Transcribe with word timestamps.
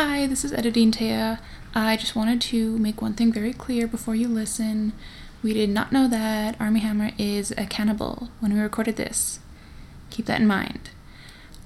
Hi, 0.00 0.28
this 0.28 0.44
is 0.44 0.52
Editing 0.52 0.92
Taya. 0.92 1.40
I 1.74 1.96
just 1.96 2.14
wanted 2.14 2.40
to 2.42 2.78
make 2.78 3.02
one 3.02 3.14
thing 3.14 3.32
very 3.32 3.52
clear 3.52 3.88
before 3.88 4.14
you 4.14 4.28
listen. 4.28 4.92
We 5.42 5.52
did 5.52 5.70
not 5.70 5.90
know 5.90 6.06
that 6.06 6.54
Armie 6.60 6.78
Hammer 6.78 7.10
is 7.18 7.50
a 7.58 7.66
cannibal 7.66 8.28
when 8.38 8.54
we 8.54 8.60
recorded 8.60 8.94
this. 8.94 9.40
Keep 10.10 10.26
that 10.26 10.40
in 10.40 10.46
mind. 10.46 10.90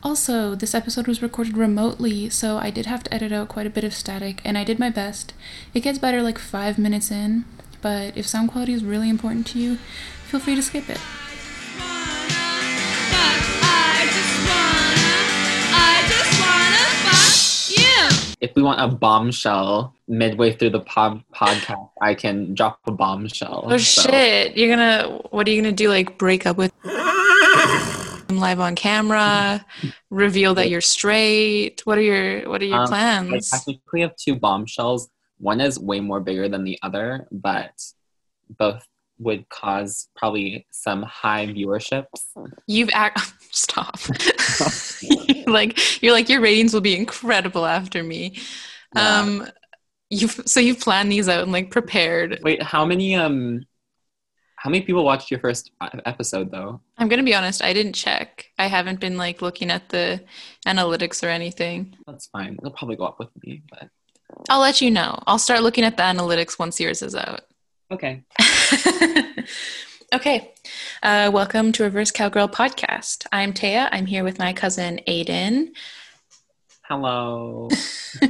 Also, 0.03 0.55
this 0.55 0.75
episode 0.75 1.07
was 1.07 1.21
recorded 1.21 1.59
remotely, 1.59 2.31
so 2.31 2.57
I 2.57 2.71
did 2.71 2.87
have 2.87 3.03
to 3.03 3.13
edit 3.13 3.33
out 3.33 3.49
quite 3.49 3.67
a 3.67 3.71
bit 3.71 3.85
of 3.85 3.93
static, 3.93 4.41
and 4.47 4.57
I 4.57 4.65
did 4.65 4.79
my 4.79 4.89
best. 4.89 5.35
It 5.75 5.81
gets 5.81 5.99
better 5.99 6.23
like 6.23 6.39
five 6.39 6.79
minutes 6.79 7.11
in, 7.11 7.45
but 7.83 8.17
if 8.17 8.27
sound 8.27 8.51
quality 8.51 8.73
is 8.73 8.83
really 8.83 9.11
important 9.11 9.47
to 9.49 9.59
you, 9.59 9.77
feel 10.25 10.41
free 10.41 10.55
to 10.55 10.63
skip 10.63 10.89
it. 10.89 11.01
If 18.43 18.51
we 18.57 18.63
want 18.63 18.81
a 18.81 18.89
bombshell 18.89 19.95
midway 20.09 20.53
through 20.53 20.71
the 20.71 20.81
pod- 20.81 21.23
podcast, 21.33 21.91
I 22.03 22.15
can 22.15 22.55
drop 22.55 22.81
a 22.89 22.91
bombshell. 22.93 23.67
Oh 23.71 23.79
So- 23.79 24.03
shit! 24.11 24.57
You're 24.57 24.69
gonna 24.69 25.21
what 25.31 25.47
are 25.47 25.51
you 25.53 25.63
gonna 25.63 25.73
do? 25.73 25.89
Like 25.89 26.19
break 26.19 26.45
up 26.45 26.57
with 26.57 26.73
him 26.85 28.39
live 28.39 28.59
on 28.61 28.75
camera? 28.75 29.65
Reveal 30.11 30.55
that 30.57 30.71
you're 30.71 30.81
straight? 30.81 31.83
What 31.85 31.99
are 31.99 32.03
your 32.03 32.49
What 32.51 32.61
are 32.63 32.65
your 32.67 32.79
Um, 32.79 32.85
I 32.85 32.89
plans? 32.89 33.51
technically 33.51 34.01
have 34.01 34.17
two 34.17 34.35
bombshells. 34.35 35.09
One 35.39 35.61
is 35.61 35.79
way 35.79 36.01
more 36.01 36.21
bigger 36.21 36.49
than 36.49 36.65
the 36.65 36.79
other, 36.83 37.29
but 37.31 37.73
both 38.59 38.85
would 39.19 39.49
cause 39.49 40.09
probably 40.17 40.67
some 40.71 41.03
high 41.03 41.47
viewerships. 41.47 42.07
You've 42.67 42.91
act. 42.93 43.33
Stop. 43.51 43.99
like 45.47 46.03
you're 46.03 46.13
like 46.13 46.29
your 46.29 46.41
ratings 46.41 46.73
will 46.73 46.81
be 46.81 46.97
incredible 46.97 47.67
after 47.67 48.03
me. 48.03 48.39
Yeah. 48.95 49.21
Um, 49.21 49.49
you've 50.11 50.41
so 50.47 50.61
you've 50.61 50.81
planned 50.81 51.13
these 51.13 51.29
out 51.29 51.43
and 51.43 51.53
like 51.53 51.71
prepared. 51.71 52.41
Wait, 52.43 52.63
how 52.63 52.85
many 52.85 53.15
um, 53.15 53.67
how 54.57 54.71
many 54.71 54.85
people 54.85 55.05
watched 55.05 55.31
your 55.31 55.41
first 55.41 55.73
episode 56.07 56.51
though? 56.51 56.81
I'm 56.97 57.09
gonna 57.09 57.23
be 57.23 57.35
honest. 57.35 57.63
I 57.63 57.73
didn't 57.73 57.95
check. 57.95 58.47
I 58.59 58.69
haven't 58.69 59.01
been 59.01 59.17
like 59.17 59.43
looking 59.43 59.71
at 59.71 59.89
the 59.89 60.23
analytics 60.67 61.23
or 61.23 61.29
anything. 61.29 61.97
That's 62.07 62.27
fine. 62.27 62.55
It'll 62.55 62.71
probably 62.71 62.97
go 62.97 63.05
up 63.05 63.19
with 63.19 63.31
me, 63.45 63.63
but 63.69 63.89
I'll 64.49 64.61
let 64.61 64.81
you 64.81 64.91
know. 64.91 65.23
I'll 65.27 65.39
start 65.39 65.63
looking 65.63 65.85
at 65.85 65.97
the 65.97 66.05
analytics 66.05 66.59
once 66.59 66.81
yours 66.81 67.03
is 67.03 67.15
out. 67.15 67.43
Okay. 67.93 68.25
okay. 70.15 70.55
Uh, 71.03 71.31
welcome 71.33 71.73
to 71.73 71.83
Reverse 71.83 72.11
Cowgirl 72.11 72.49
Podcast. 72.49 73.27
I'm 73.33 73.53
Taya. 73.53 73.89
I'm 73.93 74.07
here 74.07 74.25
with 74.25 74.39
my 74.39 74.55
cousin 74.55 75.01
Aiden. 75.07 75.73
Hello. 76.85 77.69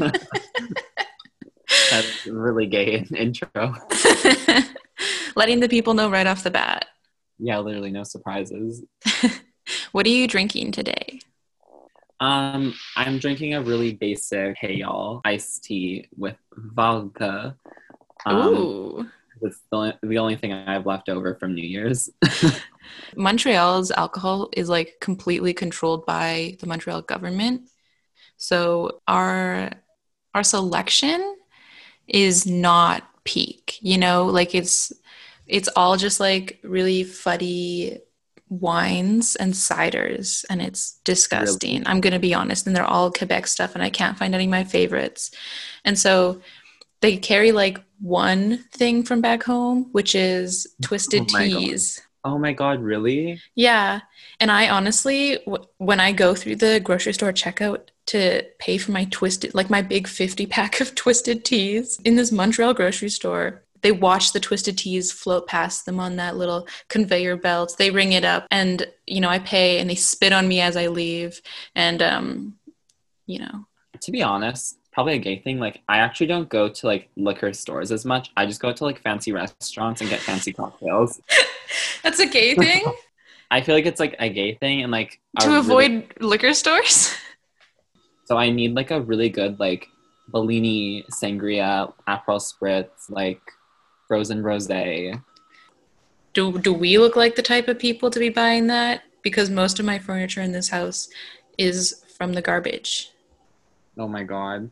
That's 1.91 2.27
really 2.27 2.67
gay 2.67 3.07
intro. 3.17 3.49
Letting 5.37 5.61
the 5.61 5.69
people 5.69 5.95
know 5.95 6.11
right 6.11 6.27
off 6.27 6.43
the 6.43 6.51
bat. 6.51 6.87
Yeah, 7.39 7.61
literally 7.61 7.93
no 7.93 8.03
surprises. 8.03 8.83
What 9.93 10.07
are 10.07 10.11
you 10.11 10.27
drinking 10.27 10.73
today? 10.73 11.21
Um, 12.19 12.75
I'm 12.97 13.19
drinking 13.19 13.55
a 13.55 13.63
really 13.63 13.95
basic 13.95 14.57
hey 14.59 14.75
y'all 14.75 15.21
iced 15.25 15.65
tea 15.65 16.09
with 16.17 16.37
vodka. 16.53 17.57
Um, 18.27 18.49
Ooh. 18.49 19.07
It's 19.43 19.61
the, 19.71 19.99
the 20.03 20.19
only 20.19 20.37
thing 20.37 20.53
I 20.53 20.73
have 20.73 20.87
left 20.87 21.09
over 21.09 21.35
from 21.35 21.55
New 21.55 21.67
Year's. 21.67 22.11
Montreal's 23.17 23.91
alcohol 23.91 24.51
is 24.57 24.69
like 24.69 24.97
completely 25.01 25.53
controlled 25.53 26.07
by 26.07 26.57
the 26.61 26.67
Montreal 26.67 27.03
government. 27.03 27.69
So 28.37 29.01
our 29.07 29.71
our 30.35 30.43
selection 30.43 31.37
is 32.09 32.47
not 32.47 33.05
peak, 33.25 33.79
you 33.81 33.99
know, 33.99 34.27
like 34.27 34.55
it's 34.55 34.93
it's 35.47 35.69
all 35.77 35.97
just 35.97 36.21
like 36.21 36.59
really 36.63 37.05
fuddy 37.05 37.99
wines 38.49 39.37
and 39.37 39.55
ciders 39.55 40.45
and 40.51 40.61
it's 40.61 41.01
disgusting. 41.05 41.87
I'm 41.87 42.01
going 42.01 42.13
to 42.13 42.19
be 42.19 42.35
honest 42.35 42.67
and 42.67 42.77
they're 42.77 42.85
all 42.85 43.11
Quebec 43.11 43.47
stuff 43.47 43.75
and 43.75 43.83
I 43.83 43.91
can't 43.91 44.19
find 44.19 44.35
any 44.35 44.45
of 44.45 44.51
my 44.51 44.65
favorites. 44.65 45.31
And 45.85 45.99
so 45.99 46.43
they 47.01 47.17
carry 47.17 47.53
like 47.53 47.83
one 48.03 48.59
thing 48.73 49.03
from 49.05 49.21
back 49.21 49.43
home, 49.45 49.89
which 49.93 50.15
is 50.15 50.67
twisted 50.83 51.23
Oh 51.23 51.33
my 51.33 51.49
God. 51.49 51.59
teas. 51.59 52.01
oh 52.25 52.39
my 52.39 52.53
god, 52.53 52.81
really? 52.81 53.41
Yeah. 53.55 54.01
And 54.41 54.51
I 54.51 54.69
honestly, 54.69 55.39
w- 55.47 55.65
when 55.79 56.01
I 56.01 56.13
go 56.13 56.35
through 56.35 56.57
the 56.57 56.81
grocery 56.81 57.13
store 57.15 57.33
checkout 57.33 57.89
to 58.07 58.45
pay 58.59 58.77
for 58.79 58.91
my 58.93 59.05
twisted, 59.11 59.55
like 59.55 59.71
my 59.71 59.83
big 59.83 60.07
50 60.09 60.47
pack 60.47 60.81
of 60.83 60.95
twisted 60.95 61.45
teas 61.45 61.99
in 62.05 62.17
this 62.17 62.33
Montreal 62.33 62.75
grocery 62.75 63.09
store, 63.11 63.63
they 63.83 63.91
watch 63.93 64.33
the 64.33 64.39
twisted 64.41 64.79
teas 64.79 65.11
float 65.11 65.47
past 65.49 65.87
them 65.87 65.99
on 65.99 66.15
that 66.17 66.37
little 66.37 66.69
conveyor 66.89 67.37
belt. 67.37 67.75
They 67.79 67.91
ring 67.91 68.13
it 68.13 68.25
up 68.25 68.47
and, 68.51 68.87
you 69.07 69.21
know, 69.21 69.29
I 69.29 69.41
pay 69.41 69.79
and 69.81 69.91
they 69.91 69.97
spit 69.97 70.33
on 70.33 70.47
me 70.47 70.61
as 70.61 70.77
I 70.77 70.87
leave. 70.89 71.41
And, 71.75 72.01
um, 72.03 72.55
you 73.27 73.41
know, 73.41 73.67
To 74.03 74.13
be 74.13 74.23
honest, 74.23 74.79
probably 74.93 75.15
a 75.15 75.19
gay 75.19 75.39
thing. 75.39 75.59
Like 75.59 75.81
I 75.89 75.99
actually 75.99 76.27
don't 76.27 76.49
go 76.49 76.69
to 76.69 76.87
like 76.87 77.09
liquor 77.17 77.53
stores 77.53 77.91
as 77.93 78.05
much. 78.05 78.31
I 78.37 78.47
just 78.47 78.61
go 78.61 78.73
to 78.73 78.85
like 78.85 79.01
fancy 79.03 79.33
restaurants 79.33 80.01
and 80.01 80.11
get 80.11 80.21
fancy 80.21 80.53
cocktails. 80.61 81.21
that's 82.03 82.21
a 82.21 82.27
gay 82.27 82.55
thing 82.55 82.85
I 83.51 83.61
feel 83.61 83.75
like 83.75 83.85
it's 83.87 84.01
like 84.01 84.17
a 84.19 84.29
gay 84.31 84.55
thing 84.55 84.83
and 84.83 84.91
like 84.91 85.21
to 85.41 85.47
really- 85.49 85.59
avoid 85.59 86.05
liquor 86.21 86.55
stores. 86.55 87.15
So 88.25 88.39
I 88.39 88.51
need 88.51 88.75
like 88.75 88.91
a 88.93 89.01
really 89.01 89.29
good 89.29 89.59
like 89.61 89.89
Bellini 90.29 91.05
sangria, 91.13 91.93
Aperol 92.09 92.41
spritz, 92.41 93.11
like 93.11 93.41
frozen 94.09 94.43
rosé. 94.43 95.21
do 96.33 96.57
do 96.59 96.73
we 96.73 96.99
look 96.99 97.15
like 97.17 97.35
the 97.35 97.43
type 97.43 97.69
of 97.69 97.79
people 97.79 98.11
to 98.11 98.19
be 98.19 98.29
buying 98.31 98.69
that 98.69 99.03
because 99.23 99.51
most 99.51 99.79
of 99.81 99.85
my 99.85 99.99
furniture 99.99 100.41
in 100.41 100.53
this 100.53 100.69
house 100.71 101.09
is 101.59 102.03
from 102.17 102.33
the 102.33 102.41
garbage 102.41 103.11
Oh 103.99 104.09
my 104.09 104.23
god. 104.23 104.71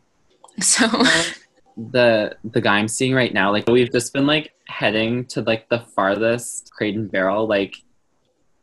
So 0.59 0.87
the 1.77 2.35
the 2.43 2.61
guy 2.61 2.77
I'm 2.77 2.87
seeing 2.87 3.13
right 3.13 3.33
now, 3.33 3.51
like 3.51 3.67
we've 3.67 3.91
just 3.91 4.13
been 4.13 4.25
like 4.27 4.53
heading 4.67 5.25
to 5.27 5.41
like 5.41 5.69
the 5.69 5.79
farthest 5.79 6.71
Crate 6.73 6.95
and 6.95 7.11
Barrel, 7.11 7.47
like 7.47 7.75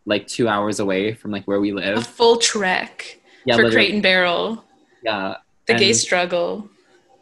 like 0.07 0.27
two 0.27 0.49
hours 0.49 0.81
away 0.81 1.13
from 1.15 1.31
like 1.31 1.45
where 1.45 1.61
we 1.61 1.73
live. 1.73 1.99
a 1.99 2.03
full 2.03 2.37
trek 2.37 3.21
Yeah, 3.45 3.57
for 3.57 3.65
literally. 3.65 3.75
crate 3.75 3.95
and 3.95 4.03
barrel 4.03 4.65
yeah. 5.05 5.35
the 5.67 5.75
gay 5.75 5.93
struggle 5.93 6.69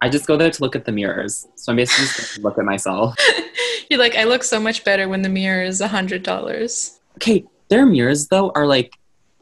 I 0.00 0.08
just 0.08 0.26
go 0.26 0.36
there 0.36 0.50
to 0.50 0.62
look 0.62 0.76
at 0.76 0.84
the 0.84 0.92
mirrors. 0.92 1.48
So 1.56 1.72
I'm 1.72 1.76
basically 1.76 2.04
just 2.04 2.38
look 2.38 2.58
at 2.58 2.64
myself. 2.64 3.16
you're 3.90 3.98
like 3.98 4.14
i 4.16 4.24
look 4.24 4.44
so 4.44 4.60
much 4.60 4.84
better 4.84 5.08
when 5.08 5.22
the 5.22 5.28
mirror 5.28 5.62
is 5.62 5.80
a 5.80 5.88
hundred 5.88 6.22
dollars 6.22 7.00
Okay, 7.16 7.44
their 7.68 7.86
mirrors 7.86 8.28
though 8.28 8.52
are 8.54 8.66
like 8.66 8.92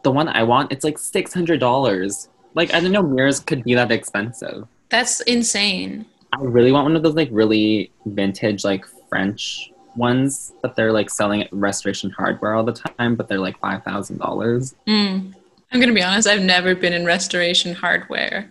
the 0.05 0.11
one 0.13 0.29
I 0.29 0.43
want. 0.45 0.71
It's 0.73 0.85
like 0.85 0.97
six 0.99 1.35
hundred 1.35 1.61
dollars. 1.61 2.29
Like 2.55 2.73
I 2.73 2.79
didn't 2.79 2.93
know 2.93 3.03
mirrors 3.03 3.41
could 3.41 3.65
be 3.65 3.75
that 3.75 3.91
expensive. 3.91 4.67
That's 4.95 5.21
insane 5.23 6.07
I 6.33 6.43
really 6.43 6.73
want 6.73 6.85
one 6.85 6.97
of 6.97 7.03
those 7.03 7.15
like 7.15 7.29
really 7.31 7.93
vintage 8.07 8.65
like 8.65 8.85
French 9.09 9.71
ones 9.95 10.53
that 10.63 10.75
they're 10.75 10.93
like 10.93 11.09
selling 11.09 11.43
at 11.45 11.53
Restoration 11.53 12.11
Hardware 12.11 12.55
all 12.55 12.65
the 12.65 12.73
time, 12.73 13.15
but 13.15 13.29
they're 13.29 13.39
like 13.49 13.57
five 13.61 13.85
thousand 13.85 14.19
dollars. 14.19 14.75
mm. 14.89 15.33
i'm 15.71 15.81
gonna 15.81 15.93
be 15.93 16.03
honest 16.03 16.27
i've 16.27 16.43
never 16.43 16.75
been 16.75 16.93
in 16.93 17.05
restoration 17.05 17.73
hardware 17.75 18.51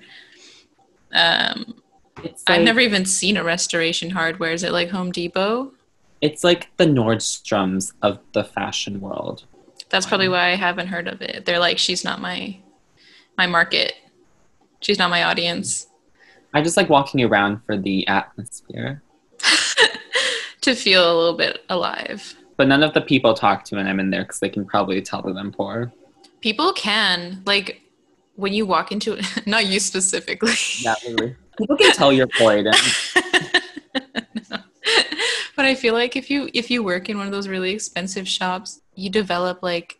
um, 1.13 1.75
It's 2.23 2.43
i've 2.47 2.63
never 2.63 2.79
even 2.79 3.05
seen 3.05 3.35
a 3.37 3.43
restoration 3.43 4.09
hardware 4.11 4.53
is 4.53 4.63
it 4.63 4.71
like 4.71 4.89
home 4.89 5.11
depot 5.11 5.71
It's 6.21 6.43
like 6.49 6.63
the 6.77 6.85
Nordstroms 6.85 7.91
of 8.01 8.13
the 8.31 8.43
fashion 8.45 9.01
world. 9.01 9.43
That's 9.89 10.05
probably 10.05 10.29
why 10.29 10.51
I 10.51 10.55
haven't 10.55 10.87
heard 10.87 11.07
of 11.13 11.21
it. 11.21 11.45
They're 11.45 11.59
like, 11.67 11.77
she's 11.77 12.03
not 12.07 12.21
my 12.21 12.37
my 13.37 13.45
market. 13.57 13.91
She's 14.79 14.97
not 15.01 15.09
my 15.09 15.23
audience. 15.23 15.87
I 16.53 16.61
just 16.61 16.77
like 16.77 16.89
walking 16.89 17.21
around 17.23 17.61
for 17.65 17.77
the 17.77 18.07
atmosphere. 18.07 19.01
to 20.61 20.75
feel 20.75 21.03
a 21.03 21.15
little 21.15 21.37
bit 21.37 21.63
alive. 21.69 22.35
But 22.57 22.67
none 22.67 22.83
of 22.83 22.93
the 22.93 23.01
people 23.01 23.33
talk 23.33 23.63
to 23.65 23.75
when 23.75 23.87
I'm 23.87 23.99
in 23.99 24.09
there 24.09 24.23
because 24.23 24.39
they 24.39 24.49
can 24.49 24.65
probably 24.65 25.01
tell 25.01 25.21
that 25.23 25.35
I'm 25.35 25.51
poor. 25.51 25.91
People 26.41 26.73
can 26.73 27.41
like 27.45 27.81
when 28.35 28.53
you 28.53 28.65
walk 28.65 28.91
into 28.91 29.13
it, 29.13 29.25
not 29.47 29.65
you 29.65 29.79
specifically. 29.79 30.53
Yeah, 30.79 30.95
literally. 31.05 31.35
People 31.57 31.77
can 31.77 31.93
tell 31.93 32.11
you're 32.11 32.27
poor. 32.27 32.61
No. 32.61 32.71
But 35.55 35.65
I 35.65 35.75
feel 35.75 35.93
like 35.93 36.15
if 36.15 36.31
you 36.31 36.49
if 36.53 36.71
you 36.71 36.83
work 36.83 37.09
in 37.09 37.17
one 37.17 37.27
of 37.27 37.31
those 37.31 37.47
really 37.47 37.71
expensive 37.71 38.27
shops, 38.27 38.81
you 38.95 39.09
develop 39.09 39.61
like 39.61 39.99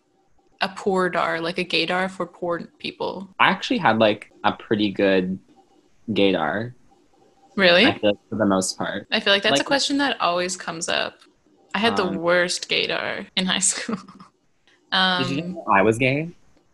a 0.62 0.70
poor 0.70 1.10
dar, 1.10 1.40
like 1.40 1.60
a 1.60 1.64
gaydar 1.64 2.10
for 2.10 2.26
poor 2.26 2.64
people. 2.80 3.30
I 3.40 3.50
actually 3.50 3.78
had 3.78 4.00
like 4.00 4.32
a 4.44 4.52
pretty 4.52 4.92
good 4.92 5.38
gaydar. 6.12 6.74
Really? 7.56 7.86
Like, 7.86 8.02
for 8.02 8.16
the 8.32 8.46
most 8.46 8.78
part. 8.78 9.08
I 9.12 9.20
feel 9.20 9.32
like 9.34 9.44
that's 9.44 9.54
Like- 9.54 9.62
a 9.62 9.66
question 9.66 9.98
that 10.00 10.20
always 10.20 10.58
comes 10.58 10.90
up. 10.90 11.20
I 11.76 11.80
had 11.80 11.96
the 11.98 12.06
Um, 12.06 12.16
worst 12.18 12.70
gaydar 12.70 13.28
in 13.36 13.46
high 13.46 13.60
school. 13.72 13.96
Did 13.96 15.30
you 15.30 15.44
Um, 15.44 15.54
know 15.54 15.66
I 15.72 15.82
was 15.82 15.98
gay? 15.98 16.30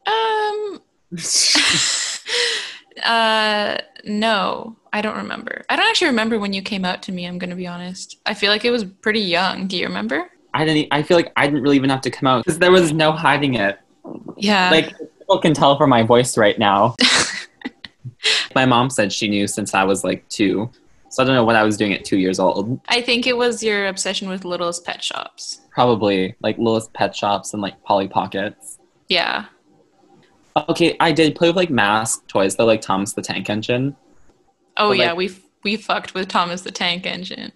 um, 0.07 0.81
Uh, 3.05 3.77
no, 4.03 4.75
I 4.91 5.01
don't 5.01 5.15
remember. 5.15 5.63
I 5.69 5.77
don't 5.77 5.85
actually 5.89 6.07
remember 6.09 6.37
when 6.37 6.51
you 6.51 6.61
came 6.61 6.83
out 6.83 7.01
to 7.03 7.13
me. 7.13 7.25
I'm 7.25 7.37
gonna 7.37 7.55
be 7.55 7.65
honest. 7.67 8.17
I 8.25 8.33
feel 8.33 8.51
like 8.51 8.65
it 8.65 8.71
was 8.71 8.83
pretty 8.83 9.21
young. 9.21 9.67
Do 9.67 9.77
you 9.77 9.85
remember? 9.87 10.29
I 10.53 10.65
didn't. 10.65 10.89
I 10.91 11.03
feel 11.03 11.15
like 11.15 11.31
I 11.37 11.45
didn't 11.47 11.61
really 11.61 11.77
even 11.77 11.89
have 11.91 12.01
to 12.01 12.09
come 12.11 12.27
out 12.27 12.43
because 12.43 12.59
there 12.59 12.71
was 12.71 12.91
no 12.91 13.13
hiding 13.13 13.53
it. 13.53 13.79
Yeah. 14.35 14.69
Like 14.69 14.97
people 15.19 15.39
can 15.39 15.53
tell 15.53 15.77
from 15.77 15.89
my 15.91 16.03
voice 16.03 16.37
right 16.37 16.59
now. 16.59 16.95
my 18.55 18.65
mom 18.65 18.89
said 18.89 19.11
she 19.11 19.27
knew 19.27 19.47
since 19.47 19.73
I 19.73 19.83
was 19.83 20.03
like 20.03 20.27
two, 20.29 20.69
so 21.09 21.23
I 21.23 21.25
don't 21.25 21.35
know 21.35 21.43
what 21.43 21.55
I 21.55 21.63
was 21.63 21.77
doing 21.77 21.93
at 21.93 22.05
two 22.05 22.17
years 22.17 22.39
old. 22.39 22.79
I 22.89 23.01
think 23.01 23.27
it 23.27 23.37
was 23.37 23.63
your 23.63 23.87
obsession 23.87 24.29
with 24.29 24.45
Littlest 24.45 24.85
Pet 24.85 25.03
Shops. 25.03 25.61
Probably 25.71 26.35
like 26.41 26.57
Littlest 26.57 26.93
Pet 26.93 27.15
Shops 27.15 27.53
and 27.53 27.61
like 27.61 27.81
Polly 27.83 28.07
Pockets. 28.07 28.77
Yeah. 29.07 29.45
Okay, 30.69 30.95
I 30.99 31.11
did 31.11 31.35
play 31.35 31.49
with 31.49 31.55
like 31.55 31.69
mask 31.69 32.27
toys 32.27 32.55
though, 32.55 32.65
like 32.65 32.81
Thomas 32.81 33.13
the 33.13 33.21
Tank 33.21 33.49
Engine. 33.49 33.95
Oh 34.77 34.89
But, 34.89 34.97
yeah, 34.97 35.07
like- 35.09 35.17
we 35.17 35.35
we 35.63 35.75
fucked 35.77 36.13
with 36.13 36.27
Thomas 36.27 36.61
the 36.61 36.71
Tank 36.71 37.05
Engine. 37.05 37.51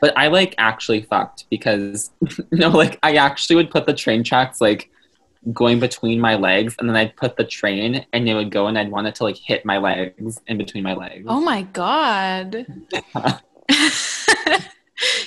But 0.00 0.18
I 0.18 0.26
like 0.26 0.54
actually 0.58 1.02
fucked 1.02 1.44
because 1.50 2.10
no, 2.50 2.70
like 2.70 2.98
I 3.02 3.14
actually 3.14 3.56
would 3.56 3.70
put 3.70 3.86
the 3.86 3.94
train 3.94 4.24
tracks 4.24 4.60
like 4.60 4.90
going 5.52 5.80
between 5.80 6.20
my 6.20 6.36
legs, 6.36 6.76
and 6.78 6.88
then 6.88 6.96
I'd 6.96 7.16
put 7.16 7.36
the 7.36 7.44
train, 7.44 8.06
and 8.12 8.28
it 8.28 8.34
would 8.34 8.50
go, 8.50 8.68
and 8.68 8.78
I'd 8.78 8.90
want 8.90 9.06
it 9.06 9.14
to 9.16 9.24
like 9.24 9.36
hit 9.36 9.64
my 9.64 9.78
legs 9.78 10.40
in 10.46 10.58
between 10.58 10.84
my 10.84 10.94
legs. 10.94 11.26
Oh 11.28 11.40
my 11.40 11.62
god. 11.62 12.66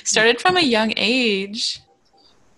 Started 0.04 0.40
from 0.40 0.56
a 0.56 0.62
young 0.62 0.94
age. 0.96 1.80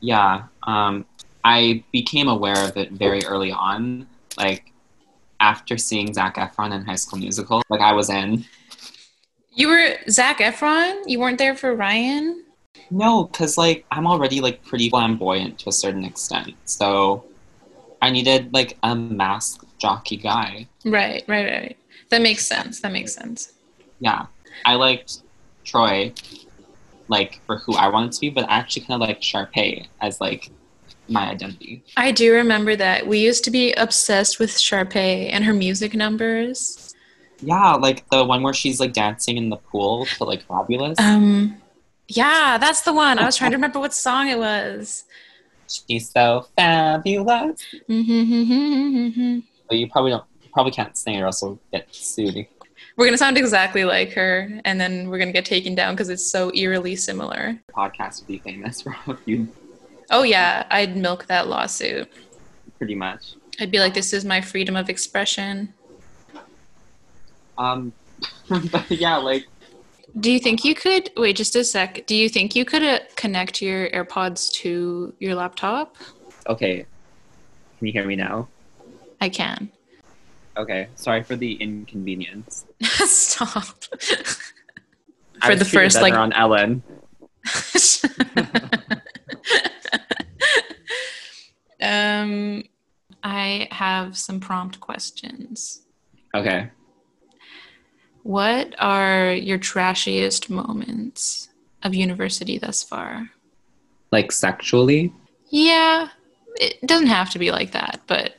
Yeah, 0.00 0.44
um, 0.62 1.04
I 1.44 1.82
became 1.92 2.28
aware 2.28 2.58
of 2.64 2.76
it 2.76 2.92
very 2.92 3.24
early 3.24 3.50
on, 3.50 4.06
like 4.36 4.72
after 5.40 5.76
seeing 5.76 6.14
Zac 6.14 6.36
Efron 6.36 6.72
in 6.72 6.84
High 6.84 6.96
School 6.96 7.18
Musical. 7.18 7.62
Like 7.68 7.80
I 7.80 7.92
was 7.92 8.10
in. 8.10 8.44
You 9.52 9.68
were 9.68 9.96
Zac 10.08 10.38
Efron? 10.38 11.02
You 11.06 11.18
weren't 11.18 11.38
there 11.38 11.56
for 11.56 11.74
Ryan? 11.74 12.44
No, 12.90 13.24
because 13.24 13.58
like 13.58 13.84
I'm 13.90 14.06
already 14.06 14.40
like 14.40 14.64
pretty 14.64 14.88
flamboyant 14.90 15.58
to 15.60 15.68
a 15.68 15.72
certain 15.72 16.04
extent, 16.04 16.54
so 16.64 17.24
I 18.00 18.10
needed 18.10 18.52
like 18.52 18.76
a 18.82 18.94
mask 18.94 19.64
jockey 19.78 20.16
guy. 20.16 20.66
Right, 20.84 21.24
right, 21.26 21.50
right. 21.50 21.76
That 22.10 22.22
makes 22.22 22.46
sense. 22.46 22.80
That 22.80 22.92
makes 22.92 23.12
sense. 23.12 23.52
Yeah, 24.00 24.26
I 24.64 24.74
liked 24.74 25.22
Troy, 25.64 26.12
like 27.08 27.40
for 27.46 27.58
who 27.58 27.74
I 27.74 27.88
wanted 27.88 28.12
to 28.12 28.20
be, 28.20 28.30
but 28.30 28.48
I 28.48 28.58
actually 28.58 28.86
kind 28.86 29.02
of 29.02 29.08
liked 29.08 29.22
Sharpay 29.22 29.86
as 30.00 30.20
like 30.20 30.50
my 31.08 31.30
identity. 31.30 31.82
I 31.96 32.12
do 32.12 32.32
remember 32.34 32.76
that. 32.76 33.06
We 33.06 33.18
used 33.18 33.44
to 33.44 33.50
be 33.50 33.72
obsessed 33.72 34.38
with 34.38 34.50
Sharpay 34.50 35.30
and 35.32 35.44
her 35.44 35.54
music 35.54 35.94
numbers. 35.94 36.94
Yeah, 37.40 37.74
like 37.74 38.08
the 38.10 38.24
one 38.24 38.42
where 38.42 38.54
she's 38.54 38.80
like 38.80 38.92
dancing 38.92 39.36
in 39.36 39.48
the 39.48 39.56
pool 39.56 40.06
to 40.16 40.24
like 40.24 40.42
Fabulous. 40.46 40.98
Um 40.98 41.60
yeah, 42.08 42.56
that's 42.58 42.82
the 42.82 42.92
one. 42.92 43.18
I 43.18 43.26
was 43.26 43.36
trying 43.36 43.50
to 43.50 43.56
remember 43.56 43.78
what 43.78 43.92
song 43.92 44.28
it 44.28 44.38
was. 44.38 45.04
She's 45.68 46.10
so 46.10 46.46
fabulous. 46.56 47.62
We're 47.88 49.42
But 49.68 49.76
you 49.76 49.88
probably 49.90 50.10
don't, 50.10 50.24
you 50.42 50.48
probably 50.52 50.72
can't 50.72 50.96
sing 50.96 51.14
it 51.14 51.20
or 51.20 51.26
else 51.26 51.42
we'll 51.42 51.58
get 51.72 51.94
sued. 51.94 52.46
We're 52.96 53.04
gonna 53.06 53.18
sound 53.18 53.38
exactly 53.38 53.84
like 53.84 54.12
her, 54.14 54.60
and 54.64 54.80
then 54.80 55.08
we're 55.08 55.18
gonna 55.18 55.32
get 55.32 55.44
taken 55.44 55.74
down 55.76 55.94
because 55.94 56.08
it's 56.08 56.28
so 56.28 56.52
eerily 56.54 56.96
similar. 56.96 57.56
Podcast 57.72 58.20
would 58.20 58.26
be 58.28 58.38
famous 58.38 58.80
for 58.82 58.96
all 59.06 59.14
of 59.14 59.20
you, 59.24 59.46
Oh 60.10 60.22
yeah, 60.22 60.66
I'd 60.70 60.96
milk 60.96 61.26
that 61.26 61.48
lawsuit. 61.48 62.10
pretty 62.78 62.94
much. 62.96 63.34
I'd 63.60 63.70
be 63.70 63.78
like, 63.78 63.94
"This 63.94 64.12
is 64.12 64.24
my 64.24 64.40
freedom 64.40 64.74
of 64.74 64.88
expression." 64.88 65.74
Um, 67.56 67.92
but 68.48 68.90
yeah, 68.90 69.16
like 69.16 69.46
Do 70.18 70.32
you 70.32 70.38
think 70.38 70.64
you 70.64 70.74
could 70.74 71.10
wait 71.16 71.36
just 71.36 71.54
a 71.54 71.64
sec? 71.64 72.06
Do 72.06 72.16
you 72.16 72.28
think 72.28 72.56
you 72.56 72.64
could 72.64 72.82
uh, 72.82 73.00
connect 73.16 73.60
your 73.60 73.90
AirPods 73.90 74.50
to 74.52 75.14
your 75.18 75.34
laptop? 75.34 75.96
okay, 76.48 76.86
can 77.78 77.86
you 77.86 77.92
hear 77.92 78.06
me 78.06 78.16
now? 78.16 78.48
I 79.20 79.28
can. 79.28 79.70
Okay, 80.56 80.88
sorry 80.96 81.22
for 81.22 81.36
the 81.36 81.54
inconvenience. 81.54 82.66
Stop. 82.82 83.84
For 85.44 85.54
the 85.54 85.64
first 85.64 86.02
like 86.02 86.14
on 86.14 86.32
Ellen. 86.32 86.82
um, 91.80 92.64
I 93.22 93.68
have 93.70 94.16
some 94.16 94.40
prompt 94.40 94.80
questions. 94.80 95.82
Okay, 96.34 96.70
What 98.28 98.74
are 98.78 99.32
your 99.32 99.58
trashiest 99.58 100.50
moments 100.50 101.48
of 101.82 101.94
university 101.94 102.58
thus 102.58 102.82
far? 102.82 103.30
like 104.10 104.32
sexually. 104.32 105.12
Yeah, 105.50 106.08
it 106.56 106.80
doesn't 106.86 107.08
have 107.08 107.30
to 107.30 107.38
be 107.38 107.50
like 107.50 107.72
that, 107.72 108.00
but 108.06 108.34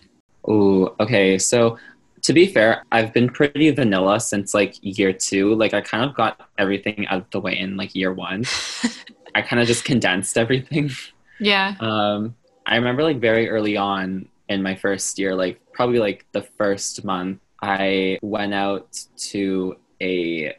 Ooh, 0.50 0.94
okay. 1.00 1.38
So 1.38 1.78
to 2.22 2.34
be 2.34 2.48
fair, 2.48 2.84
I've 2.92 3.14
been 3.14 3.30
pretty 3.30 3.70
vanilla 3.72 4.20
since 4.20 4.54
like 4.54 4.76
year 4.82 5.14
two. 5.14 5.56
Like 5.56 5.74
I 5.74 5.82
kind 5.82 6.04
of 6.04 6.16
got 6.16 6.50
everything 6.58 7.08
out 7.08 7.22
of 7.22 7.30
the 7.32 7.40
way 7.40 7.58
in 7.58 7.78
like 7.78 7.96
year 7.96 8.14
one. 8.14 8.46
I 9.36 9.42
kind 9.42 9.62
of 9.62 9.68
just 9.68 9.86
condensed 9.86 10.38
everything. 10.38 10.92
yeah. 11.40 11.76
Um, 11.80 12.36
I 12.66 12.76
remember 12.76 13.04
like 13.04 13.20
very 13.20 13.50
early 13.50 13.78
on 13.78 14.28
in 14.48 14.64
my 14.64 14.76
first 14.76 15.20
year, 15.20 15.36
like 15.36 15.60
probably 15.72 16.00
like 16.00 16.26
the 16.32 16.42
first 16.42 17.04
month, 17.04 17.40
I 17.62 18.20
went 18.22 18.54
out 18.54 18.98
to 19.32 19.76
a 20.02 20.56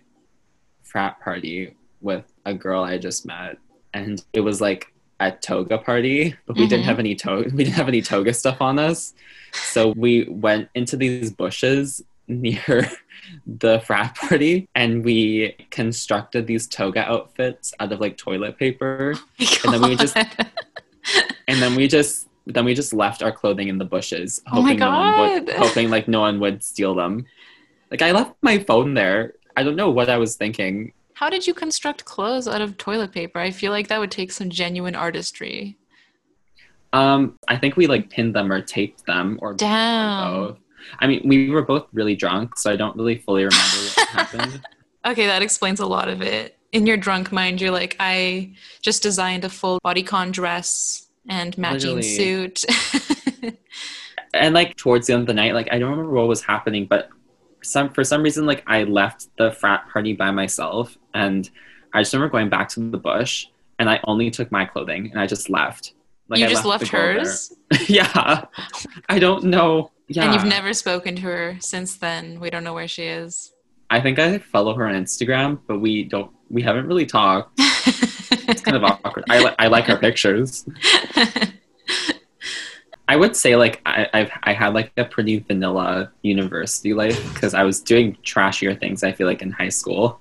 frat 0.83 1.21
party 1.21 1.75
with 2.01 2.25
a 2.45 2.55
girl 2.55 2.83
I 2.83 2.99
just 2.99 3.27
met, 3.27 3.59
and 3.95 4.23
it 4.33 4.41
was 4.41 4.61
like 4.61 4.93
a 5.21 5.31
toga 5.31 5.79
party, 5.79 6.35
but 6.47 6.57
we 6.57 6.67
didn't 6.67 6.85
Mhm. 6.85 6.89
have 6.89 6.99
any 6.99 7.15
toga. 7.15 7.51
We 7.55 7.65
didn't 7.65 7.77
have 7.77 7.89
any 7.89 8.03
toga 8.03 8.33
stuff 8.33 8.61
on 8.61 8.79
us, 8.79 9.15
so 9.53 9.93
we 9.97 10.25
went 10.29 10.69
into 10.75 10.97
these 10.97 11.31
bushes 11.31 12.03
near 12.27 12.91
the 13.47 13.81
frat 13.81 14.15
party 14.15 14.69
and 14.75 15.05
we 15.05 15.55
constructed 15.71 16.47
these 16.47 16.67
toga 16.67 17.01
outfits 17.01 17.75
out 17.81 17.93
of 17.93 18.01
like 18.01 18.17
toilet 18.17 18.57
paper 18.57 19.15
And 19.65 19.75
then 19.75 19.83
we 19.83 19.97
just- 19.97 20.17
and 21.49 21.61
then 21.61 21.75
we 21.75 21.89
just 21.89 22.29
then 22.55 22.65
we 22.65 22.75
just 22.75 22.93
left 22.93 23.23
our 23.23 23.33
clothing 23.33 23.69
in 23.69 23.79
the 23.79 23.85
bushes 23.85 24.41
Oh 24.49 24.63
hoping 24.63 24.79
no 24.79 24.91
one 24.91 25.19
would 25.21 25.51
hoping 25.65 25.91
like 25.91 26.09
no 26.09 26.21
one 26.21 26.41
would 26.41 26.63
steal 26.63 26.95
them 26.95 27.25
like 27.91 28.03
i 28.03 28.11
left 28.13 28.33
my 28.43 28.59
phone 28.59 28.95
there 28.95 29.35
i 29.57 29.63
don't 29.63 29.77
know 29.77 29.91
what 29.91 30.09
i 30.11 30.17
was 30.17 30.37
thinking 30.37 30.93
How 31.15 31.29
did 31.31 31.47
you 31.47 31.55
construct 31.55 32.05
clothes 32.05 32.49
out 32.49 32.63
of 32.63 32.77
toilet 32.79 33.13
paper? 33.13 33.39
I 33.39 33.51
feel 33.51 33.73
like 33.73 33.89
that 33.89 34.01
would 34.01 34.11
take 34.11 34.33
some 34.33 34.49
genuine 34.51 34.95
artistry. 34.95 35.77
um 36.93 37.39
i 37.49 37.57
think 37.57 37.77
we 37.77 37.87
like 37.87 38.11
pinned 38.11 38.35
them 38.35 38.51
or 38.53 38.61
taped 38.61 39.05
them 39.07 39.39
or 39.43 39.55
Damn. 39.55 40.33
both 40.33 40.59
i 40.99 41.07
mean 41.07 41.21
we 41.25 41.51
were 41.51 41.63
both 41.63 41.87
really 41.93 42.17
drunk 42.17 42.59
so 42.59 42.71
i 42.73 42.77
don't 42.77 42.97
really 42.97 43.19
fully 43.19 43.45
remember 43.45 43.77
what 43.97 44.09
happened 44.19 44.63
Okay, 45.03 45.25
that 45.27 45.41
explains 45.41 45.81
a 45.81 45.87
lot 45.87 46.09
of 46.11 46.21
it. 46.21 46.59
In 46.73 46.87
your 46.87 46.99
drunk 46.99 47.33
mind, 47.33 47.59
you're 47.59 47.71
like, 47.71 47.97
I 47.99 48.53
just 48.83 49.03
designed 49.03 49.47
a 49.47 49.49
full 49.49 49.81
bodycon 49.83 50.31
dress 50.31 51.09
and 51.29 51.57
matching 51.59 51.97
Literally. 51.97 52.03
suit. 52.03 52.65
and 54.35 54.55
like 54.55 54.77
towards 54.77 55.07
the 55.07 55.13
end 55.13 55.23
of 55.23 55.27
the 55.27 55.35
night 55.35 55.55
like 55.55 55.69
i 55.73 55.79
don't 55.79 55.91
remember 55.91 56.13
what 56.13 56.29
was 56.29 56.43
happening 56.43 56.87
but 56.87 57.09
some 57.63 57.91
for 57.91 58.05
some 58.05 58.23
reason 58.23 58.47
like 58.47 58.63
i 58.67 58.85
left 58.85 59.27
the 59.39 59.51
frat 59.53 59.85
party 59.93 60.13
by 60.13 60.31
myself 60.31 60.97
and 61.15 61.51
i 61.93 62.01
just 62.01 62.13
remember 62.13 62.31
going 62.31 62.49
back 62.49 62.69
to 62.69 62.81
the 62.91 62.97
bush 62.97 63.47
and 63.79 63.91
i 63.91 63.99
only 64.05 64.31
took 64.31 64.51
my 64.53 64.65
clothing 64.65 65.11
and 65.11 65.21
i 65.21 65.27
just 65.27 65.51
left 65.51 65.95
like 66.29 66.39
you 66.39 66.47
I 66.47 66.49
just 66.49 66.65
left 66.65 66.91
there. 66.93 67.15
hers, 67.15 67.53
yeah 67.89 68.09
oh 68.15 68.45
i 69.09 69.19
don't 69.19 69.45
know 69.45 69.91
yeah 70.07 70.25
and 70.25 70.35
you've 70.35 70.45
never 70.45 70.73
spoken 70.75 71.17
to 71.17 71.23
her 71.23 71.57
since 71.61 71.97
then. 71.97 72.39
We 72.41 72.51
don't 72.51 72.63
know 72.65 72.75
where 72.75 72.89
she 72.89 73.05
is. 73.05 73.53
i 73.91 74.01
think 74.01 74.19
i 74.21 74.39
follow 74.39 74.75
her 74.75 74.87
on 74.87 74.95
instagram 74.95 75.59
but 75.67 75.81
we 75.81 76.05
don't 76.05 76.31
we 76.49 76.63
haven't 76.63 76.87
really 76.87 77.07
talked 77.07 77.61
it's 78.31 78.63
kind 78.63 78.77
of 78.77 78.85
awkward 78.85 79.25
i, 79.31 79.39
li- 79.43 79.55
I 79.59 79.67
like 79.69 79.85
her 79.87 79.97
pictures 79.97 80.65
I 83.09 83.17
would 83.17 83.35
say 83.35 83.57
like 83.57 83.81
I, 83.87 84.07
I've 84.15 84.31
I 84.45 84.53
had 84.53 84.73
like 84.73 84.93
a 84.97 85.05
pretty 85.05 85.41
vanilla 85.41 86.13
university 86.23 86.95
life 86.95 87.21
because 87.35 87.55
I 87.55 87.65
was 87.65 87.81
doing 87.81 88.17
trashier 88.25 88.79
things. 88.79 89.03
I 89.03 89.11
feel 89.11 89.27
like 89.27 89.43
in 89.43 89.51
high 89.51 89.69
school. 89.71 90.21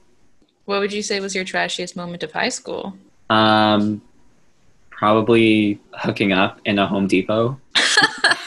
what 0.66 0.80
would 0.80 0.92
you 0.92 1.04
say 1.04 1.20
was 1.20 1.36
your 1.36 1.46
trashiest 1.46 1.96
moment 1.96 2.24
of 2.24 2.32
high 2.32 2.50
school? 2.50 2.98
Um, 3.30 4.02
probably 4.90 5.80
hooking 5.94 6.32
up 6.34 6.60
in 6.66 6.80
a 6.80 6.88
Home 6.88 7.06
Depot. 7.08 7.60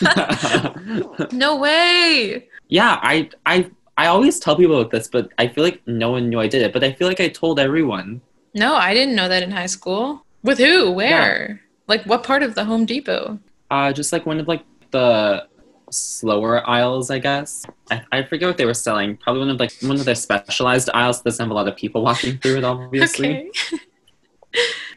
No 1.32 1.56
way. 1.56 2.48
yeah, 2.68 2.98
I 3.00 3.30
I 3.46 3.70
I 3.96 4.06
always 4.08 4.40
tell 4.40 4.56
people 4.56 4.80
about 4.80 4.90
this, 4.90 5.06
but 5.06 5.30
I 5.38 5.46
feel 5.46 5.62
like 5.62 5.80
no 5.86 6.10
one 6.10 6.28
knew 6.28 6.40
I 6.40 6.48
did 6.48 6.62
it. 6.62 6.72
But 6.72 6.82
I 6.82 6.92
feel 6.92 7.06
like 7.06 7.20
I 7.20 7.28
told 7.28 7.60
everyone. 7.60 8.20
No, 8.54 8.74
I 8.74 8.94
didn't 8.94 9.14
know 9.14 9.28
that 9.28 9.42
in 9.42 9.50
high 9.50 9.66
school. 9.66 10.24
With 10.42 10.58
who? 10.58 10.90
Where? 10.90 11.60
Like 11.88 12.04
what 12.04 12.22
part 12.22 12.42
of 12.42 12.54
the 12.54 12.64
Home 12.64 12.84
Depot? 12.86 13.38
Uh, 13.70 13.92
just 13.92 14.12
like 14.12 14.26
one 14.26 14.38
of 14.40 14.48
like 14.48 14.62
the 14.90 15.46
slower 15.90 16.68
aisles, 16.68 17.10
I 17.10 17.18
guess. 17.18 17.64
I, 17.90 18.02
I 18.12 18.22
forget 18.22 18.48
what 18.48 18.56
they 18.58 18.64
were 18.66 18.74
selling. 18.74 19.16
Probably 19.16 19.40
one 19.40 19.50
of 19.50 19.60
like 19.60 19.72
one 19.82 19.96
of 19.96 20.04
their 20.04 20.14
specialized 20.14 20.90
aisles 20.94 21.18
that 21.18 21.24
doesn't 21.30 21.44
have 21.44 21.50
a 21.50 21.54
lot 21.54 21.68
of 21.68 21.76
people 21.76 22.02
walking 22.02 22.38
through 22.38 22.58
it, 22.58 22.64
obviously. 22.64 23.48
Okay. 23.70 23.78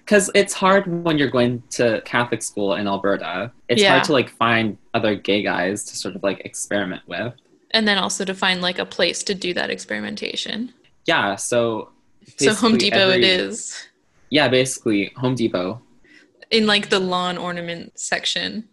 Because 0.03 0.29
it's 0.35 0.53
hard 0.53 0.85
when 1.05 1.17
you're 1.17 1.29
going 1.31 1.63
to 1.71 2.01
Catholic 2.05 2.43
school 2.43 2.75
in 2.75 2.87
Alberta. 2.87 3.51
It's 3.69 3.81
Yeah. 3.81 3.91
hard 3.93 4.03
to 4.03 4.11
like 4.13 4.29
find 4.29 4.77
other 4.93 5.15
gay 5.15 5.41
guys 5.41 5.83
to 5.85 5.95
sort 5.95 6.15
of 6.15 6.21
like 6.23 6.41
experiment 6.45 7.01
with. 7.07 7.33
And 7.71 7.87
then 7.87 7.97
also 7.97 8.23
to 8.25 8.35
find 8.35 8.61
like 8.61 8.77
a 8.77 8.85
place 8.85 9.23
to 9.23 9.33
do 9.33 9.53
that 9.55 9.69
experimentation. 9.71 10.73
Yeah, 11.07 11.35
so 11.37 11.89
So 12.37 12.53
Home 12.53 12.77
Depot 12.77 13.09
it 13.09 13.23
every- 13.23 13.25
is. 13.25 13.87
Yeah, 14.29 14.47
basically 14.47 15.11
Home 15.17 15.35
Depot. 15.35 15.81
In 16.51 16.67
like 16.67 16.89
the 16.89 16.99
lawn 16.99 17.37
ornament 17.37 17.97
section. 17.99 18.67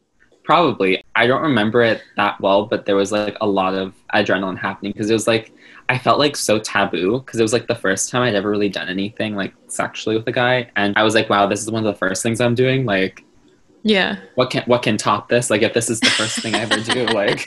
Probably. 0.45 1.03
I 1.15 1.27
don't 1.29 1.43
remember 1.43 1.83
it 1.83 2.03
that 2.17 2.41
well, 2.41 2.67
but 2.67 2.85
there 2.85 2.97
was 2.97 3.13
like 3.13 3.37
a 3.41 3.47
lot 3.47 3.75
of 3.75 3.95
adrenaline 4.13 4.59
happening 4.59 4.93
because 4.93 5.09
it 5.09 5.13
was 5.15 5.27
like 5.29 5.53
I 5.89 5.99
felt 5.99 6.19
like 6.19 6.37
so 6.37 6.59
taboo 6.59 7.21
because 7.21 7.39
it 7.39 7.43
was 7.43 7.53
like 7.53 7.67
the 7.69 7.75
first 7.77 8.11
time 8.11 8.23
I'd 8.23 8.35
ever 8.35 8.51
really 8.51 8.69
done 8.69 8.89
anything 8.89 9.37
like 9.37 9.53
sexually 9.69 10.17
with 10.17 10.27
a 10.27 10.33
guy, 10.33 10.71
and 10.77 10.97
I 10.97 11.03
was 11.05 11.15
like, 11.15 11.31
wow, 11.31 11.47
this 11.47 11.61
is 11.63 11.71
one 11.71 11.87
of 11.87 11.93
the 11.93 11.99
first 11.99 12.23
things 12.23 12.41
I'm 12.41 12.55
doing. 12.55 12.85
Like, 12.85 13.25
Yeah. 13.85 14.17
what 14.35 14.51
can 14.51 14.65
what 14.67 14.83
can 14.83 14.97
top 14.97 15.29
this? 15.29 15.49
Like, 15.51 15.63
if 15.63 15.75
this 15.75 15.89
is 15.91 16.01
the 16.01 16.11
first 16.11 16.41
thing 16.41 16.55
I 16.55 16.61
ever 16.61 16.81
do, 16.81 17.07
like, 17.07 17.47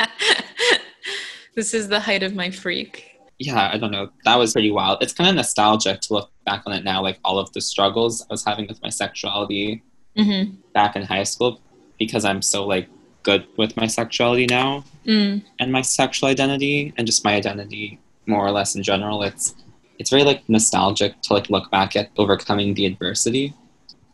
this 1.55 1.73
is 1.73 1.87
the 1.89 1.99
height 1.99 2.23
of 2.23 2.33
my 2.35 2.49
freak. 2.51 3.14
Yeah, 3.39 3.69
I 3.73 3.77
don't 3.77 3.91
know. 3.91 4.09
That 4.23 4.37
was 4.37 4.53
pretty 4.53 4.71
wild. 4.71 5.01
It's 5.03 5.13
kind 5.13 5.29
of 5.29 5.35
nostalgic 5.35 6.01
to 6.01 6.13
look 6.13 6.31
back 6.45 6.63
on 6.65 6.73
it 6.73 6.83
now, 6.83 7.01
like 7.01 7.19
all 7.25 7.37
of 7.37 7.51
the 7.53 7.61
struggles 7.61 8.21
I 8.23 8.27
was 8.29 8.43
having 8.45 8.67
with 8.67 8.81
my 8.81 8.89
sexuality 8.89 9.83
Mm-hmm. 10.17 10.55
back 10.71 10.95
in 10.95 11.01
high 11.01 11.23
school 11.23 11.59
because 11.99 12.23
I'm 12.23 12.41
so 12.41 12.65
like 12.65 12.87
good 13.23 13.45
with 13.57 13.75
my 13.75 13.85
sexuality 13.85 14.45
now. 14.45 14.85
Mm. 15.05 15.43
and 15.59 15.71
my 15.73 15.81
sexual 15.81 16.29
identity 16.29 16.93
and 16.95 17.05
just 17.05 17.25
my 17.25 17.35
identity 17.35 17.99
more 18.25 18.43
or 18.47 18.51
less 18.51 18.75
in 18.75 18.81
general 18.81 19.21
it's 19.23 19.53
it's 19.99 20.09
very 20.09 20.23
like 20.23 20.41
nostalgic 20.49 21.21
to 21.23 21.33
like 21.33 21.49
look 21.49 21.69
back 21.69 21.95
at 21.97 22.09
overcoming 22.17 22.73
the 22.75 22.85
adversity 22.87 23.53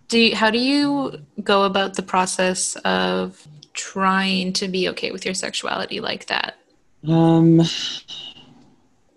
Do 0.09 0.17
you, 0.19 0.35
how 0.35 0.49
do 0.49 0.57
you 0.57 1.21
go 1.43 1.63
about 1.63 1.93
the 1.93 2.01
process 2.01 2.75
of 2.83 3.47
trying 3.73 4.51
to 4.53 4.67
be 4.67 4.89
okay 4.89 5.11
with 5.11 5.23
your 5.23 5.33
sexuality 5.35 5.99
like 6.01 6.25
that? 6.25 6.55
um 7.07 7.61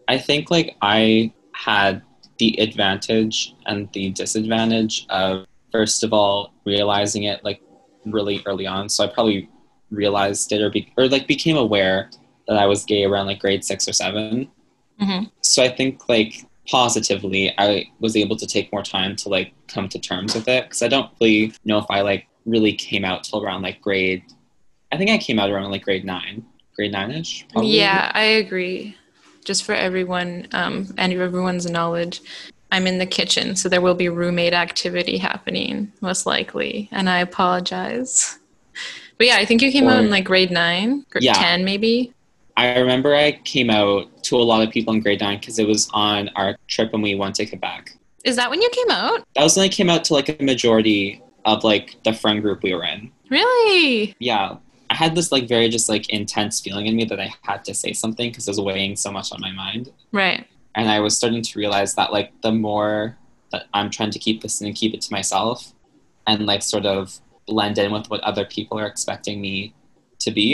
i 0.08 0.18
think 0.18 0.50
like 0.50 0.76
i 0.82 1.32
had 1.52 2.02
the 2.38 2.58
advantage 2.60 3.54
and 3.66 3.88
the 3.92 4.10
disadvantage 4.10 5.06
of 5.08 5.46
first 5.72 6.02
of 6.04 6.12
all 6.12 6.52
realizing 6.64 7.24
it 7.24 7.42
like 7.44 7.60
really 8.04 8.42
early 8.46 8.66
on 8.66 8.88
so 8.88 9.04
i 9.04 9.06
probably 9.06 9.48
realized 9.90 10.50
it 10.52 10.60
or 10.60 10.70
be, 10.70 10.92
or 10.96 11.08
like 11.08 11.26
became 11.26 11.56
aware 11.56 12.10
that 12.48 12.56
i 12.58 12.66
was 12.66 12.84
gay 12.84 13.04
around 13.04 13.26
like 13.26 13.38
grade 13.38 13.64
6 13.64 13.88
or 13.88 13.92
7 13.92 14.48
Mhm. 15.00 15.30
so 15.40 15.62
i 15.62 15.68
think 15.68 16.08
like 16.08 16.44
positively 16.70 17.52
i 17.58 17.84
was 18.00 18.16
able 18.16 18.36
to 18.36 18.46
take 18.46 18.72
more 18.72 18.82
time 18.82 19.16
to 19.16 19.28
like 19.28 19.52
come 19.68 19.88
to 19.88 19.98
terms 19.98 20.34
with 20.34 20.46
it 20.48 20.64
because 20.64 20.82
i 20.82 20.88
don't 20.88 21.10
really 21.20 21.52
know 21.64 21.78
if 21.78 21.86
i 21.90 22.00
like 22.00 22.26
really 22.46 22.72
came 22.72 23.04
out 23.04 23.24
till 23.24 23.42
around 23.42 23.62
like 23.62 23.80
grade 23.80 24.22
i 24.92 24.96
think 24.96 25.10
i 25.10 25.18
came 25.18 25.38
out 25.38 25.50
around 25.50 25.70
like 25.70 25.82
grade 25.82 26.04
9 26.04 26.44
grade 26.76 26.92
9ish 26.92 27.44
Yeah, 27.64 28.10
I 28.14 28.24
agree. 28.24 28.96
Just 29.44 29.64
for 29.64 29.74
everyone 29.74 30.46
um, 30.52 30.88
and 30.98 31.12
everyone's 31.12 31.68
knowledge, 31.70 32.20
I'm 32.72 32.86
in 32.86 32.98
the 32.98 33.06
kitchen, 33.06 33.54
so 33.56 33.68
there 33.68 33.80
will 33.80 33.94
be 33.94 34.08
roommate 34.08 34.52
activity 34.54 35.18
happening, 35.18 35.92
most 36.00 36.26
likely. 36.26 36.88
And 36.92 37.08
I 37.08 37.18
apologize. 37.18 38.38
But 39.18 39.26
yeah, 39.28 39.36
I 39.36 39.44
think 39.44 39.62
you 39.62 39.70
came 39.70 39.86
out 39.86 40.02
in 40.02 40.10
like 40.10 40.24
grade 40.24 40.50
nine, 40.50 41.04
grade 41.10 41.22
Yeah. 41.24 41.34
10 41.34 41.64
maybe. 41.64 42.12
i 42.56 42.78
remember 42.78 43.14
i 43.14 43.32
came 43.44 43.68
out 43.68 44.06
to 44.22 44.36
a 44.36 44.44
lot 44.50 44.62
of 44.66 44.70
people 44.72 44.94
in 44.94 45.00
grade 45.00 45.20
9 45.20 45.38
because 45.40 45.58
it 45.58 45.66
was 45.66 45.88
on 45.92 46.30
our 46.36 46.56
trip 46.68 46.92
when 46.92 47.02
we 47.02 47.14
went 47.16 47.34
to 47.36 47.46
quebec 47.46 47.96
Is 48.24 48.36
that 48.36 48.48
when 48.50 48.62
you 48.62 48.68
came 48.70 48.90
out? 48.90 49.24
that 49.34 49.42
was 49.42 49.56
when 49.56 49.66
i 49.66 49.68
came 49.68 49.90
out 49.90 50.04
to 50.04 50.14
like 50.14 50.28
a 50.28 50.42
majority 50.42 51.20
of 51.44 51.64
like 51.64 51.96
the 52.04 52.12
friend 52.12 52.42
group 52.42 52.62
we 52.62 52.72
were 52.74 52.84
in 52.84 53.10
Really? 53.30 54.14
yeah 54.20 54.56
i 54.94 54.96
had 54.96 55.14
this 55.14 55.30
like 55.32 55.46
very 55.48 55.68
just 55.76 55.88
like 55.94 56.08
intense 56.20 56.60
feeling 56.64 56.86
in 56.86 56.94
me 56.96 57.04
that 57.04 57.20
i 57.20 57.28
had 57.42 57.64
to 57.68 57.74
say 57.82 57.92
something 57.92 58.30
because 58.30 58.46
it 58.46 58.50
was 58.52 58.60
weighing 58.60 58.94
so 59.04 59.10
much 59.16 59.28
on 59.32 59.40
my 59.40 59.52
mind 59.64 59.84
Right. 60.12 60.46
and 60.76 60.88
i 60.88 60.98
was 61.00 61.16
starting 61.16 61.42
to 61.42 61.58
realize 61.58 61.94
that 61.98 62.12
like 62.16 62.28
the 62.46 62.52
more 62.52 63.16
that 63.52 63.64
i'm 63.74 63.90
trying 63.90 64.12
to 64.16 64.18
keep 64.26 64.40
this 64.42 64.60
and 64.60 64.74
keep 64.74 64.94
it 64.94 65.00
to 65.06 65.12
myself 65.18 65.72
and 66.26 66.46
like 66.46 66.62
sort 66.62 66.86
of 66.86 67.18
blend 67.46 67.76
in 67.78 67.92
with 67.92 68.08
what 68.10 68.20
other 68.30 68.44
people 68.56 68.78
are 68.78 68.86
expecting 68.86 69.40
me 69.40 69.74
to 70.24 70.30
be 70.30 70.48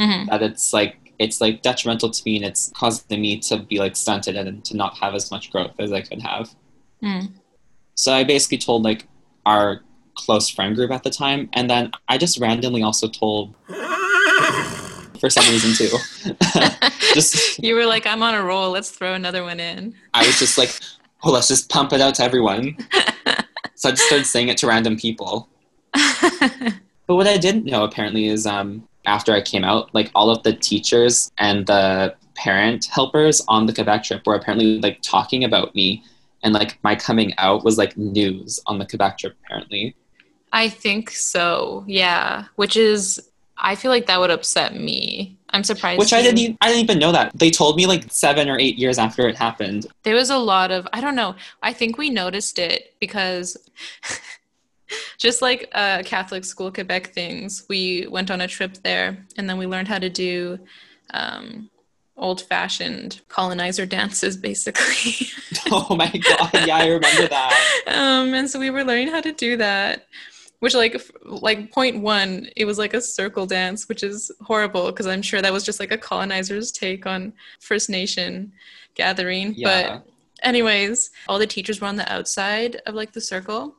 hmm 0.00 0.24
that 0.30 0.42
it's 0.42 0.72
like 0.72 0.96
it's 1.24 1.40
like 1.40 1.62
detrimental 1.62 2.10
to 2.10 2.22
me 2.26 2.36
and 2.36 2.44
it's 2.44 2.72
causing 2.74 3.20
me 3.20 3.38
to 3.38 3.54
be 3.70 3.78
like 3.78 3.94
stunted 3.94 4.34
and 4.36 4.64
to 4.64 4.76
not 4.76 4.92
have 4.98 5.14
as 5.14 5.30
much 5.30 5.44
growth 5.52 5.74
as 5.78 5.92
i 5.92 6.00
could 6.00 6.22
have 6.22 6.46
Mm. 7.02 7.32
so 7.94 8.12
i 8.14 8.24
basically 8.24 8.58
told 8.58 8.82
like 8.82 9.06
our 9.46 9.82
close 10.16 10.48
friend 10.48 10.74
group 10.76 10.90
at 10.90 11.02
the 11.02 11.10
time 11.10 11.48
and 11.52 11.68
then 11.68 11.90
i 12.08 12.18
just 12.18 12.38
randomly 12.40 12.82
also 12.82 13.08
told 13.08 13.54
for 15.20 15.30
some 15.30 15.44
reason 15.52 15.72
too 15.74 15.96
just 17.14 17.62
you 17.62 17.74
were 17.74 17.86
like, 17.86 18.06
I'm 18.06 18.22
on 18.22 18.34
a 18.34 18.42
roll. 18.42 18.70
Let's 18.70 18.90
throw 18.90 19.14
another 19.14 19.42
one 19.42 19.60
in. 19.60 19.94
I 20.12 20.26
was 20.26 20.38
just 20.38 20.58
like, 20.58 20.78
oh, 21.22 21.30
let's 21.30 21.48
just 21.48 21.70
pump 21.70 21.92
it 21.92 22.00
out 22.00 22.16
to 22.16 22.24
everyone. 22.24 22.76
so 23.74 23.88
I 23.88 23.92
just 23.92 24.02
started 24.02 24.26
saying 24.26 24.48
it 24.48 24.58
to 24.58 24.66
random 24.66 24.96
people. 24.96 25.48
But 27.06 27.16
what 27.16 27.26
I 27.26 27.36
didn't 27.36 27.66
know 27.66 27.84
apparently 27.84 28.26
is 28.26 28.46
um, 28.46 28.88
after 29.04 29.32
I 29.32 29.42
came 29.42 29.62
out, 29.62 29.94
like 29.94 30.10
all 30.14 30.30
of 30.30 30.42
the 30.42 30.54
teachers 30.54 31.30
and 31.36 31.66
the 31.66 32.14
parent 32.34 32.86
helpers 32.86 33.42
on 33.46 33.66
the 33.66 33.74
Quebec 33.74 34.04
trip 34.04 34.26
were 34.26 34.34
apparently 34.34 34.80
like 34.80 35.00
talking 35.02 35.44
about 35.44 35.74
me. 35.74 36.02
And 36.42 36.54
like 36.54 36.78
my 36.82 36.96
coming 36.96 37.34
out 37.36 37.62
was 37.62 37.76
like 37.78 37.96
news 37.96 38.58
on 38.66 38.78
the 38.78 38.86
Quebec 38.86 39.18
trip, 39.18 39.36
apparently. 39.44 39.94
I 40.54 40.68
think 40.68 41.10
so. 41.10 41.84
Yeah. 41.86 42.44
Which 42.54 42.76
is, 42.76 43.20
I 43.58 43.74
feel 43.74 43.90
like 43.90 44.06
that 44.06 44.20
would 44.20 44.30
upset 44.30 44.76
me. 44.76 45.36
I'm 45.50 45.64
surprised. 45.64 45.98
Which 45.98 46.12
I 46.12 46.22
didn't, 46.22 46.38
e- 46.38 46.56
I 46.60 46.68
didn't 46.68 46.84
even 46.84 46.98
know 47.00 47.10
that. 47.10 47.32
They 47.34 47.50
told 47.50 47.76
me 47.76 47.86
like 47.86 48.04
seven 48.10 48.48
or 48.48 48.58
eight 48.58 48.78
years 48.78 48.96
after 48.96 49.28
it 49.28 49.36
happened. 49.36 49.88
There 50.04 50.14
was 50.14 50.30
a 50.30 50.38
lot 50.38 50.70
of, 50.70 50.86
I 50.92 51.00
don't 51.00 51.16
know. 51.16 51.34
I 51.62 51.72
think 51.72 51.98
we 51.98 52.08
noticed 52.08 52.60
it 52.60 52.94
because 53.00 53.56
just 55.18 55.42
like 55.42 55.68
uh, 55.72 56.04
Catholic 56.04 56.44
school 56.44 56.70
Quebec 56.70 57.12
things, 57.12 57.66
we 57.68 58.06
went 58.08 58.30
on 58.30 58.40
a 58.40 58.46
trip 58.46 58.74
there 58.84 59.26
and 59.36 59.50
then 59.50 59.58
we 59.58 59.66
learned 59.66 59.88
how 59.88 59.98
to 59.98 60.08
do 60.08 60.60
um, 61.12 61.68
old 62.16 62.42
fashioned 62.42 63.22
colonizer 63.28 63.86
dances, 63.86 64.36
basically. 64.36 65.28
oh 65.72 65.96
my 65.96 66.10
god, 66.10 66.66
yeah, 66.66 66.76
I 66.76 66.86
remember 66.86 67.26
that. 67.26 67.82
um, 67.88 68.34
and 68.34 68.48
so 68.48 68.60
we 68.60 68.70
were 68.70 68.84
learning 68.84 69.08
how 69.08 69.20
to 69.20 69.32
do 69.32 69.56
that. 69.56 70.06
Which 70.64 70.72
like 70.74 70.98
like 71.24 71.70
point 71.72 72.00
one, 72.00 72.48
it 72.56 72.64
was 72.64 72.78
like 72.78 72.94
a 72.94 73.00
circle 73.02 73.44
dance, 73.44 73.86
which 73.86 74.02
is 74.02 74.32
horrible 74.40 74.86
because 74.86 75.06
I'm 75.06 75.20
sure 75.20 75.42
that 75.42 75.52
was 75.52 75.62
just 75.62 75.78
like 75.78 75.92
a 75.92 75.98
colonizer's 75.98 76.72
take 76.72 77.04
on 77.04 77.34
First 77.60 77.90
Nation 77.90 78.50
gathering. 78.94 79.52
Yeah. 79.58 79.98
But 79.98 80.06
anyways, 80.42 81.10
all 81.28 81.38
the 81.38 81.46
teachers 81.46 81.82
were 81.82 81.86
on 81.86 81.96
the 81.96 82.10
outside 82.10 82.80
of 82.86 82.94
like 82.94 83.12
the 83.12 83.20
circle, 83.20 83.74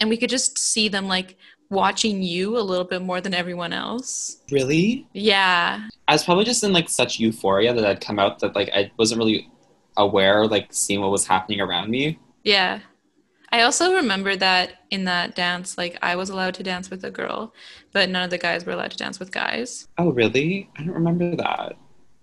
and 0.00 0.10
we 0.10 0.18
could 0.18 0.28
just 0.28 0.58
see 0.58 0.86
them 0.90 1.08
like 1.08 1.38
watching 1.70 2.22
you 2.22 2.58
a 2.58 2.60
little 2.60 2.84
bit 2.84 3.00
more 3.00 3.22
than 3.22 3.32
everyone 3.32 3.72
else. 3.72 4.42
Really? 4.50 5.08
Yeah, 5.14 5.88
I 6.08 6.12
was 6.12 6.24
probably 6.24 6.44
just 6.44 6.62
in 6.62 6.74
like 6.74 6.90
such 6.90 7.20
euphoria 7.20 7.72
that 7.72 7.86
I'd 7.86 8.02
come 8.02 8.18
out 8.18 8.40
that 8.40 8.54
like 8.54 8.68
I 8.74 8.92
wasn't 8.98 9.18
really 9.18 9.48
aware, 9.96 10.46
like 10.46 10.74
seeing 10.74 11.00
what 11.00 11.10
was 11.10 11.26
happening 11.26 11.62
around 11.62 11.88
me. 11.88 12.18
yeah. 12.44 12.80
I 13.52 13.62
also 13.62 13.94
remember 13.96 14.34
that 14.36 14.78
in 14.90 15.04
that 15.04 15.36
dance, 15.36 15.76
like 15.76 15.98
I 16.00 16.16
was 16.16 16.30
allowed 16.30 16.54
to 16.54 16.62
dance 16.62 16.88
with 16.88 17.04
a 17.04 17.10
girl, 17.10 17.54
but 17.92 18.08
none 18.08 18.24
of 18.24 18.30
the 18.30 18.38
guys 18.38 18.64
were 18.64 18.72
allowed 18.72 18.92
to 18.92 18.96
dance 18.96 19.20
with 19.20 19.30
guys. 19.30 19.88
Oh, 19.98 20.10
really? 20.10 20.70
I 20.78 20.84
don't 20.84 20.94
remember 20.94 21.36
that. 21.36 21.76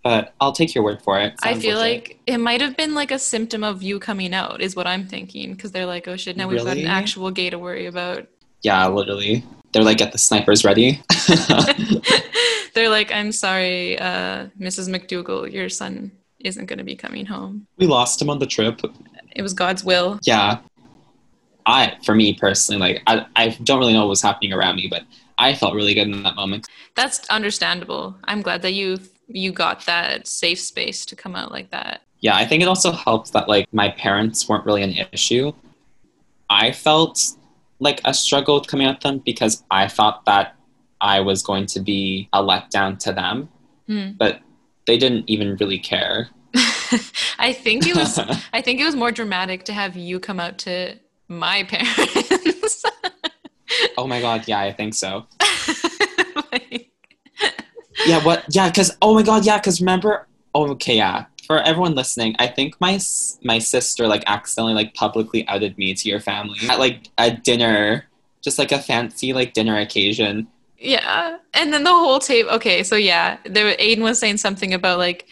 But 0.03 0.33
I'll 0.41 0.53
take 0.53 0.73
your 0.73 0.83
word 0.83 1.01
for 1.01 1.19
it. 1.19 1.33
I 1.43 1.59
feel 1.59 1.77
legit. 1.77 1.77
like 1.77 2.19
it 2.25 2.37
might 2.37 2.61
have 2.61 2.75
been 2.75 2.95
like 2.95 3.11
a 3.11 3.19
symptom 3.19 3.63
of 3.63 3.83
you 3.83 3.99
coming 3.99 4.33
out, 4.33 4.59
is 4.59 4.75
what 4.75 4.87
I'm 4.87 5.07
thinking. 5.07 5.53
Because 5.53 5.71
they're 5.71 5.85
like, 5.85 6.07
oh 6.07 6.17
shit, 6.17 6.35
now 6.35 6.47
we've 6.47 6.63
got 6.63 6.77
an 6.77 6.87
actual 6.87 7.29
gay 7.29 7.49
to 7.49 7.59
worry 7.59 7.85
about. 7.85 8.27
yeah, 8.63 8.87
literally. 8.87 9.43
They're 9.71 9.83
like, 9.83 9.99
get 9.99 10.11
the 10.11 10.17
snipers 10.17 10.65
ready. 10.65 10.99
they're 12.73 12.89
like, 12.89 13.11
I'm 13.11 13.31
sorry, 13.31 13.99
uh, 13.99 14.47
Mrs. 14.59 14.89
McDougal, 14.89 15.51
your 15.51 15.69
son 15.69 16.11
isn't 16.39 16.65
going 16.65 16.79
to 16.79 16.85
be 16.85 16.95
coming 16.95 17.25
home. 17.25 17.67
we 17.77 17.85
lost 17.85 18.21
him 18.21 18.29
on 18.29 18.39
the 18.39 18.47
trip. 18.47 18.81
It 19.35 19.41
was 19.41 19.53
God's 19.53 19.83
will. 19.83 20.19
Yeah. 20.23 20.59
I, 21.69 21.97
for 22.03 22.15
me 22.15 22.33
personally, 22.33 22.79
like 22.79 23.03
I, 23.07 23.25
I 23.35 23.49
don't 23.63 23.79
really 23.79 23.93
know 23.93 24.01
what 24.01 24.09
was 24.09 24.21
happening 24.21 24.53
around 24.53 24.75
me, 24.75 24.87
but 24.89 25.03
I 25.37 25.53
felt 25.55 25.73
really 25.73 25.93
good 25.93 26.07
in 26.07 26.23
that 26.23 26.35
moment. 26.35 26.67
That's 26.95 27.27
understandable. 27.29 28.15
I'm 28.25 28.41
glad 28.41 28.61
that 28.63 28.73
you 28.73 28.99
you 29.27 29.51
got 29.51 29.85
that 29.85 30.27
safe 30.27 30.59
space 30.59 31.05
to 31.05 31.15
come 31.15 31.35
out 31.35 31.51
like 31.51 31.69
that. 31.69 32.01
Yeah, 32.21 32.35
I 32.35 32.45
think 32.45 32.63
it 32.63 32.67
also 32.67 32.91
helped 32.91 33.31
that 33.33 33.47
like 33.47 33.71
my 33.71 33.89
parents 33.89 34.49
weren't 34.49 34.65
really 34.65 34.83
an 34.83 35.07
issue. 35.13 35.51
I 36.49 36.71
felt 36.71 37.21
like 37.79 38.01
a 38.05 38.13
struggle 38.13 38.55
with 38.59 38.67
coming 38.67 38.87
out 38.87 39.01
them 39.01 39.19
because 39.19 39.63
I 39.69 39.87
thought 39.87 40.25
that 40.25 40.55
I 40.99 41.21
was 41.21 41.43
going 41.43 41.67
to 41.67 41.79
be 41.79 42.27
a 42.33 42.41
letdown 42.41 42.97
to 42.99 43.13
them, 43.13 43.49
Hmm. 43.87 44.11
but 44.17 44.41
they 44.87 44.97
didn't 44.97 45.29
even 45.29 45.55
really 45.57 45.79
care. 45.79 46.29
I 47.39 47.53
think 47.53 47.85
it 47.87 47.95
was 47.95 48.17
I 48.53 48.61
think 48.61 48.81
it 48.81 48.85
was 48.85 48.95
more 48.95 49.11
dramatic 49.11 49.63
to 49.65 49.73
have 49.73 49.95
you 49.95 50.19
come 50.19 50.39
out 50.39 50.57
to 50.59 50.95
my 51.29 51.63
parents. 51.69 52.83
oh 53.97 54.07
my 54.07 54.19
god, 54.21 54.47
yeah, 54.47 54.59
I 54.59 54.73
think 54.73 54.93
so. 54.93 55.25
Like- 56.51 56.89
Yeah, 58.05 58.23
what? 58.23 58.45
Yeah, 58.49 58.69
because 58.69 58.95
oh 59.01 59.13
my 59.13 59.23
god, 59.23 59.45
yeah, 59.45 59.57
because 59.57 59.79
remember? 59.81 60.27
Oh, 60.55 60.69
okay, 60.71 60.97
yeah. 60.97 61.25
For 61.45 61.59
everyone 61.61 61.95
listening, 61.95 62.35
I 62.39 62.47
think 62.47 62.75
my 62.79 62.99
my 63.43 63.59
sister 63.59 64.07
like 64.07 64.23
accidentally 64.27 64.73
like 64.73 64.93
publicly 64.93 65.47
outed 65.47 65.77
me 65.77 65.93
to 65.93 66.09
your 66.09 66.19
family 66.19 66.59
at 66.69 66.79
like 66.79 67.09
a 67.17 67.31
dinner, 67.31 68.05
just 68.41 68.57
like 68.59 68.71
a 68.71 68.79
fancy 68.79 69.33
like 69.33 69.53
dinner 69.53 69.77
occasion. 69.77 70.47
yeah. 70.77 71.37
And 71.53 71.73
then 71.73 71.83
the 71.83 71.89
whole 71.91 72.19
tape 72.19 72.45
okay, 72.47 72.83
so 72.83 72.95
yeah, 72.95 73.37
there 73.45 73.75
Aiden 73.77 74.01
was 74.01 74.19
saying 74.19 74.37
something 74.37 74.73
about 74.73 74.97
like 74.99 75.25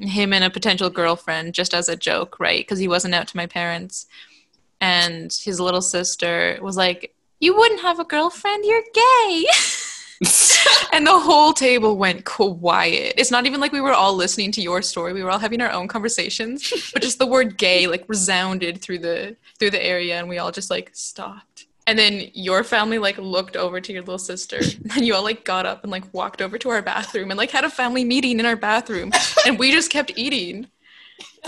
him 0.00 0.32
and 0.32 0.44
a 0.44 0.50
potential 0.50 0.90
girlfriend 0.90 1.54
just 1.54 1.74
as 1.74 1.88
a 1.88 1.96
joke, 1.96 2.38
right? 2.40 2.60
Because 2.60 2.78
he 2.78 2.88
wasn't 2.88 3.14
out 3.14 3.26
to 3.28 3.36
my 3.36 3.46
parents. 3.46 4.06
And 4.80 5.32
his 5.32 5.60
little 5.60 5.82
sister 5.82 6.58
was 6.62 6.76
like, 6.76 7.14
You 7.40 7.56
wouldn't 7.56 7.80
have 7.80 7.98
a 7.98 8.04
girlfriend, 8.04 8.64
you're 8.64 8.82
gay. 8.94 9.46
and 10.92 11.06
the 11.06 11.18
whole 11.18 11.52
table 11.52 11.96
went 11.96 12.24
quiet. 12.24 13.14
It's 13.16 13.30
not 13.30 13.46
even 13.46 13.60
like 13.60 13.72
we 13.72 13.80
were 13.80 13.92
all 13.92 14.14
listening 14.14 14.50
to 14.52 14.60
your 14.60 14.82
story. 14.82 15.12
We 15.12 15.22
were 15.22 15.30
all 15.30 15.38
having 15.38 15.60
our 15.60 15.70
own 15.70 15.86
conversations, 15.86 16.72
but 16.92 17.02
just 17.02 17.18
the 17.18 17.26
word 17.26 17.56
gay 17.56 17.86
like 17.86 18.04
resounded 18.08 18.80
through 18.80 18.98
the 18.98 19.36
through 19.58 19.70
the 19.70 19.84
area 19.84 20.18
and 20.18 20.28
we 20.28 20.38
all 20.38 20.50
just 20.50 20.70
like 20.70 20.90
stopped. 20.92 21.66
And 21.86 21.98
then 21.98 22.30
your 22.34 22.64
family 22.64 22.98
like 22.98 23.16
looked 23.16 23.56
over 23.56 23.80
to 23.80 23.92
your 23.92 24.02
little 24.02 24.18
sister 24.18 24.58
and 24.94 25.06
you 25.06 25.14
all 25.14 25.22
like 25.22 25.44
got 25.44 25.66
up 25.66 25.84
and 25.84 25.92
like 25.92 26.12
walked 26.12 26.42
over 26.42 26.58
to 26.58 26.68
our 26.70 26.82
bathroom 26.82 27.30
and 27.30 27.38
like 27.38 27.50
had 27.50 27.64
a 27.64 27.70
family 27.70 28.04
meeting 28.04 28.40
in 28.40 28.46
our 28.46 28.56
bathroom 28.56 29.12
and 29.46 29.58
we 29.58 29.70
just 29.70 29.90
kept 29.90 30.12
eating. 30.16 30.66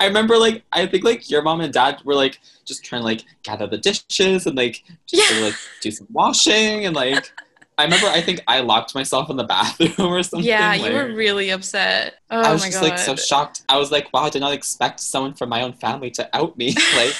I 0.00 0.06
remember 0.06 0.36
like 0.36 0.62
I 0.72 0.86
think 0.86 1.04
like 1.04 1.30
your 1.30 1.42
mom 1.42 1.60
and 1.60 1.72
dad 1.72 2.02
were 2.04 2.14
like 2.14 2.40
just 2.64 2.84
trying 2.84 3.02
to 3.02 3.04
like 3.06 3.24
gather 3.42 3.66
the 3.66 3.78
dishes 3.78 4.46
and 4.46 4.56
like 4.56 4.84
just 5.06 5.30
of, 5.32 5.38
like 5.42 5.54
do 5.80 5.90
some 5.90 6.06
washing 6.12 6.86
and 6.86 6.94
like 6.94 7.32
I 7.78 7.84
remember 7.84 8.06
I 8.06 8.22
think 8.22 8.40
I 8.46 8.60
locked 8.60 8.94
myself 8.94 9.28
in 9.28 9.36
the 9.36 9.44
bathroom 9.44 9.92
or 10.12 10.22
something. 10.22 10.46
Yeah, 10.46 10.74
you 10.74 10.84
like- 10.84 10.92
were 10.92 11.14
really 11.14 11.50
upset. 11.50 12.14
Oh 12.30 12.40
I 12.40 12.52
was 12.52 12.62
just 12.64 12.80
god. 12.80 12.88
like 12.88 12.98
so 12.98 13.14
shocked. 13.16 13.62
I 13.68 13.76
was 13.76 13.92
like, 13.92 14.12
wow, 14.12 14.22
I 14.22 14.30
did 14.30 14.40
not 14.40 14.52
expect 14.52 15.00
someone 15.00 15.34
from 15.34 15.50
my 15.50 15.62
own 15.62 15.74
family 15.74 16.10
to 16.12 16.36
out 16.36 16.56
me. 16.56 16.74
Like, 16.96 17.14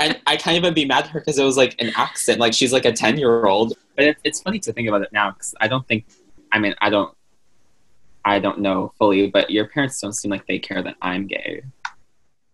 and 0.00 0.20
I 0.26 0.36
can't 0.36 0.56
even 0.56 0.72
be 0.72 0.84
mad 0.84 1.04
at 1.04 1.10
her 1.10 1.20
because 1.20 1.38
it 1.38 1.44
was 1.44 1.56
like 1.56 1.74
an 1.80 1.92
accent. 1.96 2.38
Like 2.38 2.52
she's 2.52 2.72
like 2.72 2.84
a 2.84 2.92
ten 2.92 3.18
year 3.18 3.46
old. 3.46 3.74
But 3.96 4.04
it, 4.04 4.16
it's 4.24 4.40
funny 4.40 4.58
to 4.60 4.72
think 4.72 4.88
about 4.88 5.02
it 5.02 5.12
now 5.12 5.30
because 5.30 5.54
I 5.60 5.68
don't 5.68 5.86
think. 5.86 6.06
I 6.52 6.58
mean, 6.58 6.74
I 6.80 6.90
don't. 6.90 7.12
I 8.26 8.40
don't 8.40 8.58
know 8.58 8.92
fully, 8.98 9.28
but 9.30 9.50
your 9.50 9.68
parents 9.68 10.00
don't 10.00 10.12
seem 10.12 10.32
like 10.32 10.46
they 10.46 10.58
care 10.58 10.82
that 10.82 10.96
I'm 11.00 11.28
gay. 11.28 11.62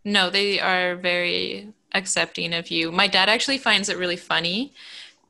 No, 0.05 0.29
they 0.29 0.61
are 0.61 0.97
very 0.97 1.73
accepting 1.95 2.53
of 2.53 2.71
you. 2.71 2.93
My 2.93 3.07
dad 3.07 3.31
actually 3.31 3.57
finds 3.57 3.89
it 3.89 3.97
really 3.97 4.19
funny. 4.19 4.75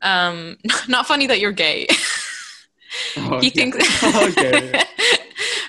Um, 0.03 0.57
not 0.89 1.07
funny 1.07 1.27
that 1.29 1.41
you're 1.41 1.53
gay. 1.53 1.87
Oh, 3.17 3.41
he 3.41 3.49
thinks. 3.49 3.79
okay. 4.29 4.85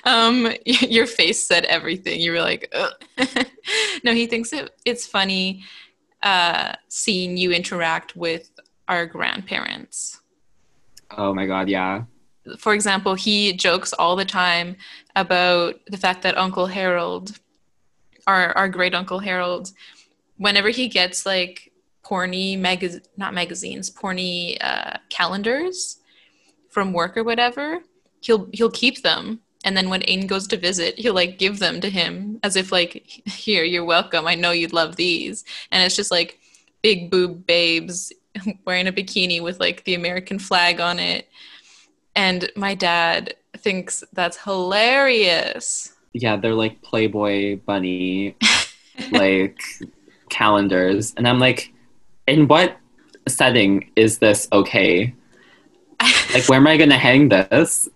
um, 0.04 0.52
your 0.64 1.06
face 1.06 1.42
said 1.42 1.64
everything. 1.64 2.20
You 2.20 2.32
were 2.32 2.42
like, 2.42 2.70
no, 4.04 4.12
he 4.12 4.26
thinks 4.26 4.52
it, 4.52 4.70
it's 4.84 5.06
funny 5.06 5.64
uh, 6.22 6.74
seeing 6.88 7.38
you 7.38 7.50
interact 7.50 8.14
with 8.14 8.50
our 8.88 9.06
grandparents. 9.06 10.20
Oh 11.16 11.32
my 11.32 11.46
god, 11.46 11.70
yeah. 11.70 12.02
For 12.58 12.74
example, 12.74 13.14
he 13.14 13.52
jokes 13.52 13.92
all 13.92 14.16
the 14.16 14.24
time 14.24 14.76
about 15.16 15.76
the 15.86 15.96
fact 15.96 16.22
that 16.22 16.36
Uncle 16.36 16.66
Harold, 16.66 17.38
our 18.26 18.56
our 18.56 18.68
great 18.68 18.94
Uncle 18.94 19.18
Harold, 19.18 19.72
whenever 20.36 20.68
he 20.68 20.88
gets 20.88 21.24
like 21.24 21.72
porny 22.04 22.58
magaz 22.58 23.00
not 23.16 23.34
magazines, 23.34 23.90
porny 23.90 24.58
uh, 24.60 24.98
calendars 25.08 26.00
from 26.68 26.92
work 26.92 27.16
or 27.16 27.24
whatever, 27.24 27.80
he'll 28.20 28.48
he'll 28.52 28.70
keep 28.70 29.02
them. 29.02 29.40
And 29.64 29.74
then 29.74 29.88
when 29.88 30.02
Aiden 30.02 30.26
goes 30.26 30.46
to 30.48 30.58
visit, 30.58 30.98
he'll 30.98 31.14
like 31.14 31.38
give 31.38 31.58
them 31.58 31.80
to 31.80 31.88
him 31.88 32.38
as 32.42 32.54
if 32.54 32.70
like, 32.70 32.92
here, 33.26 33.64
you're 33.64 33.84
welcome. 33.84 34.26
I 34.26 34.34
know 34.34 34.50
you'd 34.50 34.74
love 34.74 34.96
these. 34.96 35.44
And 35.70 35.82
it's 35.82 35.96
just 35.96 36.10
like 36.10 36.38
big 36.82 37.10
boob 37.10 37.46
babes 37.46 38.12
wearing 38.66 38.86
a 38.86 38.92
bikini 38.92 39.42
with 39.42 39.58
like 39.58 39.84
the 39.84 39.94
American 39.94 40.38
flag 40.38 40.80
on 40.80 40.98
it. 40.98 41.28
And 42.16 42.50
my 42.56 42.74
dad 42.74 43.34
thinks 43.56 44.04
that's 44.12 44.36
hilarious. 44.36 45.92
Yeah, 46.12 46.36
they're 46.36 46.54
like 46.54 46.82
Playboy 46.82 47.58
bunny, 47.66 48.36
like 49.12 49.60
calendars, 50.30 51.12
and 51.16 51.26
I'm 51.26 51.40
like, 51.40 51.72
in 52.26 52.46
what 52.46 52.76
setting 53.26 53.90
is 53.96 54.18
this 54.18 54.48
okay? 54.52 55.14
Like, 56.32 56.48
where 56.48 56.58
am 56.58 56.66
I 56.66 56.76
gonna 56.76 56.98
hang 56.98 57.28
this? 57.28 57.88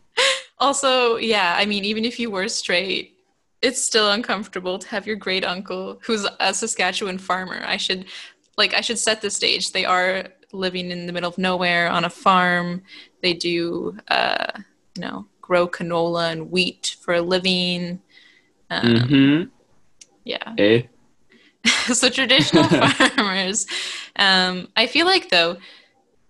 also, 0.58 1.16
yeah, 1.16 1.54
I 1.56 1.66
mean, 1.66 1.84
even 1.84 2.04
if 2.04 2.18
you 2.18 2.30
were 2.30 2.48
straight, 2.48 3.14
it's 3.62 3.82
still 3.82 4.10
uncomfortable 4.10 4.78
to 4.78 4.88
have 4.88 5.06
your 5.06 5.16
great 5.16 5.44
uncle, 5.44 5.98
who's 6.02 6.26
a 6.40 6.54
Saskatchewan 6.54 7.18
farmer. 7.18 7.62
I 7.64 7.76
should, 7.76 8.06
like, 8.56 8.74
I 8.74 8.80
should 8.80 8.98
set 8.98 9.20
the 9.20 9.30
stage. 9.30 9.72
They 9.72 9.84
are 9.84 10.26
living 10.52 10.90
in 10.90 11.06
the 11.06 11.12
middle 11.12 11.30
of 11.30 11.38
nowhere 11.38 11.88
on 11.90 12.04
a 12.04 12.10
farm. 12.10 12.82
They 13.22 13.34
do, 13.34 13.96
uh, 14.08 14.52
you 14.96 15.02
know, 15.02 15.26
grow 15.40 15.68
canola 15.68 16.32
and 16.32 16.50
wheat 16.50 16.96
for 17.00 17.14
a 17.14 17.22
living. 17.22 18.00
Um, 18.70 18.82
Mm-hmm. 18.82 19.48
Yeah. 20.24 20.54
Eh? 20.58 20.82
so 21.92 22.10
traditional 22.10 22.64
farmers. 22.92 23.66
Um, 24.16 24.68
I 24.76 24.86
feel 24.86 25.06
like 25.06 25.30
though, 25.30 25.56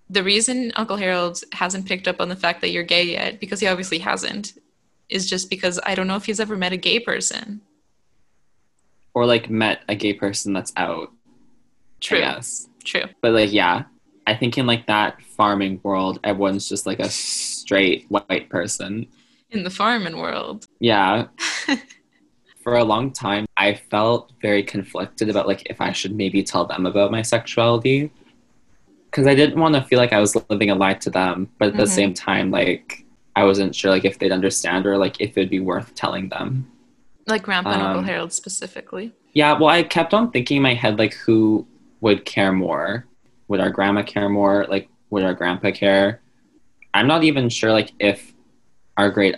the 0.09 0.23
reason 0.23 0.73
Uncle 0.77 0.97
Harold 0.97 1.43
hasn't 1.53 1.87
picked 1.87 2.09
up 2.09 2.21
on 2.21 2.29
the 2.29 2.37
fact 2.37 2.61
that 2.61 2.71
you're 2.71 2.85
gay 2.85 3.03
yet, 3.03 3.41
because 3.41 3.61
he 3.61 3.67
obviously 3.67 3.99
hasn't, 3.99 4.55
is 5.09 5.29
just 5.29 5.51
because 5.51 5.79
I 5.85 5.95
don't 5.95 6.07
know 6.07 6.17
if 6.17 6.25
he's 6.25 6.41
ever 6.41 6.57
met 6.57 6.73
a 6.73 6.77
gay 6.77 7.01
person. 7.01 7.61
Or 9.15 9.27
like 9.27 9.51
met 9.51 9.81
a 9.89 9.95
gay 9.95 10.15
person 10.15 10.53
that's 10.53 10.73
out. 10.77 11.13
True. 12.01 12.25
True. 12.85 13.05
But 13.21 13.33
like, 13.33 13.53
yeah, 13.53 13.85
I 14.29 14.37
think 14.37 14.59
in 14.59 14.67
like 14.67 14.87
that 14.87 15.23
farming 15.23 15.81
world, 15.83 16.21
everyone's 16.23 16.69
just 16.69 16.85
like 16.87 17.01
a 17.01 17.09
straight 17.09 18.05
white 18.11 18.51
person. 18.51 19.07
In 19.51 19.63
the 19.65 19.71
farming 19.71 20.19
world. 20.19 20.67
Yeah. 20.81 21.29
For 22.63 22.77
a 22.77 22.85
long 22.85 23.11
time, 23.11 23.47
I 23.57 23.73
felt 23.91 24.33
very 24.43 24.63
conflicted 24.63 25.31
about 25.31 25.47
like 25.47 25.63
if 25.71 25.81
I 25.81 25.93
should 25.93 26.15
maybe 26.15 26.43
tell 26.43 26.67
them 26.67 26.85
about 26.85 27.11
my 27.11 27.23
sexuality. 27.23 28.11
Because 29.07 29.27
I 29.27 29.35
didn't 29.35 29.59
want 29.59 29.75
to 29.77 29.81
feel 29.83 29.99
like 29.99 30.13
I 30.13 30.21
was 30.21 30.37
living 30.51 30.69
a 30.69 30.75
lie 30.75 30.93
to 30.95 31.09
them, 31.09 31.49
but 31.59 31.69
at 31.69 31.77
the 31.79 31.85
Mhm. 31.85 31.89
same 31.89 32.13
time, 32.13 32.51
like 32.51 33.07
I 33.35 33.45
wasn't 33.45 33.75
sure 33.75 33.91
like 33.91 34.05
if 34.05 34.19
they'd 34.19 34.33
understand 34.33 34.85
or 34.85 34.99
like 34.99 35.19
if 35.21 35.39
it'd 35.39 35.49
be 35.49 35.61
worth 35.61 35.95
telling 35.95 36.29
them. 36.29 36.71
Like 37.27 37.45
Grandpa 37.45 37.71
and 37.71 37.83
Uncle 37.83 38.01
Um, 38.01 38.05
Harold 38.05 38.33
specifically. 38.35 39.13
Yeah, 39.33 39.55
well, 39.59 39.71
I 39.71 39.85
kept 39.85 40.13
on 40.13 40.31
thinking 40.33 40.59
in 40.59 40.63
my 40.63 40.75
head 40.75 40.99
like 40.99 41.15
who 41.15 41.67
would 42.03 42.27
care 42.27 42.53
more? 42.53 43.07
Would 43.49 43.61
our 43.61 43.71
grandma 43.71 44.03
care 44.03 44.29
more? 44.29 44.67
Like, 44.69 44.89
would 45.11 45.25
our 45.25 45.35
grandpa 45.35 45.71
care? 45.71 46.21
I'm 46.95 47.07
not 47.07 47.25
even 47.25 47.49
sure 47.49 47.73
like 47.73 47.93
if 47.99 48.33
our 48.97 49.11
great 49.11 49.37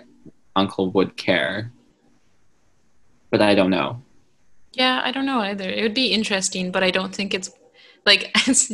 uncle 0.56 0.90
would 0.92 1.16
care, 1.16 1.72
but 3.30 3.40
I 3.42 3.54
don't 3.54 3.70
know. 3.70 4.02
Yeah, 4.72 5.00
I 5.04 5.10
don't 5.10 5.26
know 5.26 5.40
either. 5.40 5.68
It 5.68 5.82
would 5.82 5.94
be 5.94 6.06
interesting, 6.06 6.70
but 6.70 6.82
I 6.82 6.90
don't 6.90 7.14
think 7.14 7.34
it's 7.34 7.50
like 8.06 8.30
it's, 8.46 8.70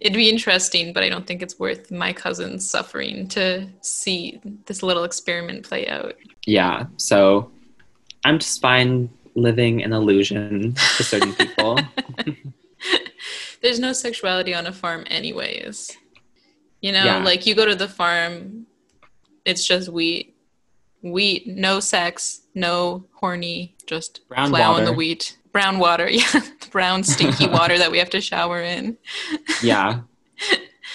it'd 0.00 0.16
be 0.16 0.28
interesting, 0.28 0.92
but 0.92 1.02
I 1.02 1.08
don't 1.08 1.26
think 1.26 1.42
it's 1.42 1.58
worth 1.58 1.90
my 1.90 2.12
cousin's 2.12 2.68
suffering 2.68 3.28
to 3.28 3.68
see 3.80 4.40
this 4.66 4.82
little 4.82 5.04
experiment 5.04 5.64
play 5.68 5.88
out. 5.88 6.14
Yeah, 6.46 6.86
so 6.96 7.50
I'm 8.24 8.38
just 8.38 8.60
fine 8.60 9.08
living 9.34 9.82
an 9.82 9.92
illusion 9.92 10.74
to 10.74 11.04
certain 11.04 11.34
people. 11.34 11.78
There's 13.62 13.78
no 13.78 13.92
sexuality 13.92 14.54
on 14.54 14.66
a 14.66 14.72
farm, 14.72 15.04
anyways. 15.08 15.96
You 16.80 16.92
know, 16.92 17.04
Yeah. 17.04 17.18
like 17.22 17.46
you 17.46 17.54
go 17.54 17.64
to 17.64 17.74
the 17.76 17.88
farm, 17.88 18.66
it's 19.44 19.64
just 19.66 19.88
wheat, 19.88 20.34
wheat, 21.02 21.46
no 21.46 21.78
sex, 21.80 22.42
no 22.54 23.04
horny, 23.14 23.76
just 23.86 24.26
Brown 24.28 24.50
plowing 24.50 24.72
water. 24.74 24.84
the 24.86 24.92
wheat. 24.92 25.38
Brown 25.52 25.78
water, 25.78 26.08
yeah, 26.10 26.40
brown 26.70 27.04
stinky 27.04 27.46
water 27.58 27.76
that 27.78 27.90
we 27.90 27.98
have 27.98 28.10
to 28.10 28.20
shower 28.20 28.62
in. 28.62 28.96
yeah. 29.62 30.00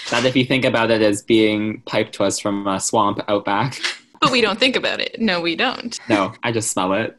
That 0.10 0.26
if 0.26 0.36
you 0.36 0.46
think 0.46 0.66
about 0.66 0.90
it 0.92 1.02
as 1.02 1.22
being 1.22 1.82
piped 1.86 2.14
to 2.16 2.24
us 2.24 2.40
from 2.40 2.68
a 2.68 2.80
swamp 2.80 3.20
out 3.28 3.46
back. 3.46 3.80
But 4.20 4.32
we 4.32 4.42
don't 4.42 4.60
think 4.60 4.76
about 4.76 5.00
it. 5.00 5.20
No, 5.22 5.42
we 5.42 5.56
don't. 5.56 5.98
No, 6.10 6.34
I 6.44 6.52
just 6.52 6.72
smell 6.72 6.94
it. 6.94 7.16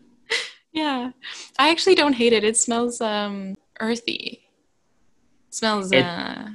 Yeah. 0.73 1.11
I 1.59 1.71
actually 1.71 1.95
don't 1.95 2.15
hate 2.15 2.33
it. 2.33 2.43
It 2.45 2.57
smells 2.57 3.01
um 3.01 3.57
earthy. 3.81 4.48
Smells 5.59 5.91
It- 5.93 6.05
uh 6.05 6.51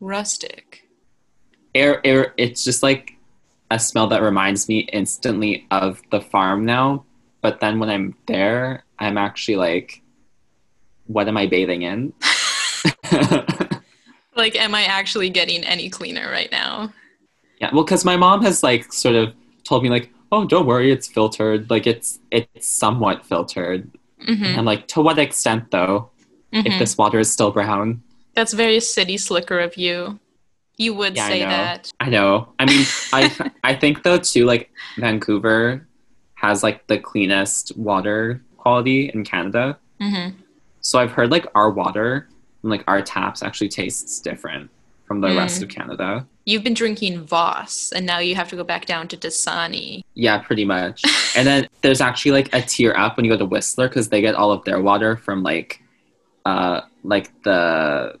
rustic. 0.00 0.84
air, 1.74 2.00
air. 2.04 2.34
It's 2.36 2.62
just 2.64 2.82
like 2.82 3.16
a 3.70 3.78
smell 3.78 4.06
that 4.08 4.22
reminds 4.22 4.68
me 4.68 4.78
instantly 4.92 5.66
of 5.70 6.00
the 6.10 6.20
farm 6.20 6.64
now. 6.64 7.04
But 7.42 7.60
then 7.60 7.78
when 7.78 7.90
I'm 7.90 8.14
there, 8.26 8.84
I'm 8.98 9.18
actually 9.18 9.56
like, 9.56 10.02
what 11.06 11.28
am 11.28 11.36
I 11.36 11.46
bathing 11.46 11.82
in? 11.82 12.12
Like, 14.36 14.54
am 14.54 14.72
I 14.72 14.84
actually 14.84 15.30
getting 15.30 15.64
any 15.64 15.90
cleaner 15.90 16.30
right 16.30 16.50
now? 16.52 16.92
yeah, 17.60 17.70
well, 17.74 17.82
because 17.82 18.04
my 18.04 18.16
mom 18.16 18.42
has 18.44 18.62
like 18.62 18.92
sort 18.92 19.16
of 19.16 19.34
told 19.64 19.82
me 19.82 19.88
like, 19.90 20.10
oh, 20.30 20.44
don't 20.46 20.64
worry, 20.66 20.92
it's 20.92 21.08
filtered. 21.08 21.68
Like 21.70 21.88
it's 21.88 22.20
it's 22.30 22.68
somewhat 22.68 23.26
filtered. 23.26 23.90
hmm 24.24 24.44
And 24.44 24.64
like, 24.64 24.86
to 24.88 25.00
what 25.02 25.18
extent 25.18 25.72
though? 25.72 26.10
If 26.52 26.78
this 26.78 26.96
water 26.96 27.18
is 27.18 27.30
still 27.30 27.50
brown, 27.50 28.02
That's 28.34 28.52
very 28.52 28.80
city 28.80 29.16
slicker 29.16 29.58
of 29.60 29.76
you. 29.76 30.18
You 30.76 30.94
would 30.94 31.16
Yeah, 31.16 31.28
say 31.28 31.40
know. 31.40 31.48
that. 31.48 31.90
I 32.00 32.08
know. 32.08 32.52
I 32.58 32.66
mean, 32.66 32.86
I 33.12 33.50
I 33.64 33.74
think 33.74 34.02
though 34.04 34.18
too, 34.18 34.44
like 34.46 34.70
Vancouver 34.96 35.86
has 36.34 36.62
like 36.62 36.86
the 36.86 36.98
cleanest 36.98 37.76
water 37.76 38.40
quality 38.56 39.10
in 39.12 39.24
Canada. 39.24 39.78
hmm 40.00 40.28
So 40.80 40.98
I've 41.00 41.10
heard 41.10 41.30
like 41.32 41.46
our 41.54 41.70
water 41.70 42.28
and 42.62 42.70
like 42.70 42.84
our 42.86 43.02
taps 43.02 43.42
actually 43.42 43.68
tastes 43.70 44.20
different 44.20 44.70
from 45.06 45.20
the 45.20 45.28
Mm. 45.28 45.36
rest 45.38 45.62
of 45.62 45.68
Canada. 45.68 46.26
You've 46.44 46.62
been 46.64 46.74
drinking 46.74 47.24
Voss, 47.26 47.92
and 47.92 48.06
now 48.06 48.18
you 48.20 48.34
have 48.36 48.48
to 48.50 48.56
go 48.56 48.64
back 48.64 48.86
down 48.86 49.08
to 49.08 49.16
Dasani. 49.16 50.02
Yeah, 50.14 50.38
pretty 50.38 50.64
much. 50.64 51.02
and 51.36 51.46
then 51.46 51.68
there's 51.82 52.00
actually 52.00 52.32
like 52.32 52.54
a 52.54 52.62
tier 52.62 52.94
up 52.96 53.16
when 53.16 53.24
you 53.24 53.32
go 53.32 53.36
to 53.38 53.44
Whistler 53.44 53.88
because 53.88 54.08
they 54.10 54.20
get 54.20 54.34
all 54.34 54.52
of 54.52 54.64
their 54.64 54.80
water 54.80 55.16
from 55.16 55.42
like, 55.42 55.82
uh, 56.46 56.82
like 57.02 57.30
the, 57.42 58.14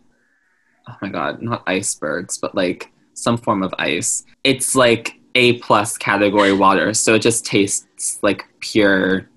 oh 0.88 0.96
my 1.02 1.08
god, 1.08 1.42
not 1.42 1.62
icebergs, 1.66 2.38
but 2.38 2.54
like 2.54 2.90
some 3.14 3.36
form 3.36 3.62
of 3.62 3.74
ice. 3.78 4.24
It's 4.44 4.74
like 4.74 5.14
A 5.34 5.54
plus 5.58 5.96
category 5.98 6.52
water, 6.52 6.94
so 6.94 7.14
it 7.14 7.22
just 7.22 7.44
tastes 7.46 8.18
like 8.22 8.46
pure 8.60 9.28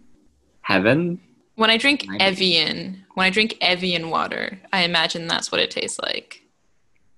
heaven. 0.62 1.20
When 1.56 1.70
I 1.70 1.78
drink 1.78 2.06
Right. 2.10 2.22
Evian, 2.22 3.06
when 3.16 3.26
I 3.26 3.30
drink 3.30 3.58
Evian 3.62 4.10
water, 4.10 4.60
I 4.72 4.84
imagine 4.84 5.28
that's 5.28 5.52
what 5.52 5.62
it 5.62 5.70
tastes 5.72 6.00
like. 6.00 6.42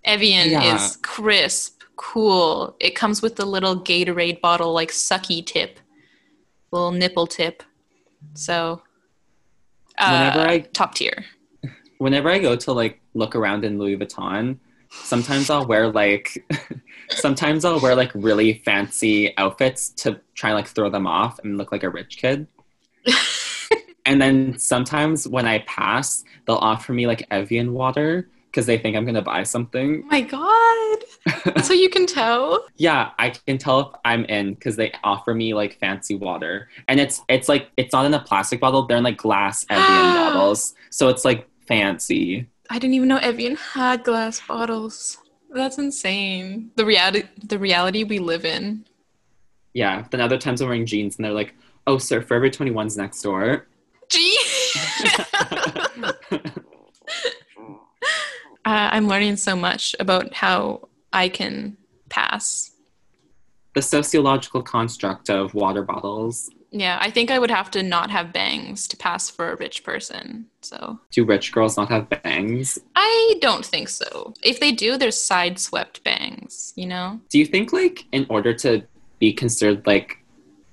Evian 0.03 0.49
Yeah. 0.49 0.75
is 0.75 0.97
crisp, 1.01 1.81
cool. 1.95 2.75
It 2.79 2.95
comes 2.95 3.21
with 3.21 3.35
the 3.35 3.45
little 3.45 3.79
Gatorade 3.79 4.41
bottle, 4.41 4.73
like 4.73 4.89
sucky 4.91 5.45
tip, 5.45 5.79
little 6.71 6.91
nipple 6.91 7.27
tip. 7.27 7.63
So, 8.33 8.81
uh, 9.97 10.31
Whenever 10.33 10.49
I- 10.49 10.59
top 10.59 10.95
tier. 10.95 11.25
Whenever 11.97 12.29
I 12.29 12.39
go 12.39 12.55
to 12.55 12.71
like 12.73 12.99
look 13.13 13.35
around 13.35 13.65
in 13.65 13.77
Louis 13.77 13.97
Vuitton, 13.97 14.57
sometimes 14.89 15.49
I'll 15.49 15.65
wear 15.65 15.91
like, 15.91 16.45
sometimes 17.09 17.65
I'll 17.65 17.79
wear 17.79 17.95
like 17.95 18.11
really 18.13 18.61
fancy 18.65 19.35
outfits 19.37 19.89
to 19.89 20.19
try 20.35 20.49
and 20.49 20.57
like 20.57 20.67
throw 20.67 20.89
them 20.89 21.07
off 21.07 21.39
and 21.39 21.57
look 21.57 21.71
like 21.71 21.83
a 21.83 21.89
rich 21.89 22.17
kid. 22.17 22.47
And 24.05 24.21
then 24.21 24.57
sometimes 24.57 25.27
when 25.27 25.45
I 25.47 25.59
pass, 25.59 26.23
they'll 26.45 26.57
offer 26.57 26.93
me 26.93 27.07
like 27.07 27.25
Evian 27.31 27.73
water 27.73 28.27
because 28.47 28.65
they 28.65 28.77
think 28.77 28.95
I'm 28.95 29.05
gonna 29.05 29.21
buy 29.21 29.43
something. 29.43 30.03
Oh 30.03 30.07
my 30.07 30.21
god! 30.21 31.63
so 31.63 31.73
you 31.73 31.89
can 31.89 32.05
tell. 32.05 32.65
yeah, 32.77 33.11
I 33.17 33.29
can 33.29 33.57
tell 33.57 33.79
if 33.79 33.87
I'm 34.03 34.25
in 34.25 34.53
because 34.53 34.75
they 34.75 34.91
offer 35.03 35.33
me 35.33 35.53
like 35.53 35.79
fancy 35.79 36.15
water, 36.15 36.69
and 36.87 36.99
it's 36.99 37.21
it's 37.29 37.47
like 37.47 37.69
it's 37.77 37.93
not 37.93 38.05
in 38.05 38.13
a 38.13 38.19
plastic 38.19 38.59
bottle; 38.59 38.85
they're 38.85 38.97
in 38.97 39.03
like 39.03 39.17
glass 39.17 39.65
Evian 39.69 39.85
bottles, 39.87 40.75
so 40.89 41.07
it's 41.07 41.23
like 41.23 41.47
fancy. 41.67 42.47
I 42.69 42.79
didn't 42.79 42.93
even 42.95 43.07
know 43.09 43.17
Evian 43.17 43.55
had 43.55 44.03
glass 44.03 44.41
bottles. 44.45 45.17
That's 45.51 45.77
insane. 45.77 46.71
The 46.75 46.85
reality, 46.85 47.23
the 47.43 47.59
reality 47.59 48.03
we 48.03 48.19
live 48.19 48.45
in. 48.45 48.85
Yeah. 49.73 50.05
Then 50.09 50.21
other 50.21 50.37
times 50.37 50.61
I'm 50.61 50.67
wearing 50.67 50.85
jeans, 50.85 51.17
and 51.17 51.25
they're 51.25 51.31
like, 51.31 51.53
"Oh, 51.85 51.97
sir, 51.97 52.21
Forever 52.21 52.49
21's 52.49 52.97
next 52.97 53.21
door." 53.21 53.67
Gee. 54.09 54.37
uh, 56.31 56.43
I'm 58.65 59.07
learning 59.07 59.37
so 59.37 59.55
much 59.55 59.95
about 59.99 60.33
how 60.33 60.87
I 61.11 61.29
can 61.29 61.77
pass. 62.09 62.71
the 63.75 63.81
sociological 63.81 64.61
construct 64.61 65.29
of 65.31 65.53
water 65.55 65.81
bottles. 65.83 66.49
Yeah, 66.73 66.97
I 66.99 67.11
think 67.11 67.29
I 67.29 67.37
would 67.37 67.51
have 67.51 67.69
to 67.71 67.83
not 67.83 68.09
have 68.09 68.33
bangs 68.33 68.87
to 68.87 68.97
pass 68.97 69.29
for 69.29 69.51
a 69.51 69.55
rich 69.55 69.83
person. 69.83 70.47
So 70.61 70.99
Do 71.11 71.23
rich 71.23 71.51
girls 71.51 71.77
not 71.77 71.89
have 71.89 72.09
bangs? 72.09 72.79
I 72.95 73.35
don't 73.41 73.63
think 73.63 73.89
so. 73.89 74.33
If 74.41 74.59
they 74.59 74.71
do, 74.71 74.97
they're 74.97 75.11
side 75.11 75.59
swept 75.59 76.03
bangs, 76.03 76.73
you 76.75 76.87
know? 76.87 77.21
Do 77.29 77.37
you 77.37 77.45
think 77.45 77.73
like 77.73 78.05
in 78.11 78.25
order 78.27 78.55
to 78.55 78.83
be 79.19 79.31
considered 79.33 79.85
like 79.85 80.17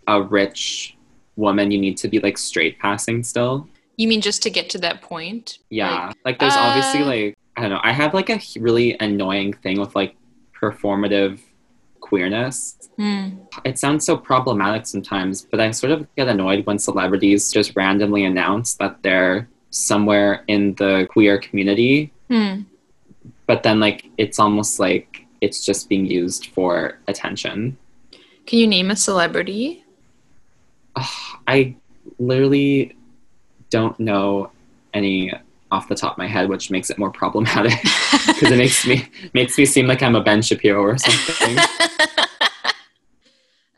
a 0.07 0.23
rich 0.23 0.97
woman, 1.37 1.71
you 1.71 1.79
need 1.79 1.99
to 1.99 2.09
be 2.09 2.19
like 2.19 2.39
straight 2.39 2.79
passing 2.79 3.23
still? 3.23 3.69
You 3.99 4.09
mean 4.09 4.23
just 4.23 4.43
to 4.45 4.51
get 4.51 4.71
to 4.71 4.79
that 4.79 5.03
point? 5.03 5.59
Yeah. 5.69 6.13
Like, 6.25 6.39
there's 6.39 6.57
obviously 6.57 7.03
uh, 7.03 7.07
like 7.07 7.39
I 7.59 7.61
don't 7.63 7.71
know. 7.73 7.81
I 7.83 7.93
have 7.93 8.15
like 8.15 8.31
a 8.31 8.41
really 8.59 8.97
annoying 9.01 9.53
thing 9.53 9.79
with 9.79 9.95
like 9.95 10.17
performative 10.59 11.41
queerness. 12.11 12.91
Hmm. 12.99 13.39
It 13.65 13.79
sounds 13.79 14.05
so 14.05 14.17
problematic 14.17 14.85
sometimes, 14.87 15.47
but 15.51 15.59
I 15.61 15.71
sort 15.71 15.93
of 15.93 16.07
get 16.17 16.29
annoyed 16.29 16.67
when 16.67 16.79
celebrities 16.79 17.51
just 17.53 17.75
randomly 17.77 18.25
announce 18.25 18.75
that 18.83 19.03
they're 19.03 19.49
somewhere 19.71 20.45
in 20.49 20.75
the 20.75 21.07
queer 21.11 21.39
community, 21.39 22.13
Hmm. 22.29 22.63
but 23.47 23.63
then 23.63 23.79
like 23.81 24.05
it's 24.19 24.39
almost 24.39 24.81
like 24.81 25.25
it's 25.41 25.65
just 25.65 25.89
being 25.89 26.05
used 26.05 26.47
for 26.55 26.99
attention. 27.09 27.79
Can 28.47 28.59
you 28.59 28.67
name 28.67 28.91
a 28.91 28.97
celebrity? 28.97 29.85
I 31.47 31.77
literally 32.19 32.97
don't 33.71 33.99
know 34.01 34.51
any 34.93 35.33
off 35.71 35.89
the 35.89 35.95
top 35.95 36.13
of 36.13 36.19
my 36.19 36.27
head, 36.27 36.49
which 36.49 36.71
makes 36.71 36.91
it 36.91 36.99
more 36.99 37.11
problematic 37.11 37.73
because 38.27 38.51
it 38.51 38.59
makes 38.59 38.87
me 38.87 39.09
makes 39.33 39.57
me 39.57 39.65
seem 39.65 39.87
like 39.87 40.03
I'm 40.03 40.17
a 40.17 40.23
Ben 40.23 40.43
Shapiro 40.43 40.83
or 40.83 40.99
something. 40.99 41.59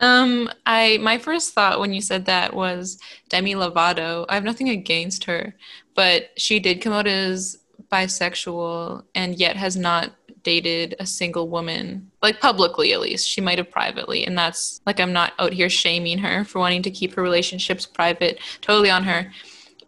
um, 0.01 0.51
I 0.67 0.99
my 1.03 1.19
first 1.19 1.53
thought 1.55 1.81
when 1.81 1.93
you 1.93 2.01
said 2.01 2.27
that 2.27 2.55
was 2.55 2.99
Demi 3.29 3.55
Lovato. 3.55 4.25
I 4.29 4.35
have 4.35 4.45
nothing 4.45 4.71
against 4.71 5.25
her, 5.25 5.55
but 5.95 6.31
she 6.37 6.61
did 6.61 6.81
come 6.81 6.93
out 6.93 7.07
as 7.07 7.59
bisexual 7.91 9.05
and 9.15 9.39
yet 9.39 9.57
has 9.57 9.77
not 9.77 10.13
dated 10.43 10.97
a 10.99 11.07
single 11.07 11.49
woman, 11.49 12.11
like 12.21 12.41
publicly 12.41 12.93
at 12.93 13.01
least. 13.01 13.29
She 13.29 13.41
might 13.41 13.59
have 13.59 13.71
privately, 13.71 14.25
and 14.27 14.37
that's 14.37 14.81
like 14.87 15.01
I'm 15.01 15.13
not 15.13 15.33
out 15.39 15.53
here 15.53 15.69
shaming 15.69 16.19
her 16.19 16.45
for 16.45 16.59
wanting 16.59 16.83
to 16.83 16.91
keep 16.91 17.15
her 17.15 17.23
relationships 17.23 17.87
private. 17.87 18.39
Totally 18.61 18.91
on 18.91 19.05
her. 19.05 19.33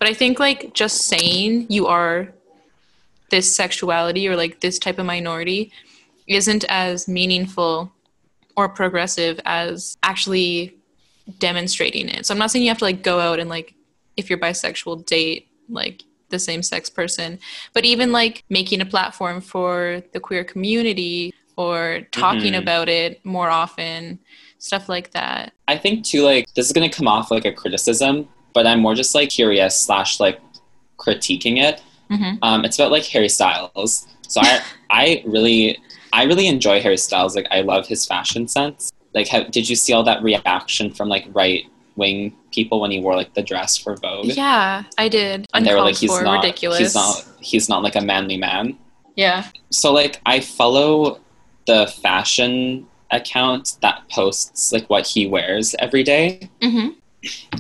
But 0.04 0.10
I 0.10 0.14
think 0.14 0.38
like 0.38 0.74
just 0.74 1.06
saying 1.06 1.68
you 1.70 1.86
are 1.86 2.28
this 3.30 3.56
sexuality 3.56 4.28
or 4.28 4.36
like 4.36 4.60
this 4.60 4.78
type 4.78 4.98
of 4.98 5.06
minority 5.06 5.72
isn't 6.26 6.66
as 6.68 7.08
meaningful 7.08 7.90
or 8.54 8.68
progressive 8.68 9.40
as 9.46 9.96
actually 10.02 10.76
demonstrating 11.38 12.10
it. 12.10 12.26
So 12.26 12.34
I'm 12.34 12.38
not 12.38 12.50
saying 12.50 12.64
you 12.64 12.68
have 12.68 12.76
to 12.80 12.84
like 12.84 13.02
go 13.02 13.18
out 13.18 13.38
and 13.38 13.48
like 13.48 13.72
if 14.18 14.28
you're 14.28 14.38
bisexual 14.38 15.06
date 15.06 15.48
like 15.70 16.02
the 16.28 16.38
same 16.38 16.62
sex 16.62 16.90
person, 16.90 17.38
but 17.72 17.86
even 17.86 18.12
like 18.12 18.44
making 18.50 18.82
a 18.82 18.84
platform 18.84 19.40
for 19.40 20.02
the 20.12 20.20
queer 20.20 20.44
community 20.44 21.32
or 21.56 22.06
talking 22.12 22.52
Mhm. 22.52 22.58
about 22.58 22.90
it 22.90 23.24
more 23.24 23.48
often, 23.48 24.18
stuff 24.58 24.86
like 24.90 25.12
that. 25.12 25.54
I 25.66 25.78
think 25.78 26.04
too, 26.04 26.24
like 26.24 26.52
this 26.52 26.66
is 26.66 26.74
gonna 26.74 26.90
come 26.90 27.08
off 27.08 27.30
like 27.30 27.46
a 27.46 27.52
criticism, 27.52 28.28
but 28.54 28.66
I'm 28.66 28.80
more 28.80 28.94
just 28.94 29.14
like 29.14 29.28
curious 29.28 29.78
slash 29.78 30.18
like 30.20 30.40
critiquing 30.98 31.62
it. 31.62 31.82
Mhm. 32.10 32.38
Um, 32.42 32.64
it's 32.64 32.78
about 32.78 32.90
like 32.90 33.04
Harry 33.06 33.28
Styles. 33.28 34.06
So 34.26 34.40
I 34.42 34.62
I 34.90 35.22
really 35.26 35.78
I 36.12 36.24
really 36.24 36.46
enjoy 36.46 36.80
Harry 36.80 36.96
Styles. 36.96 37.36
Like 37.36 37.48
I 37.50 37.60
love 37.60 37.86
his 37.86 38.06
fashion 38.06 38.48
sense. 38.48 38.92
Like, 39.14 39.28
how, 39.28 39.44
did 39.44 39.68
you 39.68 39.76
see 39.76 39.92
all 39.92 40.02
that 40.04 40.22
reaction 40.22 40.90
from 40.92 41.08
like 41.08 41.26
right 41.32 41.64
wing 41.96 42.34
people 42.52 42.80
when 42.80 42.90
he 42.90 43.00
wore 43.00 43.14
like 43.14 43.34
the 43.34 43.42
dress 43.42 43.76
for 43.76 43.96
Vogue? 43.96 44.26
Yeah, 44.26 44.84
I 44.98 45.08
did. 45.08 45.46
and 45.54 45.64
they 45.66 45.74
were 45.74 45.80
like, 45.80 45.96
he's 45.96 46.10
for, 46.10 46.22
not 46.22 46.42
ridiculous. 46.42 46.78
he's 46.78 46.94
not 46.94 47.24
he's 47.40 47.68
not 47.68 47.82
like 47.82 47.96
a 47.96 48.00
manly 48.00 48.36
man. 48.36 48.78
Yeah. 49.16 49.46
So 49.70 49.92
like 49.92 50.20
I 50.26 50.40
follow 50.40 51.20
the 51.66 51.86
fashion 51.86 52.86
account 53.10 53.76
that 53.80 54.02
posts 54.10 54.72
like 54.72 54.88
what 54.90 55.06
he 55.06 55.26
wears 55.26 55.74
every 55.78 56.02
day. 56.02 56.48
hmm 56.62 56.88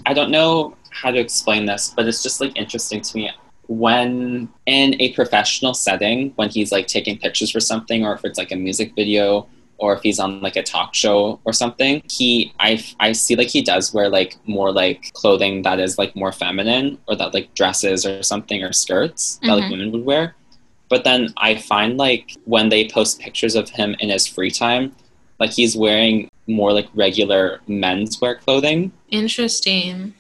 I 0.04 0.12
don't 0.12 0.30
know 0.30 0.76
how 0.94 1.10
to 1.10 1.18
explain 1.18 1.66
this, 1.66 1.92
but 1.96 2.06
it's 2.06 2.22
just 2.22 2.40
like 2.40 2.52
interesting 2.56 3.00
to 3.02 3.16
me 3.16 3.30
when 3.66 4.48
in 4.66 4.94
a 5.00 5.12
professional 5.14 5.74
setting, 5.74 6.32
when 6.36 6.50
he's 6.50 6.70
like 6.70 6.86
taking 6.86 7.16
pictures 7.18 7.50
for 7.50 7.60
something, 7.60 8.04
or 8.04 8.14
if 8.14 8.24
it's 8.24 8.38
like 8.38 8.52
a 8.52 8.56
music 8.56 8.92
video, 8.94 9.46
or 9.78 9.94
if 9.96 10.02
he's 10.02 10.18
on 10.20 10.40
like 10.40 10.56
a 10.56 10.62
talk 10.62 10.94
show 10.94 11.40
or 11.44 11.52
something, 11.52 12.02
he 12.10 12.52
I 12.60 12.82
I 13.00 13.12
see 13.12 13.34
like 13.36 13.48
he 13.48 13.62
does 13.62 13.92
wear 13.94 14.08
like 14.08 14.36
more 14.46 14.70
like 14.70 15.10
clothing 15.14 15.62
that 15.62 15.80
is 15.80 15.98
like 15.98 16.14
more 16.14 16.30
feminine, 16.30 16.98
or 17.08 17.16
that 17.16 17.32
like 17.34 17.54
dresses 17.54 18.04
or 18.06 18.22
something 18.22 18.62
or 18.62 18.72
skirts 18.72 19.38
that 19.42 19.54
like 19.54 19.64
Mhm. 19.64 19.70
women 19.70 19.92
would 19.92 20.04
wear. 20.04 20.34
But 20.90 21.04
then 21.04 21.32
I 21.38 21.56
find 21.56 21.96
like 21.96 22.36
when 22.44 22.68
they 22.68 22.86
post 22.88 23.18
pictures 23.18 23.54
of 23.56 23.70
him 23.70 23.96
in 23.98 24.10
his 24.10 24.26
free 24.26 24.50
time, 24.50 24.94
like 25.40 25.52
he's 25.52 25.74
wearing 25.74 26.28
more 26.46 26.72
like 26.74 26.88
regular 26.94 27.60
menswear 27.68 28.38
clothing. 28.38 28.92
Interesting. 29.10 30.12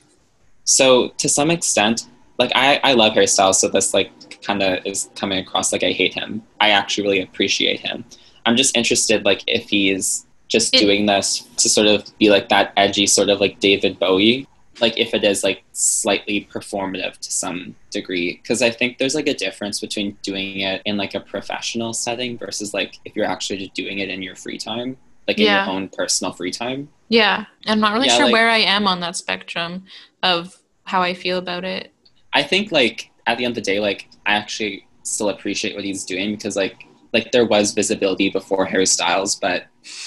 So 0.64 1.08
to 1.18 1.28
some 1.28 1.50
extent, 1.50 2.06
like 2.38 2.50
I, 2.54 2.80
I 2.82 2.92
love 2.94 3.12
Harry 3.14 3.26
Styles, 3.26 3.60
so 3.60 3.68
this 3.68 3.94
like 3.94 4.10
kind 4.42 4.62
of 4.62 4.84
is 4.84 5.08
coming 5.14 5.38
across 5.38 5.72
like 5.72 5.82
I 5.82 5.92
hate 5.92 6.14
him. 6.14 6.42
I 6.60 6.70
actually 6.70 7.04
really 7.04 7.20
appreciate 7.22 7.80
him. 7.80 8.04
I'm 8.46 8.56
just 8.56 8.76
interested 8.76 9.24
like 9.24 9.42
if 9.46 9.68
he's 9.68 10.26
just 10.48 10.74
It- 10.74 10.80
doing 10.80 11.06
this 11.06 11.40
to 11.58 11.68
sort 11.68 11.86
of 11.86 12.06
be 12.18 12.30
like 12.30 12.48
that 12.48 12.72
edgy 12.76 13.06
sort 13.06 13.28
of 13.28 13.40
like 13.40 13.60
David 13.60 13.98
Bowie, 13.98 14.46
like 14.80 14.98
if 14.98 15.14
it 15.14 15.22
is 15.24 15.44
like 15.44 15.62
slightly 15.72 16.48
performative 16.52 17.16
to 17.18 17.30
some 17.30 17.74
degree, 17.90 18.40
because 18.42 18.60
I 18.60 18.70
think 18.70 18.98
there's 18.98 19.14
like 19.14 19.28
a 19.28 19.34
difference 19.34 19.80
between 19.80 20.16
doing 20.22 20.60
it 20.60 20.82
in 20.84 20.96
like 20.96 21.14
a 21.14 21.20
professional 21.20 21.92
setting 21.92 22.36
versus 22.36 22.74
like 22.74 22.98
if 23.04 23.14
you're 23.16 23.26
actually 23.26 23.58
just 23.58 23.74
doing 23.74 24.00
it 24.00 24.08
in 24.10 24.20
your 24.22 24.34
free 24.34 24.58
time, 24.58 24.96
like 25.28 25.38
in 25.38 25.44
Yeah. 25.44 25.64
your 25.66 25.74
own 25.74 25.88
personal 25.88 26.32
free 26.32 26.50
time. 26.50 26.88
Yeah. 27.08 27.44
I'm 27.66 27.80
not 27.80 27.92
really 27.94 28.08
Yeah, 28.08 28.16
sure 28.16 28.24
like- 28.26 28.32
where 28.32 28.50
I 28.50 28.58
am 28.58 28.86
on 28.86 29.00
that 29.00 29.16
spectrum 29.16 29.84
of 30.24 30.58
how 30.84 31.02
I 31.02 31.14
feel 31.14 31.38
about 31.38 31.64
it. 31.64 31.92
I 32.32 32.42
think 32.42 32.72
like 32.72 33.10
at 33.26 33.38
the 33.38 33.44
end 33.44 33.52
of 33.52 33.64
the 33.64 33.70
day, 33.70 33.78
like 33.78 34.08
I 34.26 34.32
actually 34.32 34.88
still 35.04 35.28
appreciate 35.28 35.76
what 35.76 35.84
he's 35.84 36.04
doing 36.04 36.34
because 36.34 36.56
like 36.56 36.86
like 37.12 37.30
there 37.30 37.46
was 37.46 37.72
visibility 37.72 38.28
before 38.28 38.66
Harry 38.66 38.86
Styles, 38.86 39.36
but 39.36 39.66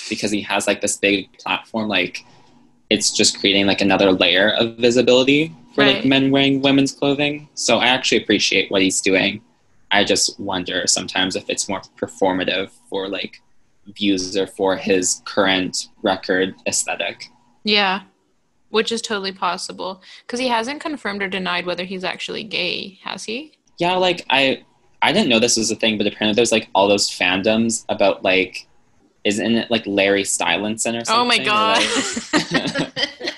because 0.10 0.30
he 0.30 0.42
has 0.42 0.68
like 0.68 0.82
this 0.82 0.98
big 0.98 1.32
platform, 1.38 1.88
like 1.88 2.26
it's 2.90 3.12
just 3.12 3.40
creating 3.40 3.66
like 3.66 3.80
another 3.80 4.12
layer 4.12 4.54
of 4.60 4.76
visibility 4.76 5.56
for 5.74 5.86
like 5.86 6.04
men 6.04 6.32
wearing 6.32 6.62
women's 6.62 6.92
clothing. 6.92 7.48
So 7.54 7.78
I 7.78 7.88
actually 7.88 8.24
appreciate 8.24 8.72
what 8.72 8.82
he's 8.82 9.00
doing. 9.00 9.42
I 9.92 10.04
just 10.04 10.38
wonder 10.40 10.86
sometimes 10.88 11.36
if 11.36 11.50
it's 11.50 11.70
more 11.70 11.82
performative 11.98 12.72
for 12.90 13.08
like 13.08 13.42
views 13.96 14.36
or 14.36 14.48
for 14.48 14.76
his 14.76 15.22
current 15.24 15.88
record 16.02 16.56
aesthetic. 16.66 17.30
Yeah. 17.64 18.02
Which 18.78 18.92
is 18.92 19.02
totally 19.02 19.32
possible. 19.32 20.04
Because 20.22 20.40
he 20.40 20.50
hasn't 20.50 20.82
confirmed 20.82 21.24
or 21.24 21.28
denied 21.28 21.66
whether 21.66 21.84
he's 21.84 22.04
actually 22.04 22.44
gay, 22.44 23.00
has 23.04 23.24
he? 23.24 23.58
Yeah, 23.80 23.94
like 23.96 24.24
I 24.30 24.64
I 25.02 25.12
didn't 25.12 25.30
know 25.30 25.40
this 25.40 25.58
was 25.58 25.72
a 25.72 25.76
thing, 25.76 25.98
but 25.98 26.06
apparently 26.06 26.36
there's 26.36 26.52
like 26.52 26.70
all 26.76 26.88
those 26.88 27.10
fandoms 27.10 27.86
about 27.90 28.22
like 28.24 28.68
isn't 29.24 29.56
it 29.56 29.72
like 29.72 29.82
Larry 29.88 30.22
Stylinson 30.22 31.02
or 31.02 31.04
something? 31.04 31.16
Oh 31.16 31.26
my 31.26 31.40
god. 31.40 31.80
like- 32.34 32.94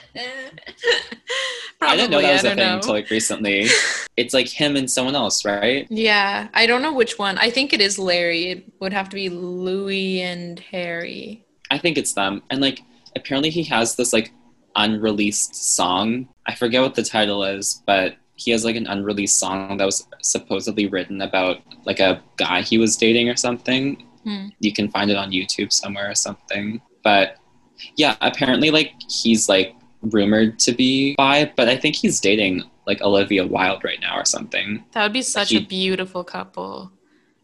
I 1.81 1.95
didn't 1.95 2.11
know 2.11 2.21
that 2.21 2.33
was 2.33 2.43
a 2.43 2.55
thing 2.55 2.59
until 2.59 2.91
like 2.93 3.09
recently. 3.09 3.67
it's 4.17 4.33
like 4.33 4.49
him 4.49 4.75
and 4.75 4.91
someone 4.91 5.15
else, 5.15 5.45
right? 5.45 5.87
Yeah, 5.89 6.49
I 6.53 6.65
don't 6.67 6.81
know 6.81 6.91
which 6.93 7.17
one. 7.17 7.37
I 7.37 7.49
think 7.49 7.71
it 7.71 7.79
is 7.79 7.97
Larry. 7.97 8.49
It 8.51 8.65
would 8.81 8.91
have 8.91 9.07
to 9.07 9.15
be 9.15 9.29
Louis 9.29 10.19
and 10.21 10.59
Harry. 10.59 11.45
I 11.71 11.77
think 11.77 11.97
it's 11.97 12.11
them. 12.11 12.43
And 12.49 12.59
like 12.59 12.81
apparently 13.15 13.49
he 13.49 13.63
has 13.63 13.95
this 13.95 14.11
like 14.11 14.31
unreleased 14.79 15.55
song. 15.55 16.27
I 16.47 16.55
forget 16.55 16.81
what 16.81 16.95
the 16.95 17.03
title 17.03 17.43
is, 17.43 17.83
but 17.85 18.15
he 18.35 18.51
has 18.51 18.63
like 18.63 18.75
an 18.75 18.87
unreleased 18.87 19.37
song 19.37 19.77
that 19.77 19.85
was 19.85 20.07
supposedly 20.21 20.87
written 20.87 21.21
about 21.21 21.57
like 21.85 21.99
a 21.99 22.21
guy 22.37 22.61
he 22.61 22.77
was 22.77 22.95
dating 22.97 23.29
or 23.29 23.35
something. 23.35 24.01
Hmm. 24.23 24.47
You 24.59 24.73
can 24.73 24.89
find 24.89 25.11
it 25.11 25.17
on 25.17 25.31
YouTube 25.31 25.71
somewhere 25.71 26.09
or 26.09 26.15
something. 26.15 26.81
But 27.03 27.35
yeah, 27.97 28.15
apparently 28.21 28.71
like 28.71 28.93
he's 29.09 29.47
like 29.49 29.75
rumored 30.01 30.59
to 30.59 30.71
be 30.71 31.15
bi, 31.15 31.51
but 31.55 31.67
I 31.67 31.75
think 31.77 31.95
he's 31.95 32.19
dating 32.19 32.63
like 32.87 33.01
Olivia 33.01 33.45
Wilde 33.45 33.83
right 33.83 33.99
now 34.01 34.17
or 34.17 34.25
something. 34.25 34.83
That 34.93 35.03
would 35.03 35.13
be 35.13 35.21
such 35.21 35.49
he- 35.49 35.57
a 35.57 35.61
beautiful 35.61 36.23
couple. 36.23 36.91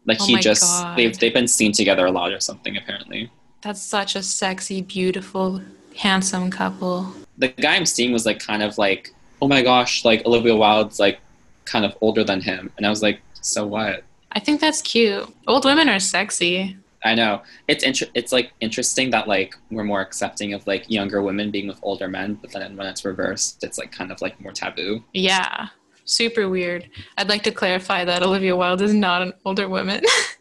Like 0.06 0.18
Oh 0.20 0.26
he 0.26 0.36
just 0.36 0.62
God. 0.62 0.96
they've 0.96 1.18
they've 1.18 1.34
been 1.34 1.48
seen 1.48 1.72
together 1.72 2.06
a 2.06 2.10
lot 2.10 2.32
or 2.32 2.40
something 2.40 2.76
apparently. 2.76 3.30
That's 3.62 3.82
such 3.82 4.14
a 4.14 4.22
sexy, 4.22 4.80
beautiful, 4.82 5.60
handsome 5.96 6.50
couple. 6.50 7.12
the 7.38 7.48
guy 7.48 7.76
I'm 7.76 7.86
seeing 7.86 8.12
was 8.12 8.24
like 8.26 8.38
kind 8.38 8.62
of 8.62 8.78
like, 8.78 9.12
oh 9.42 9.48
my 9.48 9.62
gosh, 9.62 10.04
like 10.04 10.24
Olivia 10.24 10.56
Wilde's 10.56 10.98
like 10.98 11.18
kind 11.64 11.84
of 11.84 11.96
older 12.00 12.24
than 12.24 12.40
him, 12.40 12.70
and 12.76 12.86
I 12.86 12.90
was 12.90 13.02
like, 13.02 13.20
so 13.40 13.66
what? 13.66 14.02
I 14.32 14.40
think 14.40 14.60
that's 14.60 14.82
cute. 14.82 15.28
Old 15.46 15.64
women 15.64 15.88
are 15.88 15.98
sexy. 16.00 16.76
I 17.04 17.14
know 17.14 17.42
it's 17.68 17.84
inter- 17.84 18.10
it's 18.14 18.32
like 18.32 18.52
interesting 18.60 19.10
that 19.10 19.28
like 19.28 19.54
we're 19.70 19.84
more 19.84 20.00
accepting 20.00 20.52
of 20.54 20.66
like 20.66 20.90
younger 20.90 21.22
women 21.22 21.50
being 21.50 21.68
with 21.68 21.78
older 21.82 22.08
men, 22.08 22.34
but 22.34 22.50
then 22.52 22.76
when 22.76 22.86
it's 22.86 23.04
reversed, 23.04 23.62
it's 23.62 23.78
like 23.78 23.92
kind 23.92 24.10
of 24.10 24.20
like 24.20 24.40
more 24.40 24.52
taboo. 24.52 25.04
Yeah. 25.12 25.68
Super 26.04 26.48
weird. 26.48 26.88
I'd 27.18 27.28
like 27.28 27.42
to 27.44 27.52
clarify 27.52 28.04
that 28.04 28.22
Olivia 28.22 28.56
Wilde 28.56 28.82
is 28.82 28.94
not 28.94 29.22
an 29.22 29.32
older 29.44 29.68
woman. 29.68 30.02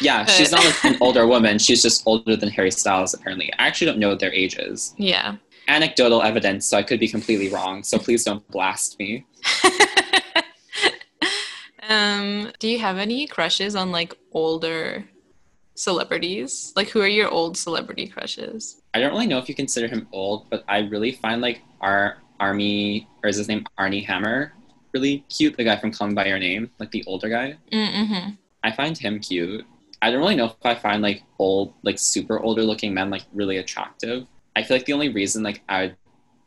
Yeah, 0.00 0.24
she's 0.26 0.50
not 0.50 0.64
like 0.64 0.84
an 0.84 0.96
older 1.00 1.26
woman; 1.26 1.58
she's 1.58 1.82
just 1.82 2.02
older 2.06 2.36
than 2.36 2.48
Harry 2.50 2.70
Styles. 2.70 3.14
Apparently, 3.14 3.52
I 3.54 3.66
actually 3.66 3.86
don't 3.86 3.98
know 3.98 4.14
their 4.14 4.32
ages. 4.32 4.94
yeah. 4.96 5.36
Anecdotal 5.68 6.22
evidence, 6.22 6.66
so 6.66 6.76
I 6.76 6.82
could 6.82 6.98
be 6.98 7.06
completely 7.06 7.48
wrong. 7.48 7.84
So 7.84 7.96
please 7.96 8.24
don't 8.24 8.44
blast 8.48 8.98
me. 8.98 9.24
um, 11.88 12.50
do 12.58 12.66
you 12.66 12.80
have 12.80 12.98
any 12.98 13.28
crushes 13.28 13.76
on 13.76 13.92
like 13.92 14.12
older 14.32 15.04
celebrities? 15.76 16.72
Like 16.74 16.88
who 16.88 17.00
are 17.00 17.06
your 17.06 17.28
old 17.28 17.56
celebrity 17.56 18.08
crushes? 18.08 18.82
I 18.94 18.98
don't 18.98 19.12
really 19.12 19.28
know 19.28 19.38
if 19.38 19.48
you 19.48 19.54
consider 19.54 19.86
him 19.86 20.08
old, 20.10 20.50
but 20.50 20.64
I 20.66 20.78
really 20.78 21.12
find 21.12 21.40
like 21.40 21.60
our 21.80 22.16
Armie 22.40 23.06
or 23.22 23.28
is 23.28 23.36
his 23.36 23.46
name 23.46 23.64
Arnie 23.78 24.04
Hammer 24.04 24.54
really 24.92 25.24
cute. 25.28 25.56
The 25.56 25.64
guy 25.64 25.76
from 25.76 25.92
Call 25.92 26.08
Me 26.08 26.14
by 26.14 26.26
Your 26.26 26.38
Name, 26.38 26.70
like 26.78 26.90
the 26.90 27.04
older 27.06 27.28
guy. 27.28 27.56
Mm-hmm. 27.72 28.30
I 28.62 28.72
find 28.72 28.96
him 28.96 29.20
cute. 29.20 29.64
I 30.02 30.10
don't 30.10 30.20
really 30.20 30.36
know 30.36 30.46
if 30.46 30.56
I 30.64 30.74
find 30.74 31.02
like 31.02 31.22
old, 31.38 31.74
like 31.82 31.98
super 31.98 32.40
older 32.40 32.62
looking 32.62 32.94
men 32.94 33.10
like 33.10 33.24
really 33.32 33.58
attractive. 33.58 34.26
I 34.56 34.62
feel 34.62 34.76
like 34.76 34.86
the 34.86 34.92
only 34.92 35.10
reason 35.10 35.42
like 35.42 35.62
I 35.68 35.82
would 35.82 35.96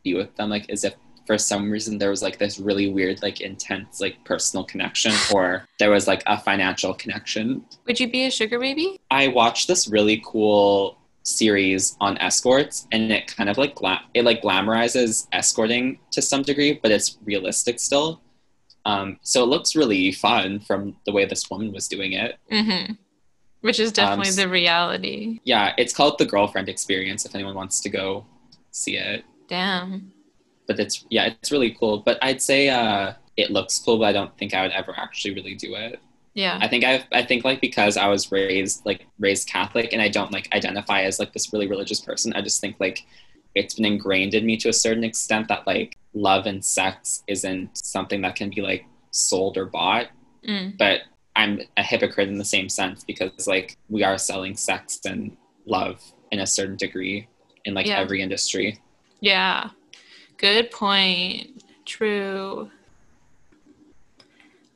be 0.03 0.13
with 0.15 0.35
them 0.35 0.49
like 0.49 0.69
is 0.69 0.83
if 0.83 0.95
for 1.25 1.37
some 1.37 1.71
reason 1.71 1.97
there 1.97 2.09
was 2.09 2.21
like 2.21 2.37
this 2.37 2.59
really 2.59 2.89
weird 2.89 3.21
like 3.21 3.39
intense 3.39 4.01
like 4.01 4.21
personal 4.25 4.65
connection 4.65 5.13
or 5.33 5.65
there 5.79 5.89
was 5.89 6.05
like 6.05 6.21
a 6.27 6.37
financial 6.37 6.93
connection 6.93 7.63
Would 7.85 7.97
you 7.97 8.11
be 8.11 8.25
a 8.25 8.31
sugar 8.31 8.59
baby? 8.59 8.99
I 9.09 9.29
watched 9.29 9.69
this 9.69 9.87
really 9.87 10.21
cool 10.25 10.97
series 11.23 11.95
on 11.99 12.17
escorts, 12.17 12.87
and 12.91 13.11
it 13.11 13.33
kind 13.35 13.49
of 13.49 13.57
like 13.57 13.75
gla- 13.75 14.03
it 14.13 14.23
like 14.23 14.41
glamorizes 14.41 15.27
escorting 15.31 15.99
to 16.11 16.21
some 16.21 16.41
degree, 16.41 16.79
but 16.81 16.91
it's 16.91 17.17
realistic 17.25 17.79
still. 17.79 18.21
Um, 18.85 19.17
so 19.21 19.43
it 19.43 19.47
looks 19.47 19.75
really 19.75 20.11
fun 20.11 20.59
from 20.59 20.95
the 21.05 21.11
way 21.11 21.25
this 21.25 21.49
woman 21.49 21.71
was 21.71 21.87
doing 21.87 22.13
it. 22.13 22.37
Mm-hmm. 22.51 22.93
Which 23.61 23.79
is 23.79 23.91
definitely 23.93 24.27
s- 24.29 24.35
the 24.35 24.49
reality. 24.49 25.39
Yeah, 25.45 25.73
it's 25.77 25.93
called 25.93 26.17
the 26.17 26.25
Girlfriend 26.25 26.67
Experience. 26.67 27.25
If 27.25 27.33
anyone 27.33 27.55
wants 27.55 27.79
to 27.81 27.89
go 27.89 28.25
see 28.71 28.97
it, 28.97 29.23
Damn. 29.47 30.11
but 30.67 30.79
it's 30.79 31.05
yeah, 31.09 31.27
it's 31.27 31.49
really 31.51 31.71
cool. 31.79 31.99
But 31.99 32.17
I'd 32.21 32.41
say 32.41 32.67
uh, 32.69 33.13
it 33.37 33.51
looks 33.51 33.79
cool, 33.79 33.99
but 33.99 34.05
I 34.05 34.11
don't 34.11 34.37
think 34.37 34.53
I 34.53 34.63
would 34.63 34.73
ever 34.73 34.93
actually 34.97 35.33
really 35.35 35.55
do 35.55 35.75
it. 35.75 35.99
Yeah. 36.33 36.57
I 36.61 36.67
think 36.67 36.83
I 36.83 37.05
I 37.13 37.23
think 37.23 37.45
like 37.45 37.61
because 37.61 37.95
I 37.95 38.07
was 38.07 38.31
raised 38.33 38.85
like 38.85 39.05
raised 39.17 39.47
Catholic 39.47 39.93
and 39.93 40.01
I 40.01 40.09
don't 40.09 40.33
like 40.33 40.49
identify 40.53 41.03
as 41.03 41.19
like 41.19 41.31
this 41.31 41.53
really 41.53 41.67
religious 41.67 42.01
person. 42.01 42.33
I 42.33 42.41
just 42.41 42.59
think 42.59 42.75
like 42.81 43.05
it's 43.55 43.75
been 43.75 43.85
ingrained 43.85 44.33
in 44.33 44.45
me 44.45 44.57
to 44.57 44.69
a 44.69 44.73
certain 44.73 45.03
extent 45.03 45.47
that 45.47 45.65
like 45.67 45.97
love 46.13 46.45
and 46.45 46.63
sex 46.63 47.23
isn't 47.27 47.77
something 47.77 48.21
that 48.21 48.35
can 48.35 48.49
be 48.49 48.61
like 48.61 48.85
sold 49.11 49.57
or 49.57 49.65
bought. 49.65 50.07
Mm. 50.47 50.77
But 50.77 51.01
I'm 51.35 51.61
a 51.77 51.83
hypocrite 51.83 52.29
in 52.29 52.37
the 52.37 52.45
same 52.45 52.69
sense 52.69 53.03
because 53.03 53.47
like 53.47 53.77
we 53.89 54.03
are 54.03 54.17
selling 54.17 54.55
sex 54.55 54.99
and 55.05 55.35
love 55.65 56.01
in 56.31 56.39
a 56.39 56.47
certain 56.47 56.75
degree 56.77 57.27
in 57.65 57.73
like 57.73 57.87
Yeah. 57.87 57.99
every 57.99 58.21
industry. 58.21 58.79
Yeah. 59.19 59.69
Good 60.37 60.71
point. 60.71 61.63
True. 61.85 62.69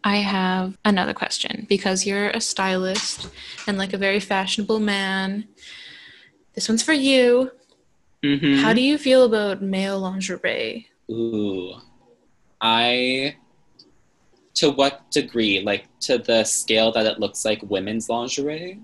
I 0.04 0.18
have 0.18 0.78
another 0.86 1.14
question 1.14 1.66
because 1.68 2.06
you're 2.06 2.30
a 2.30 2.40
stylist 2.40 3.30
and 3.68 3.78
like 3.78 3.92
a 3.94 3.98
very 3.98 4.20
fashionable 4.22 4.80
man. 4.80 5.48
This 6.54 6.70
one's 6.70 6.84
for 6.84 6.94
you. 6.94 7.52
Mm-hmm. 8.24 8.62
How 8.64 8.74
do 8.74 8.82
you 8.82 8.98
feel 8.98 9.24
about 9.26 9.62
male 9.62 10.00
lingerie? 10.00 10.88
Ooh. 11.10 11.74
I 12.60 13.36
to 14.56 14.72
what 14.72 15.10
degree? 15.12 15.62
Like 15.62 15.86
to 16.02 16.18
the 16.18 16.44
scale 16.44 16.92
that 16.94 17.06
it 17.06 17.20
looks 17.20 17.46
like 17.46 17.62
women's 17.64 18.10
lingerie? 18.10 18.80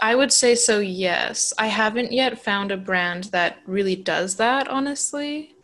I 0.00 0.14
would 0.14 0.32
say 0.32 0.54
so, 0.54 0.78
yes. 0.80 1.52
I 1.58 1.66
haven't 1.66 2.12
yet 2.12 2.42
found 2.42 2.70
a 2.72 2.76
brand 2.76 3.24
that 3.24 3.58
really 3.66 3.96
does 3.96 4.36
that, 4.36 4.68
honestly. 4.68 5.54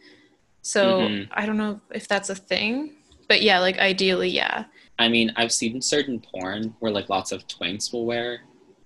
So 0.62 1.00
Mhm. 1.00 1.28
I 1.32 1.46
don't 1.46 1.56
know 1.56 1.80
if 1.92 2.06
that's 2.08 2.30
a 2.30 2.34
thing. 2.34 2.96
But 3.28 3.42
yeah, 3.42 3.60
like 3.60 3.78
ideally, 3.78 4.28
yeah. 4.30 4.64
I 4.98 5.08
mean, 5.08 5.32
I've 5.36 5.52
seen 5.52 5.80
certain 5.80 6.20
porn 6.20 6.74
where 6.80 6.90
like 6.92 7.08
lots 7.08 7.32
of 7.32 7.46
twinks 7.46 7.92
will 7.92 8.04
wear 8.06 8.40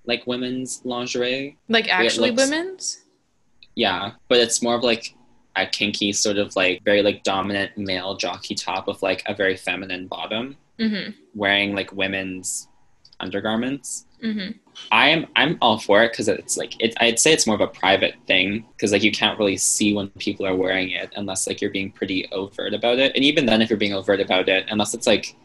like 0.06 0.26
women's 0.26 0.82
lingerie. 0.84 1.56
Like 1.68 1.88
actually 1.88 2.30
looks- 2.30 2.50
women's? 2.50 3.03
Yeah, 3.74 4.12
but 4.28 4.38
it's 4.38 4.62
more 4.62 4.74
of 4.74 4.82
like 4.82 5.14
a 5.56 5.66
kinky 5.66 6.12
sort 6.12 6.36
of 6.36 6.54
like 6.56 6.82
very 6.84 7.02
like 7.02 7.22
dominant 7.22 7.76
male 7.78 8.16
jockey 8.16 8.54
top 8.54 8.86
with 8.86 9.02
like 9.02 9.22
a 9.26 9.34
very 9.34 9.56
feminine 9.56 10.06
bottom, 10.08 10.56
Mm-hmm. 10.80 11.12
wearing 11.34 11.74
like 11.74 11.92
women's 11.92 12.66
undergarments. 13.20 14.06
hmm 14.20 14.48
I'm 14.90 15.26
I'm 15.36 15.56
all 15.62 15.78
for 15.78 16.02
it 16.02 16.10
because 16.10 16.26
it's 16.26 16.56
like 16.56 16.74
it. 16.82 16.94
I'd 17.00 17.20
say 17.20 17.32
it's 17.32 17.46
more 17.46 17.54
of 17.54 17.60
a 17.60 17.68
private 17.68 18.14
thing 18.26 18.66
because 18.72 18.90
like 18.90 19.04
you 19.04 19.12
can't 19.12 19.38
really 19.38 19.56
see 19.56 19.92
when 19.94 20.08
people 20.18 20.44
are 20.46 20.56
wearing 20.56 20.90
it 20.90 21.12
unless 21.14 21.46
like 21.46 21.60
you're 21.60 21.70
being 21.70 21.92
pretty 21.92 22.28
overt 22.32 22.74
about 22.74 22.98
it. 22.98 23.12
And 23.14 23.24
even 23.24 23.46
then, 23.46 23.62
if 23.62 23.70
you're 23.70 23.78
being 23.78 23.94
overt 23.94 24.20
about 24.20 24.48
it, 24.48 24.66
unless 24.68 24.92
it's 24.92 25.06
like 25.06 25.36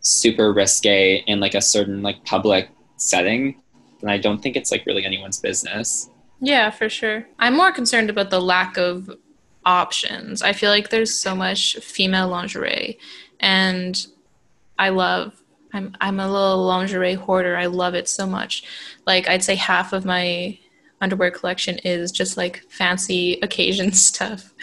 super 0.00 0.52
risque 0.52 1.24
in 1.26 1.40
like 1.40 1.54
a 1.54 1.62
certain 1.62 2.02
like 2.02 2.22
public 2.26 2.68
setting, 2.98 3.62
then 4.02 4.10
I 4.10 4.18
don't 4.18 4.42
think 4.42 4.56
it's 4.56 4.70
like 4.70 4.84
really 4.84 5.06
anyone's 5.06 5.40
business. 5.40 6.10
Yeah, 6.40 6.70
for 6.70 6.88
sure. 6.88 7.26
I'm 7.38 7.56
more 7.56 7.72
concerned 7.72 8.10
about 8.10 8.30
the 8.30 8.40
lack 8.40 8.76
of 8.76 9.10
options. 9.64 10.42
I 10.42 10.52
feel 10.52 10.70
like 10.70 10.90
there's 10.90 11.14
so 11.14 11.34
much 11.34 11.76
female 11.76 12.28
lingerie, 12.28 12.98
and 13.40 14.06
I 14.78 14.90
love. 14.90 15.42
I'm 15.72 15.94
I'm 16.00 16.20
a 16.20 16.30
little 16.30 16.64
lingerie 16.64 17.14
hoarder. 17.14 17.56
I 17.56 17.66
love 17.66 17.94
it 17.94 18.08
so 18.08 18.26
much. 18.26 18.64
Like 19.06 19.28
I'd 19.28 19.44
say 19.44 19.56
half 19.56 19.92
of 19.92 20.04
my 20.04 20.58
underwear 21.00 21.30
collection 21.30 21.78
is 21.78 22.12
just 22.12 22.36
like 22.36 22.62
fancy 22.68 23.34
occasion 23.42 23.92
stuff, 24.08 24.54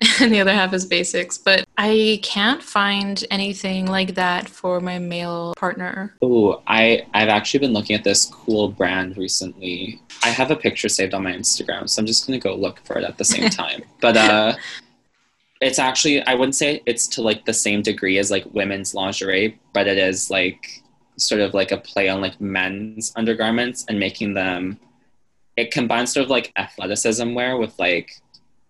and 0.20 0.32
the 0.32 0.40
other 0.40 0.52
half 0.52 0.72
is 0.72 0.84
basics. 0.84 1.38
But 1.38 1.64
I 1.76 2.20
can't 2.22 2.62
find 2.62 3.24
anything 3.30 3.86
like 3.86 4.14
that 4.14 4.48
for 4.48 4.80
my 4.80 4.98
male 4.98 5.54
partner. 5.56 6.14
Oh, 6.22 6.62
I 6.66 7.06
I've 7.14 7.28
actually 7.28 7.60
been 7.60 7.72
looking 7.72 7.96
at 7.96 8.04
this 8.04 8.26
cool 8.26 8.68
brand 8.68 9.16
recently. 9.16 10.00
I 10.22 10.28
have 10.28 10.50
a 10.50 10.56
picture 10.56 10.88
saved 10.88 11.14
on 11.14 11.24
my 11.24 11.32
Instagram, 11.32 11.88
so 11.88 12.00
I'm 12.00 12.06
just 12.06 12.26
gonna 12.26 12.38
go 12.38 12.54
look 12.54 12.80
for 12.84 12.98
it 12.98 13.04
at 13.04 13.18
the 13.18 13.24
same 13.24 13.50
time. 13.50 13.82
But 14.00 14.16
uh, 14.16 14.56
it's 15.60 15.78
actually 15.78 16.22
I 16.26 16.34
wouldn't 16.34 16.54
say 16.54 16.82
it's 16.86 17.06
to 17.08 17.22
like 17.22 17.44
the 17.44 17.54
same 17.54 17.82
degree 17.82 18.18
as 18.18 18.30
like 18.30 18.44
women's 18.52 18.94
lingerie, 18.94 19.58
but 19.72 19.86
it 19.86 19.98
is 19.98 20.30
like 20.30 20.82
sort 21.16 21.40
of 21.40 21.54
like 21.54 21.72
a 21.72 21.78
play 21.78 22.08
on 22.08 22.20
like 22.20 22.40
men's 22.40 23.12
undergarments 23.16 23.84
and 23.88 23.98
making 23.98 24.34
them. 24.34 24.78
It 25.56 25.72
combines 25.72 26.12
sort 26.12 26.22
of 26.22 26.30
like 26.30 26.52
athleticism 26.56 27.34
wear 27.34 27.56
with 27.56 27.76
like 27.80 28.12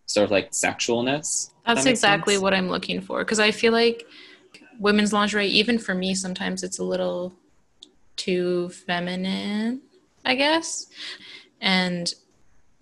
sort 0.08 0.24
of 0.24 0.30
like 0.32 0.50
sexualness. 0.52 1.50
That's 1.66 1.84
that 1.84 1.90
exactly 1.90 2.34
sense. 2.34 2.42
what 2.42 2.54
I'm 2.54 2.68
looking 2.68 3.00
for 3.00 3.20
because 3.20 3.38
I 3.38 3.50
feel 3.52 3.72
like 3.72 4.04
women's 4.80 5.12
lingerie, 5.12 5.48
even 5.48 5.78
for 5.78 5.94
me, 5.94 6.14
sometimes 6.14 6.62
it's 6.62 6.78
a 6.78 6.84
little 6.84 7.34
too 8.16 8.70
feminine, 8.70 9.82
I 10.24 10.34
guess. 10.34 10.86
And 11.60 12.12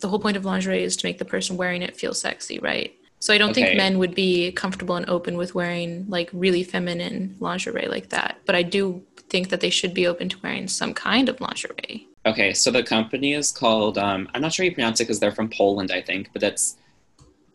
the 0.00 0.08
whole 0.08 0.18
point 0.20 0.36
of 0.36 0.44
lingerie 0.44 0.82
is 0.84 0.96
to 0.98 1.06
make 1.06 1.18
the 1.18 1.24
person 1.24 1.56
wearing 1.56 1.82
it 1.82 1.96
feel 1.96 2.14
sexy, 2.14 2.58
right? 2.58 2.94
So 3.20 3.34
I 3.34 3.38
don't 3.38 3.50
Okay. 3.50 3.64
think 3.66 3.76
men 3.78 3.98
would 3.98 4.14
be 4.14 4.52
comfortable 4.52 4.96
and 4.96 5.08
open 5.08 5.36
with 5.36 5.54
wearing 5.54 6.06
like 6.08 6.30
really 6.32 6.62
feminine 6.62 7.36
lingerie 7.40 7.88
like 7.88 8.10
that. 8.10 8.38
But 8.46 8.54
I 8.54 8.62
do 8.62 9.02
think 9.30 9.48
that 9.48 9.60
they 9.60 9.70
should 9.70 9.94
be 9.94 10.06
open 10.06 10.28
to 10.28 10.38
wearing 10.42 10.68
some 10.68 10.94
kind 10.94 11.28
of 11.28 11.40
lingerie. 11.40 12.06
Okay, 12.26 12.52
so 12.52 12.70
the 12.70 12.82
company 12.82 13.34
is 13.34 13.52
called. 13.52 13.98
Um, 13.98 14.28
I'm 14.34 14.42
not 14.42 14.52
sure 14.52 14.64
you 14.64 14.74
pronounce 14.74 15.00
it 15.00 15.04
because 15.04 15.20
they're 15.20 15.32
from 15.32 15.48
Poland, 15.48 15.92
I 15.92 16.02
think, 16.02 16.30
but 16.32 16.42
it's 16.42 16.76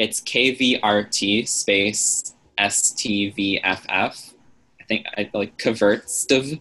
it's 0.01 0.19
KVRT 0.21 1.47
space 1.47 2.33
STVFF. 2.57 3.85
I 3.87 4.83
think 4.87 5.05
I 5.15 5.29
like 5.31 5.57
Kvertstv. 5.59 6.59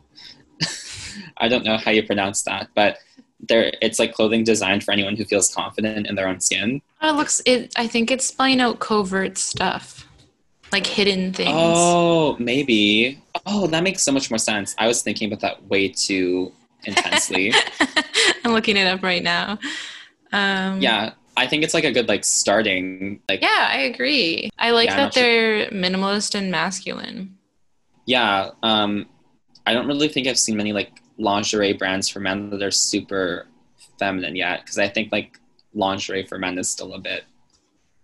I 1.39 1.49
don't 1.49 1.65
know 1.65 1.79
how 1.79 1.91
you 1.91 2.03
pronounce 2.03 2.43
that, 2.43 2.69
but 2.75 2.99
they're 3.49 3.73
it's 3.81 3.99
like 3.99 4.13
clothing 4.13 4.45
designed 4.45 4.85
for 4.85 4.93
anyone 4.93 5.17
who 5.17 5.25
feels 5.25 5.53
confident 5.55 6.07
in 6.07 6.15
their 6.17 6.29
own 6.29 6.39
skin. 6.41 6.83
Oh, 7.01 7.15
it 7.15 7.17
looks 7.17 7.41
it 7.47 7.73
I 7.77 7.87
think 7.87 8.11
it's 8.11 8.27
spelling 8.27 8.61
out 8.61 8.79
covert 8.79 9.39
stuff. 9.39 10.07
Like 10.71 10.87
hidden 10.87 11.33
things. 11.33 11.51
Oh, 11.51 12.37
maybe. 12.39 13.23
Oh, 13.47 13.67
that 13.69 13.83
makes 13.83 14.03
so 14.03 14.13
much 14.13 14.31
more 14.31 14.39
sense. 14.39 14.75
I 14.77 14.87
was 14.87 15.03
thinking 15.03 15.27
about 15.29 15.41
that 15.41 15.65
way 15.65 15.89
too 15.89 16.53
intensely. 16.85 17.55
I'm 18.45 18.53
looking 18.53 18.77
it 18.77 18.87
up 18.87 19.03
right 19.03 19.23
now. 19.23 19.59
Um, 20.31 20.81
yeah, 20.81 21.15
I 21.41 21.47
think 21.47 21.65
it's 21.65 21.73
like 21.73 21.85
a 21.85 21.93
good 21.93 22.07
like 22.07 22.23
starting 22.23 23.23
like 23.27 23.41
Yeah, 23.41 23.69
I 23.71 23.79
agree. 23.79 24.51
I 24.59 24.73
like 24.73 24.91
Yeah, 24.91 24.97
that 24.97 25.15
they're 25.15 25.71
minimalist 25.71 26.35
and 26.35 26.51
masculine. 26.51 27.39
Yeah, 28.05 28.51
um, 28.63 29.07
I 29.67 29.73
don't 29.73 29.87
really 29.87 30.09
think 30.09 30.27
I've 30.27 30.39
seen 30.39 30.59
many 30.59 30.75
like 30.75 31.01
lingerie 31.17 31.73
brands 31.73 32.11
for 32.11 32.21
men 32.21 32.51
that 32.51 32.63
are 32.63 32.71
super 32.71 33.47
feminine 33.99 34.37
yet. 34.37 34.61
Because 34.61 34.79
I 34.79 34.89
think 34.89 35.13
like 35.13 35.41
lingerie 35.73 36.27
for 36.27 36.39
men 36.39 36.59
is 36.59 36.71
still 36.71 36.93
a 36.93 36.99
bit. 36.99 37.25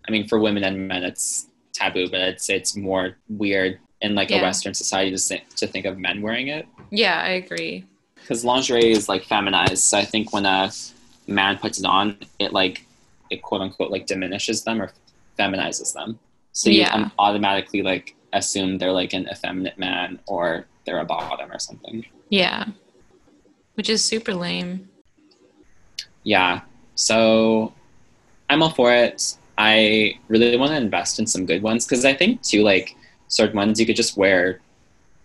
I 0.08 0.10
mean, 0.10 0.26
for 0.26 0.38
women 0.38 0.64
and 0.64 0.88
men, 0.88 1.04
it's 1.04 1.48
taboo, 1.74 2.08
but 2.08 2.40
say 2.40 2.56
it's 2.56 2.74
more 2.74 3.18
weird 3.28 3.78
in 4.00 4.14
like 4.14 4.30
a 4.30 4.40
Western 4.40 4.72
society 4.72 5.10
to 5.10 5.18
say, 5.18 5.44
to 5.56 5.66
think 5.66 5.84
of 5.84 5.98
men 5.98 6.22
wearing 6.22 6.48
it. 6.48 6.66
Yeah, 6.88 7.20
I 7.20 7.30
agree. 7.30 7.84
Because 8.14 8.46
lingerie 8.46 8.92
is 8.92 9.10
like 9.10 9.24
feminized, 9.24 9.82
so 9.82 9.98
I 9.98 10.06
think 10.06 10.32
when 10.32 10.46
a 10.46 10.70
man 11.26 11.58
puts 11.58 11.78
it 11.78 11.84
on, 11.84 12.16
it 12.38 12.54
like 12.54 12.85
it 13.30 13.42
quote 13.42 13.60
unquote 13.60 13.90
like 13.90 14.06
diminishes 14.06 14.64
them 14.64 14.80
or 14.82 14.90
feminizes 15.38 15.92
them. 15.92 16.18
So 16.52 16.70
you 16.70 16.80
Yeah. 16.80 17.10
automatically 17.18 17.82
like 17.82 18.14
assume 18.32 18.78
they're 18.78 18.92
like 18.92 19.12
an 19.12 19.28
effeminate 19.30 19.78
man 19.78 20.18
or 20.26 20.66
they're 20.84 21.00
a 21.00 21.04
bottom 21.04 21.50
or 21.50 21.58
something. 21.58 22.04
Yeah. 22.30 22.66
Which 23.74 23.88
is 23.90 24.02
super 24.04 24.34
lame. 24.34 24.88
Yeah. 26.24 26.62
So 26.94 27.72
I'm 28.48 28.62
all 28.62 28.70
for 28.70 28.92
it. 28.92 29.36
I 29.58 30.18
really 30.28 30.56
want 30.56 30.70
to 30.72 30.76
invest 30.76 31.18
in 31.18 31.26
some 31.26 31.46
good 31.46 31.62
ones 31.62 31.86
because 31.86 32.04
I 32.04 32.14
think 32.14 32.42
too 32.42 32.62
like 32.62 32.96
certain 33.28 33.56
ones 33.56 33.80
you 33.80 33.86
could 33.86 33.96
just 33.96 34.16
wear 34.16 34.60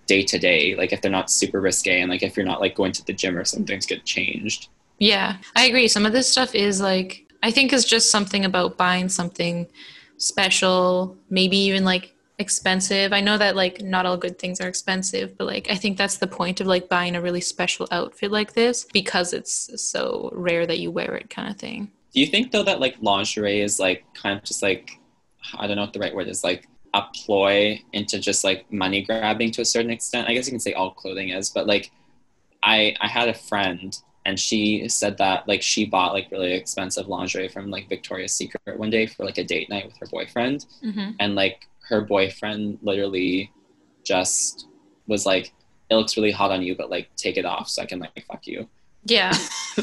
day 0.07 0.23
to 0.23 0.37
day, 0.39 0.75
like 0.75 0.91
if 0.91 1.01
they're 1.01 1.11
not 1.11 1.29
super 1.31 1.61
risque 1.61 2.01
and 2.01 2.09
like 2.09 2.23
if 2.23 2.35
you're 2.35 2.45
not 2.45 2.59
like 2.59 2.75
going 2.75 2.91
to 2.93 3.05
the 3.05 3.13
gym 3.13 3.37
or 3.37 3.45
something 3.45 3.79
to 3.79 3.87
get 3.87 4.03
changed. 4.05 4.69
Yeah, 4.99 5.37
I 5.55 5.65
agree. 5.65 5.87
Some 5.87 6.05
of 6.05 6.13
this 6.13 6.29
stuff 6.29 6.53
is 6.55 6.81
like, 6.81 7.25
I 7.43 7.51
think 7.51 7.73
is 7.73 7.85
just 7.85 8.11
something 8.11 8.45
about 8.45 8.77
buying 8.77 9.09
something 9.09 9.67
special, 10.17 11.17
maybe 11.29 11.57
even 11.57 11.83
like 11.83 12.15
expensive. 12.41 13.13
I 13.13 13.21
know 13.21 13.37
that 13.37 13.55
like 13.55 13.81
not 13.81 14.05
all 14.05 14.17
good 14.17 14.37
things 14.37 14.59
are 14.59 14.67
expensive, 14.67 15.37
but 15.37 15.47
like 15.47 15.67
I 15.69 15.75
think 15.75 15.97
that's 15.97 16.17
the 16.17 16.27
point 16.27 16.59
of 16.59 16.67
like 16.67 16.89
buying 16.89 17.15
a 17.15 17.21
really 17.21 17.41
special 17.41 17.87
outfit 17.91 18.31
like 18.31 18.53
this 18.53 18.85
because 18.91 19.33
it's 19.33 19.81
so 19.81 20.29
rare 20.33 20.65
that 20.67 20.79
you 20.79 20.91
wear 20.91 21.15
it 21.15 21.29
kind 21.29 21.49
of 21.49 21.57
thing. 21.57 21.91
Do 22.13 22.19
you 22.19 22.27
think 22.27 22.51
though 22.51 22.63
that 22.63 22.79
like 22.79 22.95
lingerie 23.01 23.61
is 23.61 23.79
like 23.79 24.03
kind 24.13 24.37
of 24.37 24.43
just 24.43 24.61
like 24.61 24.99
I 25.57 25.67
don't 25.67 25.77
know 25.77 25.83
what 25.83 25.93
the 25.93 25.99
right 25.99 26.13
word 26.13 26.27
is 26.27 26.43
like 26.43 26.67
a 26.93 27.03
ploy 27.15 27.81
into 27.93 28.19
just 28.19 28.43
like 28.43 28.71
money 28.71 29.01
grabbing 29.01 29.51
to 29.51 29.61
a 29.61 29.65
certain 29.65 29.91
extent? 29.91 30.27
I 30.27 30.33
guess 30.33 30.45
you 30.47 30.51
can 30.51 30.59
say 30.59 30.73
all 30.73 30.91
clothing 30.91 31.29
is, 31.29 31.49
but 31.49 31.67
like 31.67 31.91
I 32.63 32.95
I 32.99 33.07
had 33.07 33.29
a 33.29 33.33
friend 33.33 33.97
and 34.25 34.39
she 34.39 34.87
said 34.87 35.17
that 35.17 35.47
like 35.47 35.61
she 35.61 35.85
bought 35.85 36.13
like 36.13 36.29
really 36.31 36.53
expensive 36.53 37.07
lingerie 37.07 37.47
from 37.47 37.69
like 37.71 37.89
Victoria's 37.89 38.33
Secret 38.33 38.77
one 38.77 38.89
day 38.89 39.07
for 39.07 39.25
like 39.25 39.37
a 39.37 39.43
date 39.43 39.69
night 39.69 39.85
with 39.85 39.97
her 39.97 40.07
boyfriend 40.07 40.65
Mm-hmm. 40.83 41.11
and 41.19 41.35
like 41.35 41.67
her 41.89 42.01
boyfriend 42.01 42.77
literally 42.81 43.51
just 44.03 44.67
was 45.07 45.25
like 45.25 45.51
it 45.89 45.95
looks 45.95 46.15
really 46.15 46.31
hot 46.31 46.51
on 46.51 46.61
you 46.61 46.75
but 46.75 46.89
like 46.89 47.09
take 47.15 47.37
it 47.37 47.45
off 47.45 47.67
so 47.67 47.81
I 47.81 47.85
can 47.85 47.99
like 47.99 48.23
fuck 48.27 48.45
you. 48.47 48.67
Yeah. 49.05 49.33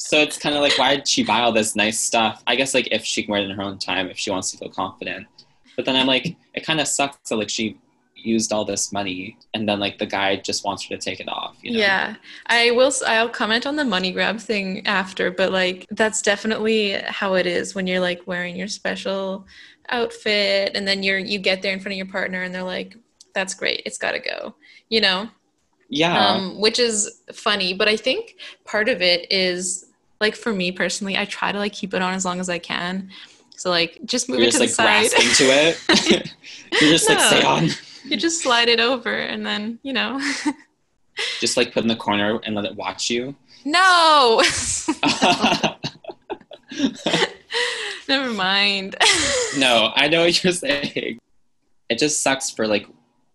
So 0.00 0.16
it's 0.18 0.38
kind 0.38 0.54
of 0.54 0.62
like, 0.62 0.78
why 0.78 0.94
did 0.96 1.08
she 1.08 1.24
buy 1.24 1.40
all 1.40 1.52
this 1.52 1.74
nice 1.74 1.98
stuff? 1.98 2.42
I 2.46 2.54
guess 2.54 2.72
like 2.72 2.88
if 2.92 3.04
she 3.04 3.24
can 3.24 3.32
wear 3.32 3.42
it 3.42 3.50
in 3.50 3.56
her 3.56 3.62
own 3.62 3.78
time, 3.78 4.08
if 4.08 4.16
she 4.16 4.30
wants 4.30 4.50
to 4.52 4.56
feel 4.56 4.70
confident. 4.70 5.26
But 5.76 5.84
then 5.86 5.96
I'm 5.96 6.06
like, 6.06 6.36
it 6.54 6.64
kind 6.64 6.80
of 6.80 6.86
sucks 6.86 7.28
that 7.28 7.36
like 7.36 7.50
she 7.50 7.76
used 8.20 8.52
all 8.52 8.64
this 8.64 8.92
money 8.92 9.36
and 9.54 9.68
then 9.68 9.78
like 9.78 9.98
the 9.98 10.06
guy 10.06 10.36
just 10.36 10.64
wants 10.64 10.82
her 10.84 10.96
to 10.96 11.00
take 11.00 11.20
it 11.20 11.28
off. 11.28 11.56
You 11.62 11.72
know? 11.72 11.78
Yeah, 11.78 12.16
I 12.46 12.70
will. 12.72 12.92
i'll 13.06 13.28
comment 13.28 13.66
on 13.66 13.76
the 13.76 13.84
money 13.84 14.10
grab 14.12 14.38
thing 14.40 14.86
after, 14.86 15.30
but 15.30 15.52
like 15.52 15.86
that's 15.90 16.20
definitely 16.22 16.92
how 17.06 17.34
it 17.34 17.46
is 17.46 17.74
when 17.74 17.86
you're 17.86 18.00
like 18.00 18.26
wearing 18.26 18.56
your 18.56 18.68
special 18.68 19.46
outfit, 19.90 20.72
and 20.74 20.86
then 20.86 21.02
you're 21.02 21.18
you 21.18 21.38
get 21.38 21.62
there 21.62 21.72
in 21.72 21.80
front 21.80 21.92
of 21.94 21.96
your 21.96 22.06
partner, 22.06 22.42
and 22.42 22.54
they're 22.54 22.62
like, 22.62 22.96
"That's 23.34 23.54
great, 23.54 23.82
it's 23.86 23.98
got 23.98 24.12
to 24.12 24.18
go," 24.18 24.54
you 24.88 25.00
know, 25.00 25.28
Yeah. 25.88 26.18
um, 26.18 26.60
which 26.60 26.78
is 26.78 27.22
funny. 27.32 27.72
But 27.74 27.88
I 27.88 27.96
think 27.96 28.34
part 28.64 28.88
of 28.88 29.00
it 29.00 29.30
is 29.32 29.86
like 30.20 30.34
for 30.34 30.52
me 30.52 30.72
personally, 30.72 31.16
I 31.16 31.24
try 31.24 31.52
to 31.52 31.58
like 31.58 31.72
keep 31.72 31.94
it 31.94 32.02
on 32.02 32.12
as 32.14 32.24
long 32.24 32.40
as 32.40 32.48
I 32.50 32.58
can. 32.58 33.10
So 33.56 33.70
like 33.70 33.98
just 34.04 34.28
move 34.28 34.38
You're 34.40 34.48
it 34.48 34.52
just 34.52 34.76
to 34.76 34.82
like 34.84 35.02
the 35.02 35.08
side. 35.08 35.10
grasping 35.10 35.46
to 35.46 35.52
it. 36.12 36.32
You're 36.80 36.90
just 36.92 37.08
like, 37.08 37.18
No. 37.18 37.26
stay 37.28 37.42
on. 37.42 37.68
You 38.04 38.16
just 38.16 38.42
slide 38.42 38.68
it 38.68 38.80
over, 38.80 39.14
and 39.14 39.44
then 39.44 39.78
you 39.82 39.92
know, 39.92 40.20
Just 41.40 41.56
like 41.56 41.72
put 41.72 41.82
in 41.82 41.88
the 41.88 41.96
corner 41.96 42.38
and 42.44 42.54
let 42.54 42.64
it 42.64 42.76
watch 42.76 43.10
you. 43.10 43.34
no. 43.64 44.42
Never 48.08 48.32
mind. 48.32 48.96
no, 49.58 49.90
I 49.94 50.08
know 50.08 50.22
what 50.22 50.42
you're 50.42 50.52
saying. 50.52 51.18
It 51.88 51.98
just 51.98 52.22
sucks 52.22 52.50
for 52.50 52.66
like, 52.66 52.86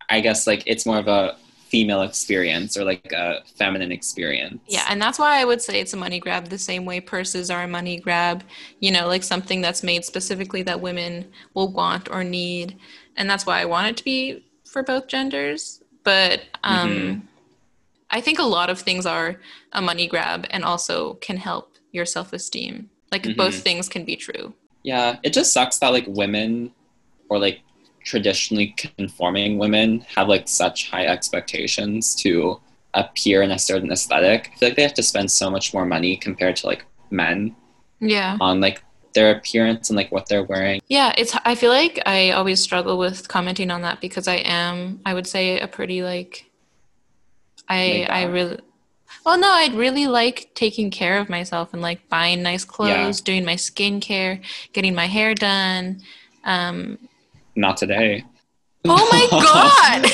I 0.10 0.20
guess 0.22 0.48
like 0.48 0.64
it's 0.66 0.86
more 0.86 0.98
of 0.98 1.08
a 1.08 1.36
female 1.68 2.04
experience 2.04 2.78
or 2.78 2.84
like 2.84 3.12
a 3.12 3.42
feminine 3.56 3.92
experience. 3.92 4.62
Yeah, 4.68 4.86
and 4.90 5.02
that's 5.02 5.20
why 5.20 5.42
I 5.42 5.46
would 5.46 5.62
say 5.62 5.80
it's 5.80 5.94
a 5.94 5.98
money 5.98 6.20
grab 6.20 6.48
the 6.50 6.58
same 6.58 6.86
way 6.86 7.02
purses 7.02 7.50
are 7.50 7.64
a 7.64 7.68
money 7.68 8.00
grab, 8.00 8.44
you 8.80 8.92
know, 8.92 9.08
like 9.08 9.24
something 9.24 9.62
that's 9.62 9.84
made 9.84 10.06
specifically 10.06 10.62
that 10.64 10.80
women 10.82 11.32
will 11.54 11.72
want 11.72 12.10
or 12.10 12.24
need. 12.24 12.78
And 13.18 13.30
that's 13.30 13.46
why 13.46 13.60
I 13.60 13.66
want 13.66 13.88
it 13.88 13.98
to 13.98 14.04
be 14.04 14.44
for 14.74 14.84
both 14.84 15.08
genders. 15.08 15.82
But 16.04 16.42
um 16.64 16.90
Mhm. 16.90 17.22
I 18.10 18.22
think 18.22 18.38
a 18.40 18.44
lot 18.58 18.70
of 18.70 18.80
things 18.80 19.06
are 19.06 19.40
a 19.72 19.82
money 19.82 20.08
grab 20.08 20.46
and 20.52 20.64
also 20.64 21.16
can 21.16 21.38
help 21.38 21.78
your 21.92 22.06
self 22.06 22.34
esteem. 22.34 22.90
Like 23.12 23.24
both 23.38 23.56
Mhm. 23.56 23.62
things 23.68 23.88
can 23.90 24.04
be 24.06 24.16
true. 24.16 24.54
Yeah, 24.84 25.18
it 25.24 25.32
just 25.34 25.54
sucks 25.54 25.78
that 25.80 25.94
like 25.94 26.06
women 26.08 26.72
or 27.30 27.40
like 27.40 27.62
traditionally 28.04 28.76
conforming 28.98 29.58
women 29.58 30.06
have 30.16 30.28
like 30.28 30.48
such 30.50 30.90
high 30.92 31.06
expectations 31.06 32.14
to 32.16 32.60
appear 32.94 33.42
in 33.42 33.52
a 33.52 33.58
certain 33.58 33.92
aesthetic. 33.92 34.52
I 34.54 34.58
feel 34.58 34.70
like 34.70 34.76
they 34.76 34.84
have 34.84 34.94
to 34.96 35.04
spend 35.04 35.32
so 35.32 35.50
much 35.50 35.74
more 35.74 35.86
money 35.86 36.18
compared 36.18 36.56
to 36.58 36.68
like 36.68 36.86
men 37.10 37.56
Yeah. 38.02 38.38
on 38.42 38.60
like 38.60 38.84
their 39.14 39.32
appearance 39.36 39.90
and 39.90 39.98
like 39.98 40.12
what 40.12 40.28
they're 40.28 40.44
wearing. 40.44 40.82
Yeah, 40.88 41.14
it's 41.18 41.36
I 41.46 41.56
feel 41.56 41.72
like 41.72 42.02
I 42.06 42.32
always 42.32 42.60
struggle 42.60 42.98
with 42.98 43.28
commenting 43.28 43.72
on 43.72 43.82
that 43.82 44.02
because 44.02 44.28
I 44.28 44.36
am 44.38 45.02
I 45.06 45.14
would 45.14 45.28
say 45.28 45.60
a 45.60 45.68
pretty 45.68 46.04
like 46.04 46.50
I 47.70 48.08
I 48.10 48.24
really 48.24 48.60
well 49.26 49.38
no, 49.38 49.50
I'd 49.50 49.74
really 49.74 50.08
like 50.08 50.52
taking 50.56 50.92
care 50.92 51.20
of 51.20 51.30
myself 51.30 51.74
and 51.74 51.82
like 51.82 52.08
buying 52.10 52.44
nice 52.44 52.66
clothes, 52.66 53.22
doing 53.22 53.46
my 53.46 53.56
skincare, 53.56 54.42
getting 54.74 54.96
my 54.96 55.08
hair 55.08 55.34
done. 55.34 56.02
Um 56.44 56.98
Not 57.56 57.78
today. 57.78 58.26
Oh 58.86 59.08
my 59.12 59.28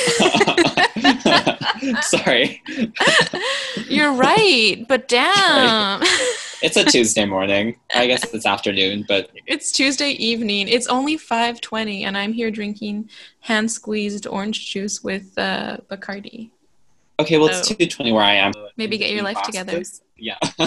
god! 1.88 2.04
Sorry. 2.04 2.62
you're 3.88 4.14
right, 4.14 4.86
but 4.88 5.08
damn. 5.08 6.04
It's 6.62 6.76
a 6.76 6.84
Tuesday 6.84 7.26
morning. 7.26 7.78
I 7.96 8.08
guess 8.08 8.34
it's 8.34 8.46
afternoon, 8.46 9.06
but 9.08 9.30
It's 9.48 9.72
Tuesday 9.72 10.12
evening. 10.12 10.68
It's 10.68 10.88
only 10.88 11.18
5:20 11.18 12.04
and 12.04 12.18
I'm 12.18 12.34
here 12.34 12.52
drinking 12.52 13.10
hand 13.40 13.72
squeezed 13.72 14.28
orange 14.28 14.70
juice 14.72 15.02
with 15.04 15.38
uh 15.38 15.78
Bacardi. 15.90 16.50
okay, 17.20 17.38
well 17.38 17.48
it's 17.50 17.68
So- 17.68 17.76
2:20 17.76 18.12
where 18.14 18.24
I 18.24 18.36
am. 18.36 18.52
Maybe 18.78 18.98
get 18.98 19.12
your 19.12 19.24
life 19.24 19.42
together. 19.44 19.82
Yeah. 20.22 20.36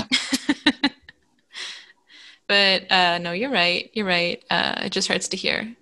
but 2.46 2.90
uh, 2.90 3.18
no, 3.18 3.32
you're 3.32 3.50
right. 3.50 3.90
You're 3.92 4.06
right. 4.06 4.42
Uh, 4.50 4.80
it 4.84 4.90
just 4.92 5.08
hurts 5.08 5.28
to 5.28 5.36
hear. 5.36 5.76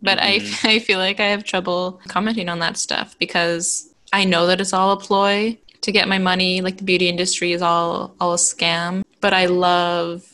But 0.00 0.18
Mhm. 0.18 0.64
I, 0.64 0.74
I 0.74 0.78
feel 0.78 1.00
like 1.00 1.18
I 1.18 1.26
have 1.26 1.42
trouble 1.42 2.00
commenting 2.06 2.48
on 2.48 2.60
that 2.60 2.76
stuff 2.76 3.16
because 3.18 3.92
I 4.12 4.22
know 4.24 4.46
that 4.46 4.60
it's 4.60 4.72
all 4.72 4.92
a 4.92 4.96
ploy 4.96 5.58
to 5.84 5.92
get 5.92 6.08
my 6.08 6.18
money. 6.18 6.60
Like 6.60 6.78
the 6.78 6.84
beauty 6.84 7.08
industry 7.08 7.52
is 7.52 7.62
all 7.62 8.14
all 8.20 8.34
a 8.34 8.36
scam. 8.36 9.02
But 9.20 9.32
I 9.32 9.46
love 9.46 10.24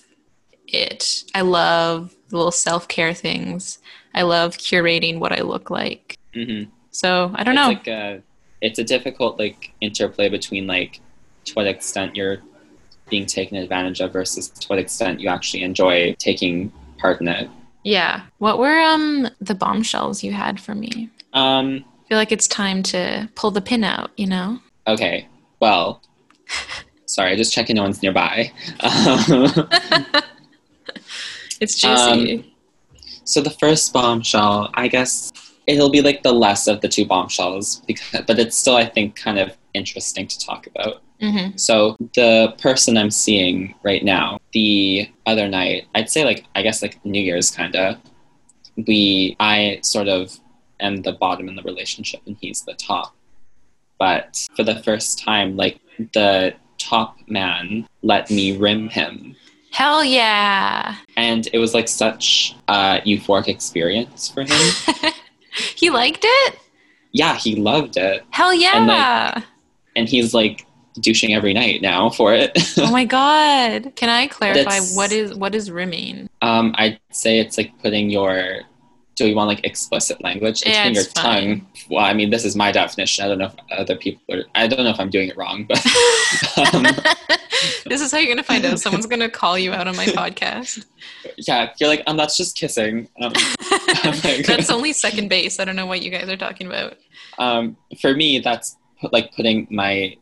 it. 0.66 1.24
I 1.34 1.42
love 1.42 2.14
the 2.28 2.36
little 2.36 2.52
self 2.52 2.88
care 2.88 3.14
things. 3.14 3.78
I 4.14 4.22
love 4.22 4.56
curating 4.56 5.18
what 5.20 5.32
I 5.32 5.42
look 5.42 5.70
like. 5.70 6.16
hmm 6.34 6.64
So 6.90 7.30
I 7.34 7.44
don't 7.44 7.54
it's 7.56 7.62
know. 7.62 7.68
Like 7.68 7.86
a, 7.88 8.22
it's 8.60 8.78
a 8.78 8.84
difficult 8.84 9.38
like 9.38 9.72
interplay 9.80 10.28
between 10.28 10.66
like 10.66 11.00
to 11.46 11.52
what 11.54 11.66
extent 11.66 12.16
you're 12.16 12.38
being 13.08 13.26
taken 13.26 13.56
advantage 13.56 14.00
of 14.00 14.12
versus 14.12 14.48
to 14.48 14.68
what 14.68 14.78
extent 14.78 15.20
you 15.20 15.28
actually 15.28 15.62
enjoy 15.64 16.14
taking 16.18 16.72
part 16.98 17.20
in 17.20 17.28
it. 17.28 17.48
yeah. 17.82 18.22
What 18.38 18.58
were 18.58 18.78
um 18.80 19.28
the 19.40 19.54
bombshells 19.54 20.22
you 20.22 20.32
had 20.32 20.60
for 20.60 20.74
me? 20.74 21.10
Um, 21.32 21.84
I 22.04 22.08
feel 22.08 22.18
like 22.18 22.32
it's 22.32 22.46
time 22.48 22.82
to 22.84 23.28
pull 23.34 23.50
the 23.50 23.60
pin 23.60 23.82
out. 23.84 24.10
You 24.16 24.26
know. 24.26 24.60
okay, 24.86 25.26
well, 25.60 26.02
sorry, 27.06 27.32
I 27.32 27.36
just 27.36 27.52
checking 27.52 27.76
no 27.76 27.82
one's 27.82 28.02
nearby. 28.02 28.52
Um, 28.80 29.68
It's 31.60 31.74
juicy. 31.74 32.54
so 33.24 33.40
the 33.42 33.50
first 33.50 33.92
bombshell, 33.92 34.70
I 34.74 34.88
guess 34.88 35.30
it'll 35.66 35.90
be 35.90 36.00
like 36.00 36.22
the 36.22 36.32
less 36.32 36.66
of 36.66 36.80
the 36.80 36.88
two 36.88 37.04
bombshells, 37.04 37.82
because, 37.86 38.22
but 38.26 38.38
it's 38.38 38.56
still, 38.56 38.76
I 38.76 38.86
think, 38.86 39.14
kind 39.14 39.38
of 39.38 39.56
interesting 39.74 40.26
to 40.26 40.38
talk 40.38 40.66
about. 40.66 41.02
hmm 41.20 41.48
So 41.56 41.96
the 42.14 42.54
person 42.58 42.96
I'm 42.96 43.10
seeing 43.10 43.74
right 43.82 44.02
now, 44.02 44.38
the 44.52 45.08
other 45.26 45.48
night, 45.48 45.86
I'd 45.94 46.08
say 46.08 46.24
like 46.24 46.44
I 46.54 46.62
guess 46.62 46.80
like 46.82 47.04
New 47.04 47.20
Year's 47.22 47.50
kind 47.50 47.76
of. 47.76 47.96
We 48.86 49.36
I 49.38 49.80
sort 49.82 50.08
of 50.08 50.38
am 50.80 51.02
the 51.02 51.12
bottom 51.12 51.46
in 51.48 51.56
the 51.56 51.62
relationship 51.62 52.22
and 52.26 52.36
he's 52.40 52.62
the 52.62 52.72
top. 52.74 53.14
But 54.00 54.48
for 54.56 54.64
the 54.64 54.82
first 54.82 55.18
time, 55.20 55.56
like 55.56 55.78
the 56.14 56.54
top 56.78 57.16
man 57.28 57.86
let 58.02 58.30
me 58.30 58.56
rim 58.56 58.88
him. 58.88 59.36
Hell 59.70 60.02
yeah. 60.02 60.96
And 61.16 61.46
it 61.52 61.58
was 61.58 61.74
like 61.74 61.86
such 61.86 62.56
a 62.66 63.00
euphoric 63.06 63.46
experience 63.46 64.28
for 64.28 64.40
him. 64.42 65.12
he 65.76 65.90
liked 65.90 66.24
it? 66.24 66.58
yeah, 67.12 67.36
he 67.36 67.56
loved 67.56 67.96
it. 67.96 68.24
Hell 68.30 68.54
yeah. 68.54 68.76
And, 68.78 68.86
like- 68.86 69.44
And 69.96 70.08
he's 70.08 70.32
like 70.32 70.66
douching 71.00 71.34
every 71.34 71.52
night 71.52 71.82
now 71.82 72.08
for 72.10 72.32
it. 72.34 72.52
oh 72.78 72.90
my 72.90 73.04
god. 73.20 73.92
Can 73.96 74.08
I 74.08 74.26
clarify 74.26 74.80
what 74.94 75.12
is 75.12 75.34
what 75.34 75.54
is 75.54 75.70
rimming? 75.70 76.28
Um, 76.42 76.74
I'd 76.78 76.98
say 77.12 77.38
it's 77.38 77.58
like 77.58 77.72
putting 77.82 78.08
your. 78.10 78.60
Do 79.20 79.28
you 79.28 79.36
want 79.36 79.48
like 79.48 79.66
explicit 79.66 80.22
language? 80.24 80.62
Yeah, 80.64 80.86
it's 80.86 80.94
your 80.96 81.04
tongue. 81.12 81.66
Well, 81.90 82.02
I 82.02 82.14
mean, 82.14 82.30
this 82.30 82.46
is 82.46 82.56
my 82.56 82.72
definition. 82.72 83.22
I 83.22 83.28
don't 83.28 83.36
know 83.36 83.46
if 83.46 83.54
other 83.78 83.94
people 83.94 84.22
are. 84.34 84.44
I 84.54 84.66
don't 84.66 84.82
know 84.82 84.88
if 84.88 84.98
I'm 84.98 85.10
doing 85.10 85.28
it 85.28 85.36
wrong, 85.36 85.66
but 85.68 85.76
um, 86.74 86.84
this 87.84 88.00
is 88.00 88.10
how 88.10 88.16
you're 88.16 88.34
gonna 88.34 88.42
find 88.42 88.64
out. 88.64 88.80
Someone's 88.80 89.04
gonna 89.04 89.28
call 89.28 89.58
you 89.58 89.74
out 89.74 89.86
on 89.86 89.94
my 89.94 90.06
podcast. 90.06 90.86
yeah, 91.36 91.70
you're 91.78 91.90
like, 91.90 92.02
um, 92.06 92.16
that's 92.16 92.34
just 92.38 92.56
kissing. 92.56 93.08
Um, 93.20 93.34
like- 94.24 94.46
That's 94.46 94.70
only 94.70 94.94
second 94.94 95.28
base. 95.28 95.60
I 95.60 95.66
don't 95.66 95.76
know 95.76 95.84
what 95.84 96.00
you 96.00 96.10
guys 96.10 96.26
are 96.30 96.36
talking 96.38 96.66
about. 96.66 96.96
um, 97.38 97.76
for 98.00 98.14
me, 98.14 98.38
that's 98.38 98.78
put, 99.02 99.12
like 99.12 99.34
putting 99.34 99.66
my 99.70 100.16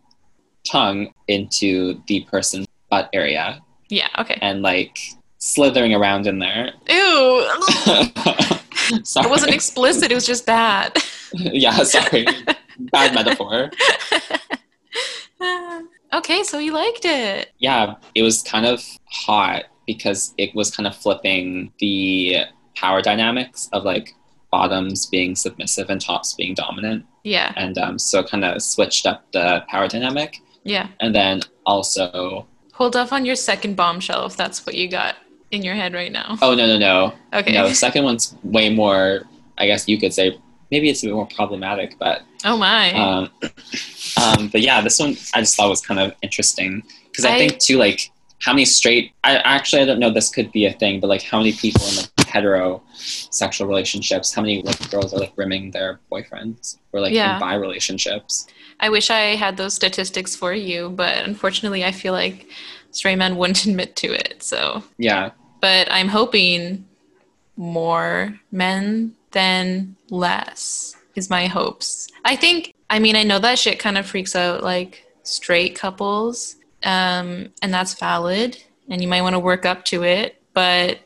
tongue 0.69 1.13
into 1.29 2.03
the 2.09 2.23
person's 2.29 2.67
butt 2.91 3.09
area 3.13 3.63
Yeah, 3.91 4.09
okay. 4.19 4.39
and 4.43 4.63
like 4.63 4.99
slithering 5.39 5.95
around 5.95 6.27
in 6.27 6.41
there. 6.41 6.73
Ew. 6.89 7.49
sorry. 9.05 9.27
It 9.27 9.31
wasn't 9.31 9.53
explicit, 9.55 10.11
it 10.11 10.15
was 10.15 10.27
just 10.27 10.47
bad. 10.47 10.97
yeah, 11.33 11.83
sorry. 11.85 12.27
Bad 12.93 13.13
metaphor. 13.13 13.71
okay, 16.15 16.43
so 16.45 16.59
you 16.59 16.73
liked 16.73 17.05
it. 17.05 17.51
yeah, 17.59 17.95
it 18.15 18.23
was 18.23 18.43
kind 18.43 18.67
of 18.67 18.83
hot 19.11 19.65
because 19.87 20.35
it 20.39 20.55
was 20.55 20.71
kind 20.71 20.87
of 20.87 20.95
flipping 20.95 21.73
the 21.81 22.37
power 22.77 23.03
dynamics 23.03 23.69
of 23.73 23.85
like 23.85 24.15
bottoms 24.51 25.07
being 25.07 25.35
submissive 25.35 25.91
and 25.91 26.01
tops 26.01 26.35
being 26.35 26.55
dominant. 26.55 27.05
Yeah, 27.25 27.53
And 27.57 27.77
um, 27.79 27.99
so 27.99 28.23
kind 28.23 28.45
of 28.45 28.63
switched 28.63 29.07
up 29.07 29.31
the 29.33 29.65
power 29.69 29.89
dynamic. 29.89 30.41
yeah. 30.65 30.89
And 31.01 31.15
then 31.15 31.41
also, 31.67 32.47
Hold 32.75 32.95
off 32.97 33.13
on 33.13 33.27
your 33.27 33.35
second 33.35 33.75
bombshell 33.77 34.25
if 34.27 34.37
that's 34.37 34.65
what 34.65 34.75
you 34.77 34.89
got 34.89 35.17
in 35.51 35.63
your 35.63 35.75
head 35.75 35.95
right 35.95 36.13
now. 36.13 36.37
oh, 36.43 36.55
no, 36.55 36.67
no, 36.67 36.79
no. 36.79 37.15
Okay. 37.33 37.53
No, 37.53 37.69
the 37.69 37.75
second 37.75 38.05
one's 38.05 38.35
way 38.43 38.75
more, 38.75 39.23
I 39.57 39.67
guess 39.67 39.89
you 39.89 39.99
could 39.99 40.13
say, 40.13 40.39
maybe 40.71 40.91
it's 40.91 41.03
a 41.03 41.07
bit 41.07 41.15
more 41.15 41.27
problematic, 41.29 41.97
but 41.99 42.23
Oh 42.45 42.57
my. 42.57 42.93
um, 42.93 43.31
um, 44.23 44.49
but 44.49 44.61
yeah, 44.61 44.81
this 44.81 44.99
one 44.99 45.17
I 45.35 45.41
just 45.41 45.57
thought 45.57 45.69
was 45.71 45.81
kind 45.81 45.99
of 46.01 46.15
interesting 46.23 46.83
because 47.11 47.25
I, 47.25 47.35
I- 47.35 47.39
think 47.39 47.59
too 47.59 47.79
like 47.79 48.11
how 48.41 48.53
many 48.53 48.65
straight 48.65 49.13
I 49.25 49.39
actually 49.39 49.83
I 49.83 49.85
don't 49.85 49.99
know 49.99 50.13
this 50.13 50.31
could 50.31 50.53
be 50.53 50.65
a 50.67 50.73
thing, 50.73 51.01
but 51.01 51.09
like 51.09 51.23
how 51.23 51.39
many 51.39 51.53
people 51.53 51.85
in 51.89 51.97
like 51.97 52.29
hetero 52.29 52.81
sexual 52.95 53.67
relationships, 53.67 54.33
how 54.33 54.43
many 54.43 54.63
like 54.63 54.91
girls 54.91 55.13
are 55.13 55.19
like 55.19 55.33
rimming 55.37 55.73
their 55.73 55.99
boyfriends 56.13 56.77
or 56.93 57.01
like 57.01 57.13
Yeah. 57.13 57.35
in 57.35 57.41
bi 57.41 57.55
relationships? 57.55 58.47
I 58.79 58.91
wish 58.91 59.11
I 59.11 59.35
had 59.35 59.57
those 59.57 59.75
statistics 59.75 60.37
for 60.37 60.53
you, 60.53 60.91
but 60.91 61.17
unfortunately, 61.25 61.85
I 61.85 61.91
feel 61.91 62.13
like 62.13 62.47
straight 62.99 63.17
men 63.17 63.37
wouldn't 63.37 63.65
admit 63.67 63.95
to 63.97 64.13
it. 64.13 64.43
So, 64.43 64.83
Yeah, 64.99 65.31
but 65.61 65.91
I'm 65.91 66.09
hoping 66.09 66.85
more 67.57 68.39
men 68.51 69.15
than 69.31 69.97
less 70.11 70.97
is 71.15 71.31
my 71.31 71.47
hopes. 71.47 72.09
I 72.25 72.37
think. 72.37 72.75
I 72.91 72.99
mean, 72.99 73.17
I 73.17 73.23
know 73.23 73.39
that 73.39 73.59
shit 73.59 73.79
kind 73.79 73.99
of 73.99 74.07
freaks 74.07 74.35
out 74.35 74.63
like 74.63 75.05
straight 75.23 75.77
couples, 75.77 76.57
um, 76.83 77.51
and 77.63 77.73
that's 77.73 77.95
valid, 77.95 78.63
and 78.89 79.03
you 79.03 79.09
might 79.09 79.23
want 79.23 79.35
to 79.35 79.41
work 79.41 79.67
up 79.67 79.85
to 79.87 80.05
it. 80.05 80.41
But 80.55 80.99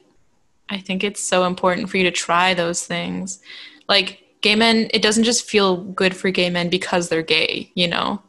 I 0.70 0.78
think 0.78 1.04
it's 1.04 1.22
so 1.22 1.44
important 1.44 1.90
for 1.90 1.98
you 1.98 2.04
to 2.04 2.10
try 2.10 2.54
those 2.54 2.86
things. 2.86 3.40
Like 3.88 4.22
gay 4.40 4.54
men, 4.54 4.88
it 4.94 5.02
doesn't 5.02 5.24
just 5.24 5.48
feel 5.48 5.76
good 5.76 6.16
for 6.16 6.30
gay 6.30 6.50
men 6.50 6.70
because 6.70 7.08
they're 7.08 7.22
gay, 7.22 7.70
you 7.74 7.88
know? 7.88 8.22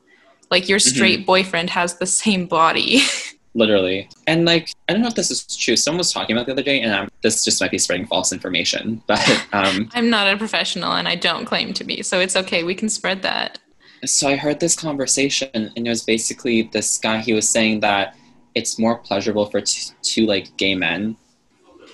Like 0.49 0.67
your 0.69 0.79
straight 0.79 1.25
boyfriend 1.25 1.69
has 1.71 1.97
the 1.97 2.05
same 2.05 2.45
body. 2.45 3.01
literally. 3.53 4.09
And 4.27 4.45
like 4.45 4.71
I 4.87 4.93
don't 4.93 5.01
know 5.01 5.07
if 5.07 5.15
this 5.15 5.31
is 5.31 5.45
true. 5.55 5.75
Someone 5.75 5.99
was 5.99 6.11
talking 6.11 6.35
about 6.35 6.45
the 6.45 6.53
other 6.53 6.63
day, 6.63 6.81
and 6.81 6.91
um, 6.91 7.09
this 7.21 7.43
just 7.43 7.61
might 7.61 7.71
be 7.71 7.77
spreading 7.77 8.05
false 8.05 8.31
information, 8.31 9.01
but 9.07 9.45
um, 9.53 9.89
I'm 9.93 10.09
not 10.09 10.33
a 10.33 10.37
professional 10.37 10.93
and 10.93 11.07
I 11.07 11.15
don't 11.15 11.45
claim 11.45 11.73
to 11.73 11.83
be, 11.83 12.03
so 12.03 12.19
it's 12.19 12.35
okay. 12.35 12.63
We 12.63 12.75
can 12.75 12.89
spread 12.89 13.21
that. 13.23 13.59
so 14.05 14.27
I 14.27 14.35
heard 14.35 14.59
this 14.59 14.75
conversation, 14.75 15.49
and 15.53 15.87
it 15.87 15.89
was 15.89 16.03
basically 16.03 16.63
this 16.73 16.97
guy. 16.97 17.19
He 17.19 17.33
was 17.33 17.49
saying 17.49 17.81
that 17.81 18.15
it's 18.55 18.77
more 18.77 18.97
pleasurable 18.97 19.47
for 19.47 19.61
t- 19.61 19.93
two 20.01 20.25
like 20.25 20.55
gay 20.57 20.75
men 20.75 21.17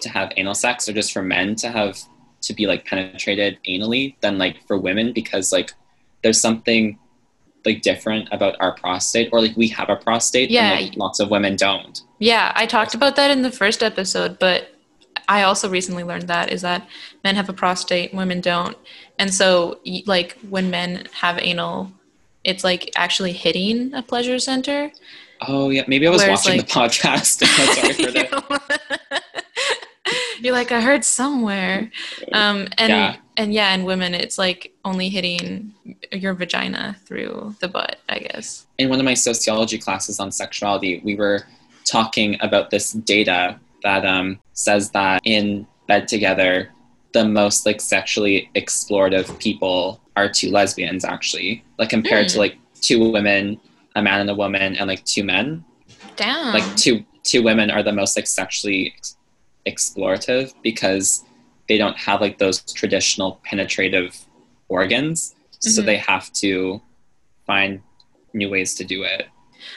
to 0.01 0.09
have 0.09 0.31
anal 0.37 0.55
sex, 0.55 0.87
or 0.87 0.93
just 0.93 1.11
for 1.11 1.21
men 1.21 1.55
to 1.55 1.69
have 1.69 1.97
to 2.41 2.53
be 2.53 2.67
like 2.67 2.85
penetrated 2.85 3.57
anally 3.67 4.15
than 4.21 4.37
like 4.37 4.65
for 4.65 4.77
women 4.77 5.11
because 5.11 5.51
like 5.51 5.73
there's 6.23 6.39
something 6.39 6.97
like 7.65 7.81
different 7.81 8.27
about 8.31 8.55
our 8.59 8.73
prostate 8.75 9.29
or 9.31 9.41
like 9.41 9.55
we 9.57 9.67
have 9.67 9.89
a 9.89 9.95
prostate 9.95 10.49
Yeah. 10.49 10.71
and 10.73 10.85
like 10.87 10.97
lots 10.97 11.19
of 11.19 11.29
women 11.29 11.55
don't. 11.55 12.01
Yeah, 12.19 12.51
I 12.55 12.65
talked 12.65 12.93
about 12.93 13.15
that 13.17 13.31
in 13.31 13.41
the 13.41 13.51
first 13.51 13.83
episode, 13.83 14.39
but 14.39 14.73
I 15.27 15.43
also 15.43 15.69
recently 15.69 16.03
learned 16.03 16.27
that 16.27 16.51
is 16.51 16.61
that 16.63 16.87
men 17.23 17.35
have 17.35 17.49
a 17.49 17.53
prostate, 17.53 18.13
women 18.13 18.41
don't. 18.41 18.77
And 19.19 19.33
so 19.33 19.79
like 20.05 20.37
when 20.49 20.69
men 20.69 21.07
have 21.13 21.37
anal, 21.39 21.91
it's 22.43 22.63
like 22.63 22.89
actually 22.95 23.33
hitting 23.33 23.93
a 23.93 24.01
pleasure 24.01 24.39
center. 24.39 24.91
Oh 25.47 25.69
yeah, 25.69 25.83
maybe 25.87 26.07
I 26.07 26.09
was 26.09 26.21
Whereas, 26.21 26.45
watching 26.45 26.57
like- 26.59 26.67
the 26.67 26.73
podcast. 26.79 27.45
Sorry 27.45 27.93
for 27.93 28.11
that. 28.11 29.23
You're 30.39 30.53
like 30.53 30.71
I 30.71 30.81
heard 30.81 31.03
somewhere. 31.03 31.91
Um 32.33 32.67
and 32.77 32.89
Yeah. 32.89 33.15
and 33.37 33.53
yeah, 33.53 33.73
in 33.73 33.83
women 33.83 34.13
it's 34.13 34.37
like 34.37 34.73
only 34.85 35.09
hitting 35.09 35.73
your 36.11 36.33
vagina 36.33 36.95
through 37.05 37.55
the 37.59 37.67
butt, 37.67 37.99
I 38.09 38.19
guess. 38.19 38.65
in 38.77 38.89
one 38.89 38.99
of 38.99 39.05
my 39.05 39.13
sociology 39.13 39.77
classes 39.77 40.19
on 40.19 40.31
sexuality, 40.31 41.01
we 41.03 41.15
were 41.15 41.43
talking 41.85 42.37
about 42.41 42.69
this 42.69 42.91
data 42.93 43.59
that 43.83 44.05
um, 44.05 44.39
says 44.53 44.91
that 44.91 45.21
in 45.23 45.65
bed 45.87 46.07
together, 46.07 46.69
the 47.13 47.25
most 47.25 47.65
like 47.65 47.79
sexually 47.81 48.49
explorative 48.55 49.37
people 49.39 49.99
are 50.15 50.29
two 50.29 50.49
lesbians 50.51 51.03
actually, 51.05 51.63
like 51.77 51.89
compared 51.89 52.27
to 52.29 52.35
Hmm. 52.35 52.39
like 52.41 52.55
two 52.81 53.09
women, 53.11 53.59
a 53.95 54.01
man 54.01 54.19
and 54.21 54.29
a 54.29 54.35
woman, 54.35 54.75
and 54.75 54.87
like 54.87 55.03
two 55.05 55.23
men. 55.23 55.63
Damn. 56.15 56.53
Like 56.53 56.75
two 56.75 57.03
two 57.23 57.41
women 57.43 57.69
are 57.71 57.83
the 57.83 57.91
most 57.93 58.15
like 58.17 58.27
sexually 58.27 58.93
ex- 58.97 59.15
explorative 59.69 60.53
because 60.63 61.23
they 61.67 61.77
don't 61.77 61.97
have 61.97 62.21
like 62.21 62.37
those 62.37 62.61
traditional 62.73 63.39
penetrative 63.43 64.17
organs, 64.67 65.35
so 65.59 65.81
Mhm. 65.81 65.85
they 65.85 65.97
have 65.97 66.31
to 66.33 66.81
find 67.45 67.81
new 68.33 68.49
ways 68.49 68.75
to 68.75 68.83
do 68.83 69.03
it. 69.03 69.27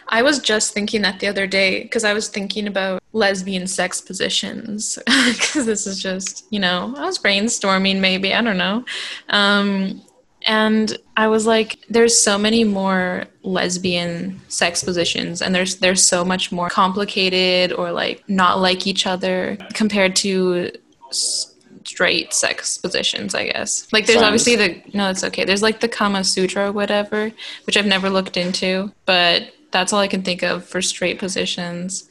I 0.09 0.22
was 0.22 0.38
just 0.38 0.72
thinking 0.72 1.03
that 1.03 1.20
the 1.20 1.26
other 1.26 1.47
day 1.47 1.82
because 1.82 2.05
I 2.05 2.14
was 2.14 2.28
thinking 2.28 2.66
about 2.66 3.03
lesbian 3.12 3.66
sex 3.66 4.01
positions 4.01 4.99
because 5.07 5.66
this 5.66 5.86
is 5.86 6.01
just 6.01 6.45
you 6.51 6.61
know 6.61 6.95
I 6.97 7.05
was 7.05 7.18
brainstorming 7.18 7.99
maybe 8.01 8.32
I 8.32 8.40
don't 8.43 8.59
know, 8.59 8.84
um, 9.28 10.03
and 10.47 10.97
I 11.16 11.28
was 11.28 11.47
like, 11.47 11.78
there's 11.88 12.20
so 12.20 12.38
many 12.38 12.64
more 12.64 13.24
lesbian 13.43 14.40
sex 14.49 14.82
positions 14.84 15.43
and 15.43 15.55
there's 15.55 15.76
there's 15.76 16.05
so 16.05 16.24
much 16.24 16.53
more 16.53 16.68
complicated 16.68 17.72
or 17.72 17.93
like 17.93 18.22
not 18.28 18.61
like 18.61 18.86
each 18.86 19.07
other 19.07 19.57
compared 19.74 20.14
to 20.14 20.70
straight 21.84 22.32
sex 22.32 22.78
positions 22.78 23.34
i 23.34 23.47
guess. 23.47 23.93
Like 23.93 24.07
there's 24.07 24.20
Friends. 24.20 24.47
obviously 24.47 24.57
the 24.57 24.97
no 24.97 25.11
it's 25.11 25.24
okay. 25.24 25.45
There's 25.45 25.62
like 25.62 25.80
the 25.80 25.88
kama 25.88 26.24
sutra 26.24 26.68
or 26.68 26.72
whatever 26.72 27.32
which 27.64 27.76
i've 27.76 27.86
never 27.86 28.09
looked 28.09 28.36
into 28.36 28.93
but 29.07 29.53
that's 29.72 29.93
all 29.93 30.01
i 30.01 30.09
can 30.09 30.22
think 30.22 30.43
of 30.43 30.64
for 30.64 30.80
straight 30.80 31.18
positions. 31.18 32.09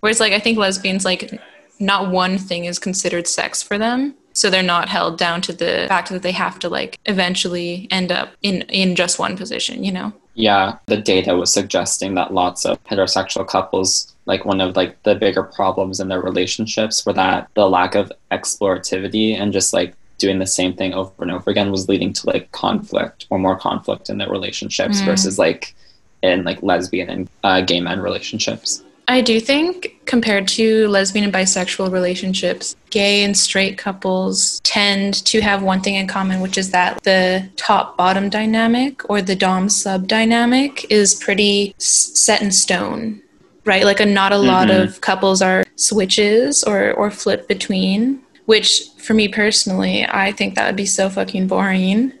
Whereas 0.00 0.20
like 0.20 0.32
i 0.32 0.38
think 0.38 0.58
lesbians 0.58 1.04
like 1.04 1.40
not 1.78 2.10
one 2.10 2.36
thing 2.36 2.66
is 2.66 2.78
considered 2.78 3.26
sex 3.26 3.62
for 3.62 3.78
them 3.78 4.14
so 4.40 4.48
they're 4.50 4.62
not 4.76 4.88
held 4.88 5.18
down 5.18 5.40
to 5.42 5.52
the 5.52 5.84
fact 5.88 6.08
that 6.10 6.22
they 6.22 6.32
have 6.32 6.58
to 6.58 6.68
like 6.68 6.98
eventually 7.06 7.86
end 7.90 8.10
up 8.10 8.28
in 8.42 8.62
in 8.82 8.96
just 8.96 9.18
one 9.18 9.36
position 9.36 9.84
you 9.84 9.92
know 9.92 10.12
yeah 10.34 10.76
the 10.86 10.96
data 10.96 11.36
was 11.36 11.52
suggesting 11.52 12.14
that 12.14 12.32
lots 12.32 12.64
of 12.64 12.82
heterosexual 12.84 13.46
couples 13.46 14.14
like 14.26 14.44
one 14.44 14.60
of 14.60 14.76
like 14.76 14.92
the 15.02 15.14
bigger 15.14 15.42
problems 15.42 16.00
in 16.00 16.08
their 16.08 16.20
relationships 16.30 17.04
were 17.04 17.12
that 17.12 17.48
the 17.54 17.68
lack 17.68 17.94
of 17.94 18.10
explorativity 18.30 19.34
and 19.38 19.52
just 19.52 19.72
like 19.72 19.94
doing 20.18 20.38
the 20.38 20.46
same 20.46 20.72
thing 20.74 20.92
over 20.94 21.12
and 21.20 21.30
over 21.30 21.50
again 21.50 21.70
was 21.70 21.88
leading 21.88 22.12
to 22.12 22.26
like 22.26 22.50
conflict 22.52 23.26
or 23.30 23.38
more 23.38 23.58
conflict 23.58 24.10
in 24.10 24.18
their 24.18 24.30
relationships 24.30 25.00
Mm. 25.00 25.06
versus 25.06 25.38
like 25.38 25.74
in 26.22 26.44
like 26.44 26.62
lesbian 26.62 27.08
and 27.08 27.28
uh, 27.42 27.60
gay 27.62 27.80
men 27.80 28.00
relationships 28.00 28.82
I 29.10 29.20
do 29.22 29.40
think, 29.40 30.00
compared 30.06 30.46
to 30.48 30.86
lesbian 30.86 31.24
and 31.24 31.34
bisexual 31.34 31.90
relationships, 31.90 32.76
gay 32.90 33.24
and 33.24 33.36
straight 33.36 33.76
couples 33.76 34.60
tend 34.62 35.24
to 35.26 35.40
have 35.40 35.64
one 35.64 35.80
thing 35.80 35.96
in 35.96 36.06
common, 36.06 36.40
which 36.40 36.56
is 36.56 36.70
that 36.70 37.02
the 37.02 37.48
top 37.56 37.96
bottom 37.96 38.28
dynamic 38.28 39.08
or 39.10 39.20
the 39.20 39.34
dom 39.34 39.68
sub 39.68 40.06
dynamic 40.06 40.86
is 40.90 41.16
pretty 41.16 41.74
s- 41.80 42.12
set 42.14 42.40
in 42.40 42.52
stone, 42.52 43.20
right? 43.64 43.84
Like, 43.84 43.98
a, 43.98 44.06
not 44.06 44.32
a 44.32 44.38
lot 44.38 44.68
Mhm. 44.68 44.80
of 44.84 45.00
couples 45.00 45.42
are 45.42 45.64
switches 45.74 46.62
or, 46.62 46.92
or 46.92 47.10
flip 47.10 47.48
between, 47.48 48.20
which 48.46 48.82
for 48.98 49.14
me 49.14 49.26
personally, 49.26 50.06
I 50.08 50.30
think 50.30 50.54
that 50.54 50.66
would 50.66 50.76
be 50.76 50.86
so 50.86 51.10
fucking 51.10 51.48
boring. 51.48 52.12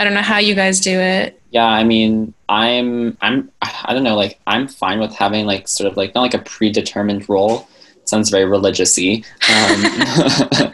I 0.00 0.04
don't 0.04 0.14
know 0.14 0.22
how 0.22 0.38
you 0.38 0.54
guys 0.54 0.80
do 0.80 0.98
it. 0.98 1.38
yeah 1.50 1.66
i 1.66 1.84
mean 1.84 2.32
i'm 2.48 3.16
i'm 3.20 3.50
i 3.60 3.92
don't 3.92 4.02
know 4.08 4.16
like 4.16 4.38
i'm 4.46 4.66
fine 4.66 4.98
with 4.98 5.12
having 5.14 5.44
like 5.46 5.68
sort 5.68 5.90
of 5.90 5.96
like 5.96 6.14
not 6.14 6.22
like 6.22 6.34
a 6.34 6.38
predetermined 6.38 7.28
role 7.28 7.68
sounds 8.06 8.30
very 8.30 8.44
religious-y 8.46 9.22
um, 9.54 10.72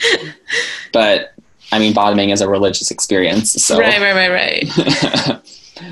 but 0.93 1.35
i 1.73 1.79
mean 1.79 1.93
bottoming 1.93 2.31
is 2.31 2.41
a 2.41 2.49
religious 2.49 2.91
experience 2.91 3.51
so 3.53 3.79
Right, 3.79 4.01
right, 4.01 4.15
right, 4.15 4.31
right. 5.29 5.41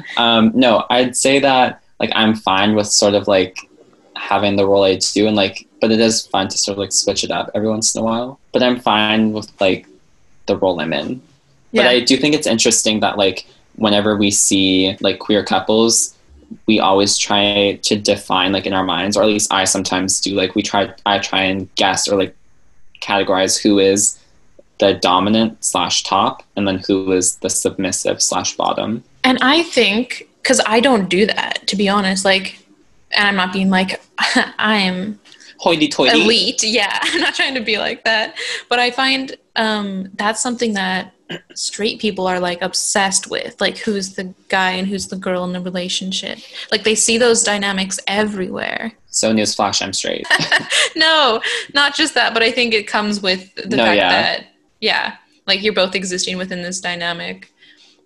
um, 0.17 0.53
no 0.55 0.85
i'd 0.91 1.17
say 1.17 1.41
that 1.41 1.83
like 2.01 2.13
i'm 2.15 2.35
fine 2.35 2.75
with 2.77 2.87
sort 2.87 3.15
of 3.15 3.27
like 3.27 3.57
having 4.17 4.57
the 4.57 4.67
role 4.67 4.85
i 4.85 4.95
do 4.97 5.27
and 5.27 5.37
like 5.37 5.67
but 5.81 5.91
it 5.91 6.01
is 6.01 6.27
fun 6.29 6.49
to 6.49 6.57
sort 6.57 6.75
of 6.75 6.79
like 6.79 6.93
switch 6.93 7.25
it 7.25 7.31
up 7.31 7.51
every 7.55 7.69
once 7.69 7.95
in 7.95 8.01
a 8.01 8.05
while 8.05 8.39
but 8.53 8.63
i'm 8.63 8.79
fine 8.79 9.33
with 9.33 9.51
like 9.61 9.87
the 10.47 10.57
role 10.57 10.81
i'm 10.81 10.93
in 10.93 11.21
but 11.83 11.87
I 11.87 12.01
do 12.01 12.17
think 12.17 12.35
it's 12.35 12.47
interesting 12.47 13.01
that 13.01 13.19
like 13.19 13.47
whenever 13.77 14.17
we 14.17 14.31
see 14.31 14.97
like 15.01 15.19
queer 15.19 15.45
couples, 15.45 16.17
we 16.67 16.81
always 16.81 17.19
try 17.19 17.79
to 17.83 17.97
define 17.97 18.53
like 18.53 18.67
in 18.67 18.73
our 18.73 18.85
minds, 18.85 19.17
or 19.17 19.23
at 19.23 19.29
least 19.29 19.53
I 19.53 19.65
sometimes 19.65 20.21
do. 20.21 20.35
Like 20.35 20.55
we 20.55 20.63
try, 20.63 20.93
I 21.05 21.19
try 21.19 21.43
and 21.43 21.73
guess 21.75 22.09
or 22.09 22.17
like 22.17 22.35
categorize 23.01 23.61
who 23.61 23.79
is 23.79 24.19
the 24.79 24.95
dominant 24.95 25.65
slash 25.65 26.03
top, 26.03 26.43
and 26.57 26.67
then 26.67 26.79
who 26.79 27.13
is 27.13 27.37
the 27.37 27.51
submissive 27.51 28.21
slash 28.21 28.57
bottom. 28.57 29.05
And 29.23 29.39
I 29.41 29.63
think, 29.63 30.29
because 30.43 30.61
I 30.67 30.81
don't 30.81 31.09
do 31.09 31.27
that, 31.27 31.67
to 31.69 31.77
be 31.77 31.89
honest, 31.89 32.25
like, 32.25 32.59
and 33.13 33.29
I'm 33.29 33.37
not 33.37 33.53
being 33.53 33.71
like, 33.71 34.01
I'm 34.59 35.19
Hoity-toity. 35.59 36.21
elite. 36.21 36.65
Yeah, 36.65 36.99
I'm 37.03 37.21
not 37.21 37.35
trying 37.35 37.55
to 37.55 37.61
be 37.61 37.79
like 37.79 38.05
that. 38.05 38.37
But 38.69 38.81
I 38.81 38.91
find 38.91 39.37
um, 39.57 40.11
that's 40.15 40.43
something 40.43 40.75
that 40.75 41.13
straight 41.55 42.01
people 42.01 42.27
are 42.27 42.41
like 42.41 42.61
obsessed 42.63 43.29
with. 43.31 43.61
Like, 43.61 43.79
who's 43.79 44.15
the 44.15 44.35
guy 44.49 44.73
and 44.73 44.87
who's 44.87 45.09
the 45.09 45.17
girl 45.17 45.45
in 45.45 45.53
the 45.53 45.61
relationship. 45.61 46.39
Like, 46.71 46.85
they 46.85 46.95
see 46.95 47.19
those 47.19 47.43
dynamics 47.43 47.99
everywhere. 48.07 48.93
So 49.09 49.33
newsflash, 49.33 49.83
I'm 49.83 49.93
straight. 49.93 50.27
no, 50.97 51.41
not 51.73 51.95
just 51.95 52.15
that, 52.15 52.35
but 52.35 52.43
I 52.43 52.51
think 52.51 52.75
it 52.75 52.87
comes 52.87 53.21
with 53.23 53.55
the 53.55 53.77
No, 53.77 53.85
fact 53.85 53.97
yeah. 53.97 54.09
that, 54.11 54.47
yeah, 54.81 55.17
like 55.47 55.63
you're 55.63 55.73
both 55.73 55.95
existing 55.95 56.37
within 56.37 56.63
this 56.63 56.81
dynamic. 56.81 57.53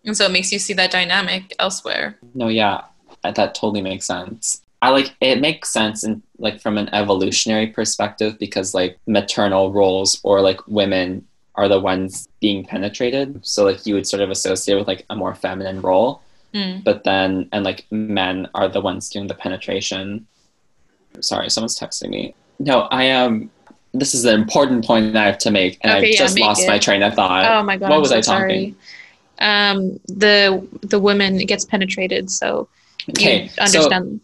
And 0.05 0.16
so 0.16 0.26
it 0.26 0.33
makes 0.33 0.53
you 0.53 0.59
see 0.59 0.74
that 0.74 0.91
dynamic 0.91 1.55
elsewhere. 1.59 2.18
No, 2.35 2.49
yeah, 2.49 2.83
that 3.22 3.35
that 3.37 3.55
totally 3.55 3.83
makes 3.83 4.07
sense. 4.07 4.62
I 4.81 4.91
like 4.91 5.14
it 5.20 5.41
makes 5.41 5.70
sense 5.70 6.05
in 6.05 6.22
like 6.39 6.61
from 6.61 6.79
an 6.79 6.89
evolutionary 6.95 7.66
perspective 7.66 8.39
because 8.39 8.74
like 8.74 8.99
maternal 9.07 9.72
roles 9.72 10.20
or 10.22 10.41
like 10.41 10.66
women 10.68 11.26
are 11.59 11.68
the 11.68 11.80
ones 11.80 12.28
being 12.40 12.64
penetrated. 12.64 13.26
So 13.44 13.64
like 13.68 13.84
you 13.86 13.94
would 13.96 14.06
sort 14.06 14.22
of 14.22 14.30
associate 14.30 14.76
with 14.78 14.88
like 14.88 15.04
a 15.11 15.16
more 15.16 15.34
feminine 15.34 15.80
role, 15.82 16.22
Mm. 16.54 16.82
but 16.88 17.04
then 17.04 17.30
and 17.52 17.62
like 17.68 17.84
men 17.90 18.48
are 18.54 18.68
the 18.76 18.80
ones 18.80 19.11
doing 19.12 19.26
the 19.28 19.34
penetration. 19.44 20.26
Sorry, 21.20 21.50
someone's 21.50 21.78
texting 21.78 22.11
me. 22.11 22.34
No, 22.59 22.76
I 23.00 23.11
um 23.11 23.50
this 23.92 24.14
is 24.14 24.24
an 24.24 24.34
important 24.34 24.84
point 24.84 25.16
I 25.16 25.26
have 25.26 25.38
to 25.46 25.50
make 25.50 25.78
and 25.82 25.92
Okay, 25.92 26.09
I 26.09 26.11
yeah, 26.11 26.18
just 26.24 26.38
lost 26.38 26.62
it. 26.64 26.68
my 26.68 26.78
train 26.78 27.02
of 27.02 27.14
thought. 27.14 27.44
Oh 27.52 27.62
my 27.64 27.76
god! 27.76 27.88
What 27.90 27.96
I'm 27.96 28.00
was 28.00 28.11
so 28.11 28.18
I 28.18 28.20
talking? 28.20 28.74
sorry. 28.74 28.74
Um, 29.40 30.00
the 30.06 30.66
the 30.82 30.98
woman 30.98 31.38
gets 31.38 31.64
penetrated, 31.64 32.30
so 32.30 32.68
Okay, 33.11 33.44
you 33.44 33.50
understand. 33.61 34.04
ahead. 34.06 34.20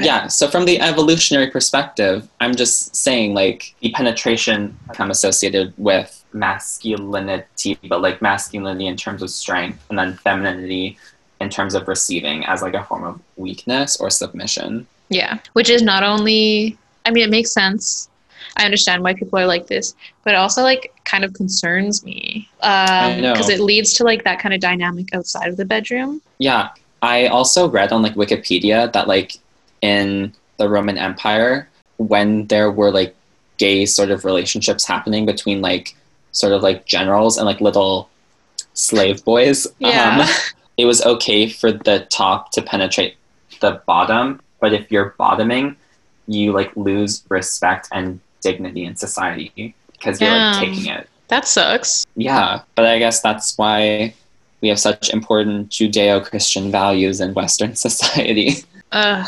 Yeah, 0.00 0.28
so 0.28 0.48
from 0.48 0.64
the 0.64 0.80
evolutionary 0.80 1.50
perspective, 1.50 2.28
I'm 2.40 2.54
just 2.54 2.96
saying 2.96 3.34
like 3.34 3.74
the 3.80 3.90
penetration 3.92 4.78
become 4.88 5.10
associated 5.10 5.74
with 5.76 6.24
masculinity, 6.32 7.78
but 7.88 8.00
like 8.00 8.22
masculinity 8.22 8.86
in 8.86 8.96
terms 8.96 9.22
of 9.22 9.30
strength, 9.30 9.84
and 9.90 9.98
then 9.98 10.14
femininity 10.14 10.96
in 11.40 11.50
terms 11.50 11.74
of 11.74 11.88
receiving 11.88 12.44
as 12.46 12.62
like 12.62 12.74
a 12.74 12.84
form 12.84 13.04
of 13.04 13.20
weakness 13.36 13.96
or 14.00 14.08
submission. 14.08 14.86
Yeah, 15.08 15.38
which 15.52 15.68
is 15.68 15.82
not 15.82 16.02
only. 16.02 16.78
I 17.04 17.10
mean, 17.10 17.24
it 17.24 17.30
makes 17.30 17.52
sense. 17.52 18.08
I 18.56 18.64
understand 18.64 19.02
why 19.02 19.14
people 19.14 19.38
are 19.38 19.46
like 19.46 19.66
this, 19.66 19.94
but 20.24 20.34
it 20.34 20.36
also 20.36 20.62
like 20.62 20.92
kind 21.04 21.24
of 21.24 21.32
concerns 21.32 22.04
me 22.04 22.48
um, 22.60 23.16
because 23.16 23.48
it 23.48 23.60
leads 23.60 23.94
to 23.94 24.04
like 24.04 24.24
that 24.24 24.38
kind 24.38 24.54
of 24.54 24.60
dynamic 24.60 25.14
outside 25.14 25.48
of 25.48 25.56
the 25.56 25.64
bedroom. 25.64 26.20
Yeah, 26.38 26.70
I 27.00 27.26
also 27.26 27.68
read 27.68 27.92
on 27.92 28.02
like 28.02 28.14
Wikipedia 28.14 28.92
that 28.92 29.08
like 29.08 29.38
in 29.82 30.32
the 30.56 30.68
Roman 30.68 30.96
Empire, 30.96 31.68
when 31.98 32.46
there 32.46 32.70
were 32.70 32.90
like 32.90 33.14
gay 33.58 33.84
sort 33.86 34.10
of 34.10 34.24
relationships 34.24 34.86
happening 34.86 35.26
between 35.26 35.60
like 35.60 35.94
sort 36.32 36.52
of 36.52 36.62
like 36.62 36.86
generals 36.86 37.36
and 37.36 37.44
like 37.46 37.60
little 37.60 38.08
slave 38.74 39.24
boys, 39.24 39.66
Yeah. 39.78 40.20
um, 40.22 40.28
it 40.78 40.86
was 40.86 41.04
okay 41.04 41.48
for 41.48 41.70
the 41.72 42.06
top 42.10 42.52
to 42.52 42.62
penetrate 42.62 43.16
the 43.60 43.82
bottom, 43.86 44.40
but 44.60 44.72
if 44.72 44.90
you're 44.90 45.14
bottoming, 45.18 45.76
you 46.26 46.52
like 46.52 46.74
lose 46.76 47.22
respect 47.28 47.88
and 47.92 48.20
dignity 48.40 48.84
in 48.84 48.96
society 48.96 49.74
because 49.92 50.20
you're 50.20 50.30
like 50.30 50.58
taking 50.58 50.86
it. 50.86 51.08
That 51.28 51.46
sucks. 51.46 52.06
Yeah, 52.16 52.62
but 52.74 52.84
I 52.86 52.98
guess 52.98 53.20
that's 53.20 53.56
why 53.56 54.14
we 54.60 54.68
have 54.68 54.78
such 54.78 55.10
important 55.10 55.68
Judeo-Christian 55.70 56.70
values 56.70 57.20
in 57.20 57.34
Western 57.34 57.74
society. 57.86 58.64
Ugh. 58.92 59.26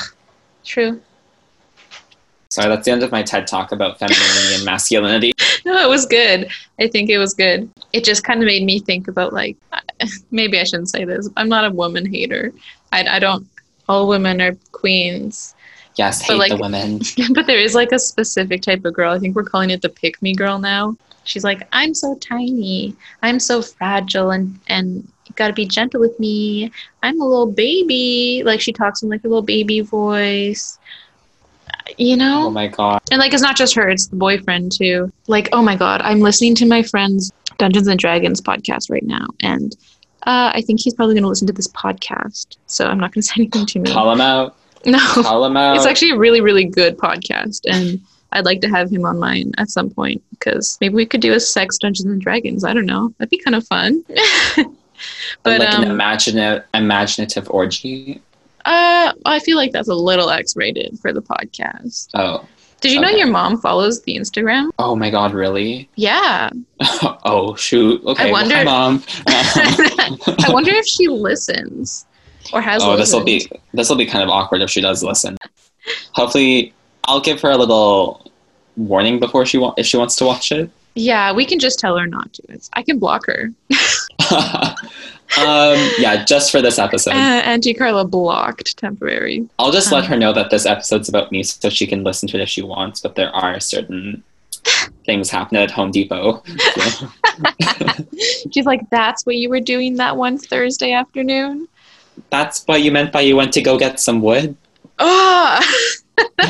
True. 0.64 1.00
Sorry, 2.48 2.68
that's 2.68 2.84
the 2.84 2.92
end 2.92 3.02
of 3.02 3.10
my 3.10 3.22
TED 3.22 3.46
talk 3.46 3.72
about 3.72 3.98
femininity 3.98 4.54
and 4.56 4.64
masculinity. 4.64 5.32
No, 5.66 5.82
it 5.82 5.88
was 5.88 6.04
good. 6.04 6.50
I 6.78 6.88
think 6.88 7.08
it 7.08 7.16
was 7.16 7.32
good. 7.32 7.70
It 7.94 8.04
just 8.04 8.22
kind 8.22 8.42
of 8.42 8.46
made 8.46 8.64
me 8.64 8.80
think 8.80 9.08
about 9.08 9.32
like, 9.32 9.56
maybe 10.30 10.60
I 10.60 10.64
shouldn't 10.64 10.90
say 10.90 11.06
this. 11.06 11.26
I'm 11.38 11.48
not 11.48 11.64
a 11.64 11.70
woman 11.70 12.04
hater. 12.04 12.52
I, 12.92 13.16
I 13.16 13.18
don't. 13.18 13.48
All 13.88 14.06
women 14.06 14.42
are 14.42 14.54
queens, 14.72 15.54
Yes, 15.96 16.26
But, 16.26 16.32
hate 16.32 16.38
like- 16.38 16.50
the 16.52 16.58
women. 16.58 17.00
but 17.34 17.46
there 17.46 17.58
is 17.58 17.74
like 17.74 17.92
a 17.92 17.98
specific 17.98 18.62
type 18.62 18.84
of 18.84 18.94
girl. 18.94 19.12
I 19.12 19.18
think 19.18 19.36
we're 19.36 19.44
calling 19.44 19.70
it 19.70 19.82
the 19.82 19.88
pick 19.88 20.20
me 20.22 20.34
girl 20.34 20.58
now. 20.58 20.96
She's 21.24 21.44
like, 21.44 21.66
I'm 21.72 21.94
so 21.94 22.16
tiny. 22.16 22.94
I'm 23.22 23.40
so 23.40 23.62
fragile, 23.62 24.30
and 24.30 24.58
and 24.68 25.08
you 25.26 25.34
got 25.36 25.48
to 25.48 25.54
be 25.54 25.66
gentle 25.66 26.00
with 26.00 26.18
me. 26.18 26.70
I'm 27.02 27.20
a 27.20 27.24
little 27.24 27.50
baby. 27.50 28.42
Like 28.44 28.60
she 28.60 28.72
talks 28.72 29.02
in 29.02 29.08
like 29.08 29.24
a 29.24 29.28
little 29.28 29.42
baby 29.42 29.80
voice. 29.80 30.78
You 31.98 32.16
know. 32.16 32.46
Oh 32.46 32.50
my 32.50 32.68
god. 32.68 33.02
And 33.10 33.18
like 33.18 33.32
it's 33.32 33.42
not 33.42 33.56
just 33.56 33.74
her, 33.74 33.88
it's 33.88 34.06
the 34.06 34.16
boyfriend 34.16 34.72
too. 34.72 35.12
Like, 35.26 35.48
oh 35.52 35.62
my 35.62 35.76
god, 35.76 36.00
I'm 36.02 36.20
listening 36.20 36.54
to 36.56 36.66
my 36.66 36.82
friend's 36.82 37.30
Dungeons 37.58 37.88
and 37.88 37.98
Dragons 37.98 38.40
podcast 38.40 38.90
right 38.90 39.04
now, 39.04 39.26
and 39.40 39.76
uh, 40.24 40.50
I 40.54 40.62
think 40.62 40.80
he's 40.80 40.94
probably 40.94 41.14
gonna 41.14 41.28
listen 41.28 41.46
to 41.46 41.52
this 41.52 41.68
podcast. 41.68 42.56
So 42.66 42.86
I'm 42.86 42.98
not 42.98 43.12
gonna 43.12 43.22
say 43.22 43.34
anything 43.36 43.66
too 43.66 43.80
mean. 43.80 43.92
Call 43.92 44.10
him 44.12 44.20
out. 44.20 44.56
No. 44.86 44.98
Call 44.98 45.44
him 45.44 45.56
out. 45.56 45.76
It's 45.76 45.86
actually 45.86 46.10
a 46.10 46.18
really, 46.18 46.40
really 46.40 46.64
good 46.64 46.98
podcast 46.98 47.60
and 47.70 48.00
I'd 48.34 48.44
like 48.44 48.60
to 48.62 48.68
have 48.68 48.90
him 48.90 49.06
on 49.06 49.18
mine 49.18 49.52
at 49.58 49.70
some 49.70 49.90
point 49.90 50.22
because 50.30 50.76
maybe 50.80 50.94
we 50.94 51.06
could 51.06 51.20
do 51.20 51.32
a 51.32 51.40
sex 51.40 51.78
Dungeons 51.78 52.10
and 52.10 52.20
Dragons. 52.20 52.64
I 52.64 52.74
don't 52.74 52.86
know. 52.86 53.14
That'd 53.18 53.30
be 53.30 53.38
kind 53.38 53.54
of 53.54 53.66
fun. 53.66 54.04
but 55.42 55.60
like 55.60 55.74
an 55.74 55.84
um, 55.84 55.90
imaginative, 55.90 56.64
imaginative 56.74 57.50
orgy. 57.50 58.20
uh, 58.64 59.12
I 59.26 59.38
feel 59.40 59.56
like 59.56 59.72
that's 59.72 59.88
a 59.88 59.94
little 59.94 60.30
X-rated 60.30 60.98
for 61.00 61.12
the 61.12 61.22
podcast. 61.22 62.08
Oh. 62.14 62.46
Did 62.80 62.92
you 62.92 63.00
know 63.00 63.08
your 63.08 63.28
mom 63.28 63.58
follows 63.62 64.02
the 64.02 64.14
Instagram? 64.14 64.68
Oh 64.78 64.94
my 64.94 65.08
god, 65.08 65.32
really? 65.32 65.88
Yeah. 65.94 66.50
oh 67.24 67.54
shoot. 67.54 68.04
Okay. 68.04 68.24
well, 68.24 68.42
wonder- 68.42 68.56
hi, 68.56 68.64
mom. 68.64 69.02
I 69.26 70.50
wonder 70.50 70.70
if 70.70 70.86
she 70.86 71.08
listens 71.08 72.04
or 72.52 72.60
has. 72.60 72.82
oh, 72.84 72.94
this 72.98 73.12
will 73.14 73.24
be 73.24 73.50
this 73.72 73.88
will 73.88 73.96
be 73.96 74.04
kind 74.04 74.22
of 74.22 74.28
awkward 74.28 74.60
if 74.60 74.68
she 74.70 74.82
does 74.82 75.02
listen. 75.02 75.38
Hopefully, 76.12 76.74
I'll 77.04 77.20
give 77.22 77.40
her 77.40 77.50
a 77.50 77.56
little 77.56 78.30
warning 78.76 79.18
before 79.18 79.46
she 79.46 79.56
wa- 79.56 79.72
if 79.78 79.86
she 79.86 79.96
wants 79.96 80.16
to 80.16 80.26
watch 80.26 80.52
it. 80.52 80.70
Yeah, 80.94 81.32
we 81.32 81.46
can 81.46 81.58
just 81.58 81.78
tell 81.78 81.96
her 81.96 82.06
not 82.06 82.34
to. 82.34 82.42
It's, 82.50 82.68
I 82.74 82.82
can 82.82 82.98
block 82.98 83.24
her. 83.26 83.50
um, 85.38 85.78
yeah, 85.98 86.24
just 86.24 86.50
for 86.50 86.62
this 86.62 86.78
episode. 86.78 87.12
Uh, 87.12 87.42
Auntie 87.44 87.74
Carla 87.74 88.04
blocked 88.04 88.76
temporary. 88.76 89.48
I'll 89.58 89.72
just 89.72 89.90
let 89.92 90.04
um, 90.04 90.10
her 90.10 90.16
know 90.16 90.32
that 90.32 90.50
this 90.50 90.66
episode's 90.66 91.08
about 91.08 91.32
me 91.32 91.42
so 91.42 91.68
she 91.70 91.86
can 91.86 92.04
listen 92.04 92.28
to 92.30 92.36
it 92.38 92.42
if 92.42 92.48
she 92.48 92.62
wants, 92.62 93.00
but 93.00 93.14
there 93.14 93.30
are 93.34 93.58
certain 93.60 94.22
things 95.04 95.30
happening 95.30 95.62
at 95.62 95.70
Home 95.70 95.90
Depot. 95.90 96.42
So- 96.74 97.08
She's 98.52 98.66
like, 98.66 98.88
"That's 98.90 99.26
what 99.26 99.36
you 99.36 99.48
were 99.48 99.60
doing 99.60 99.96
that 99.96 100.16
one 100.16 100.38
Thursday 100.38 100.92
afternoon." 100.92 101.68
That's 102.30 102.62
what 102.64 102.82
you 102.82 102.92
meant 102.92 103.12
by 103.12 103.22
you 103.22 103.36
went 103.36 103.52
to 103.54 103.62
go 103.62 103.78
get 103.78 103.98
some 103.98 104.20
wood? 104.20 104.56
Ah. 104.98 105.60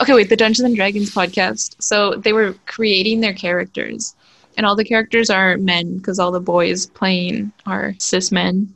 okay, 0.00 0.14
wait. 0.14 0.28
The 0.28 0.36
Dungeons 0.36 0.64
and 0.64 0.74
Dragons 0.74 1.14
podcast. 1.14 1.76
So 1.80 2.14
they 2.14 2.32
were 2.32 2.54
creating 2.66 3.20
their 3.20 3.34
characters, 3.34 4.14
and 4.58 4.66
all 4.66 4.76
the 4.76 4.84
characters 4.84 5.30
are 5.30 5.56
men 5.56 5.96
because 5.96 6.18
all 6.18 6.32
the 6.32 6.40
boys 6.40 6.86
playing 6.86 7.52
are 7.64 7.94
cis 7.98 8.30
men. 8.30 8.68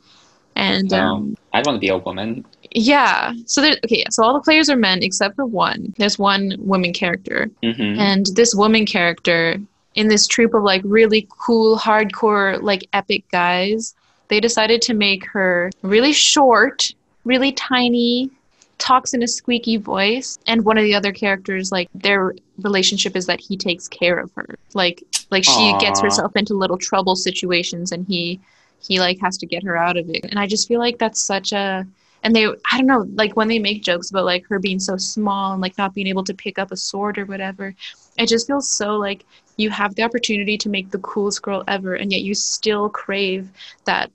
And 0.56 0.92
um, 0.92 1.10
Um, 1.10 1.36
I'd 1.52 1.66
want 1.66 1.76
to 1.76 1.80
be 1.80 1.88
a 1.88 1.98
woman. 1.98 2.44
yeah, 2.70 3.32
so 3.46 3.60
there. 3.60 3.76
Okay, 3.84 4.04
so 4.10 4.22
all 4.24 4.32
the 4.34 4.40
players 4.40 4.70
are 4.70 4.76
men 4.76 5.02
except 5.02 5.36
for 5.36 5.44
one. 5.44 5.92
There's 5.98 6.18
one 6.18 6.54
woman 6.58 6.92
character, 6.94 7.50
hmm 7.62 7.98
and 7.98 8.26
this 8.34 8.54
woman 8.54 8.86
character 8.86 9.60
in 9.94 10.08
this 10.08 10.26
troop 10.26 10.54
of 10.54 10.62
like 10.62 10.80
really 10.84 11.28
cool 11.44 11.76
hardcore 11.76 12.62
like 12.62 12.88
epic 12.94 13.24
guys 13.30 13.94
they 14.28 14.40
decided 14.40 14.80
to 14.80 14.94
make 14.94 15.26
her 15.26 15.70
really 15.82 16.12
short 16.14 16.94
really 17.24 17.52
tiny 17.52 18.30
talks 18.78 19.12
in 19.12 19.22
a 19.22 19.28
squeaky 19.28 19.76
voice 19.76 20.38
and 20.46 20.64
one 20.64 20.78
of 20.78 20.84
the 20.84 20.94
other 20.94 21.12
characters 21.12 21.70
like 21.70 21.88
their 21.94 22.34
relationship 22.62 23.14
is 23.14 23.26
that 23.26 23.38
he 23.40 23.54
takes 23.56 23.86
care 23.86 24.18
of 24.18 24.32
her 24.34 24.56
like 24.72 25.02
like 25.32 25.44
she 25.44 25.74
gets 25.80 26.00
herself 26.00 26.36
into 26.36 26.54
little 26.54 26.78
trouble 26.78 27.16
situations 27.16 27.90
and 27.90 28.06
he 28.06 28.40
he 28.80 29.00
like 29.00 29.18
has 29.20 29.36
to 29.38 29.46
get 29.46 29.64
her 29.64 29.76
out 29.76 29.96
of 29.96 30.08
it. 30.08 30.24
And 30.24 30.38
i 30.38 30.46
just 30.46 30.68
feel 30.68 30.78
like 30.78 30.98
that's 30.98 31.20
such 31.20 31.52
a 31.52 31.86
and 32.22 32.36
they 32.36 32.46
i 32.46 32.76
don't 32.78 32.86
know 32.86 33.06
like 33.14 33.36
when 33.36 33.48
they 33.48 33.58
make 33.58 33.82
jokes 33.82 34.10
about 34.10 34.24
like 34.24 34.46
her 34.46 34.60
being 34.60 34.78
so 34.78 34.96
small 34.96 35.52
and 35.52 35.60
like 35.62 35.76
not 35.78 35.94
being 35.94 36.06
able 36.06 36.24
to 36.24 36.34
pick 36.34 36.58
up 36.58 36.70
a 36.70 36.76
sword 36.76 37.18
or 37.18 37.24
whatever 37.24 37.74
it 38.16 38.28
just 38.28 38.46
feels 38.46 38.68
so 38.68 38.96
like 38.96 39.24
you 39.56 39.70
have 39.70 39.94
the 39.96 40.02
opportunity 40.02 40.56
to 40.56 40.68
make 40.68 40.90
the 40.90 40.98
coolest 40.98 41.42
girl 41.42 41.64
ever 41.66 41.94
and 41.94 42.12
yet 42.12 42.22
you 42.22 42.34
still 42.34 42.88
crave 42.88 43.50
that 43.84 44.10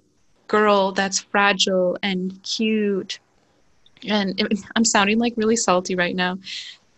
girl 0.47 0.91
that's 0.91 1.19
fragile 1.19 1.97
and 2.03 2.41
cute. 2.43 3.19
And 4.07 4.39
it, 4.39 4.59
i'm 4.75 4.85
sounding 4.85 5.19
like 5.19 5.33
really 5.35 5.55
salty 5.55 5.95
right 5.95 6.15
now. 6.15 6.37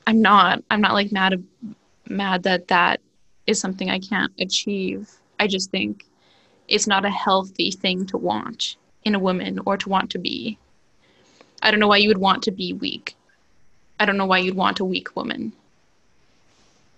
I'm 0.05 0.21
not 0.21 0.63
i'm 0.69 0.81
not 0.81 0.93
like 0.93 1.11
mad 1.11 1.43
mad 2.07 2.43
that 2.43 2.67
that 2.67 2.99
is 3.49 3.59
something 3.59 3.89
i 3.89 3.99
can't 3.99 4.31
achieve 4.39 5.09
i 5.39 5.47
just 5.47 5.71
think 5.71 6.05
it's 6.67 6.87
not 6.87 7.05
a 7.05 7.09
healthy 7.09 7.71
thing 7.71 8.05
to 8.05 8.17
want 8.17 8.75
in 9.03 9.15
a 9.15 9.19
woman 9.27 9.59
or 9.65 9.77
to 9.77 9.89
want 9.89 10.09
to 10.11 10.19
be 10.19 10.57
i 11.61 11.71
don't 11.71 11.79
know 11.79 11.87
why 11.93 11.97
you 11.97 12.09
would 12.09 12.23
want 12.27 12.43
to 12.43 12.51
be 12.51 12.73
weak 12.73 13.15
i 13.99 14.05
don't 14.05 14.17
know 14.17 14.25
why 14.25 14.37
you'd 14.37 14.55
want 14.55 14.79
a 14.79 14.85
weak 14.85 15.15
woman 15.15 15.51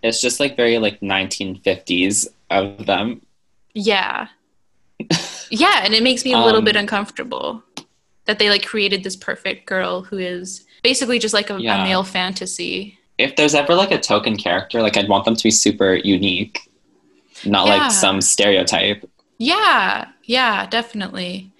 It's 0.04 0.22
just 0.22 0.40
like 0.40 0.56
very 0.58 0.78
like 0.80 1.00
1950s 1.00 2.28
of 2.50 2.86
them. 2.86 3.22
Yeah. 3.74 4.28
yeah, 5.52 5.82
and 5.86 5.94
it 5.94 6.04
makes 6.04 6.26
me 6.26 6.34
a 6.34 6.40
little 6.40 6.60
Um, 6.60 6.66
bit 6.66 6.76
uncomfortable 6.76 7.64
that 8.26 8.40
they 8.40 8.50
like 8.50 8.66
created 8.66 9.04
this 9.04 9.16
perfect 9.16 9.66
girl 9.66 10.02
who 10.02 10.18
is 10.18 10.66
basically 10.84 11.20
just 11.20 11.34
like 11.34 11.50
a, 11.50 11.56
a 11.56 11.84
male 11.84 12.04
fantasy. 12.04 12.98
If 13.22 13.36
there's 13.36 13.56
ever 13.56 13.76
like 13.76 13.92
a 13.92 14.00
token 14.00 14.36
character, 14.38 14.82
like 14.82 14.98
I'd 14.98 15.10
want 15.10 15.26
them 15.26 15.36
to 15.36 15.44
be 15.44 15.52
super 15.52 15.96
unique, 15.96 16.60
not 17.46 17.68
Yeah. 17.68 17.78
like 17.78 17.92
some 17.92 18.22
stereotype. 18.22 19.10
Yeah, 19.38 20.10
yeah, 20.26 20.66
definitely. 20.68 21.52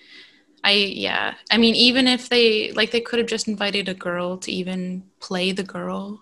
I 0.64 0.74
yeah. 0.74 1.34
I 1.50 1.58
mean 1.58 1.76
even 1.76 2.08
if 2.08 2.30
they 2.30 2.72
like 2.74 2.92
they 2.92 3.02
could 3.02 3.20
have 3.20 3.28
just 3.28 3.48
invited 3.48 3.90
a 3.90 3.94
girl 3.94 4.38
to 4.38 4.52
even 4.52 5.04
play 5.20 5.52
the 5.52 5.64
girl. 5.64 6.22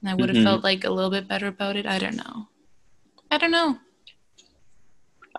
And 0.00 0.10
I 0.10 0.14
would 0.14 0.28
have 0.28 0.38
Mhm. 0.38 0.44
felt 0.44 0.64
like 0.64 0.84
a 0.84 0.90
little 0.90 1.10
bit 1.10 1.26
better 1.28 1.46
about 1.48 1.76
it. 1.76 1.86
I 1.86 1.98
don't 1.98 2.16
know. 2.16 2.48
I 3.30 3.38
don't 3.38 3.50
know. 3.50 3.78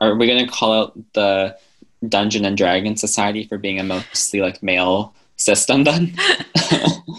Are 0.01 0.15
we 0.15 0.27
gonna 0.27 0.47
call 0.47 0.73
out 0.73 0.97
the 1.13 1.57
Dungeon 2.07 2.43
and 2.45 2.57
Dragon 2.57 2.97
Society 2.97 3.45
for 3.45 3.57
being 3.57 3.79
a 3.79 3.83
mostly 3.83 4.41
like 4.41 4.61
male 4.61 5.13
system 5.43 5.83
then? 5.83 6.15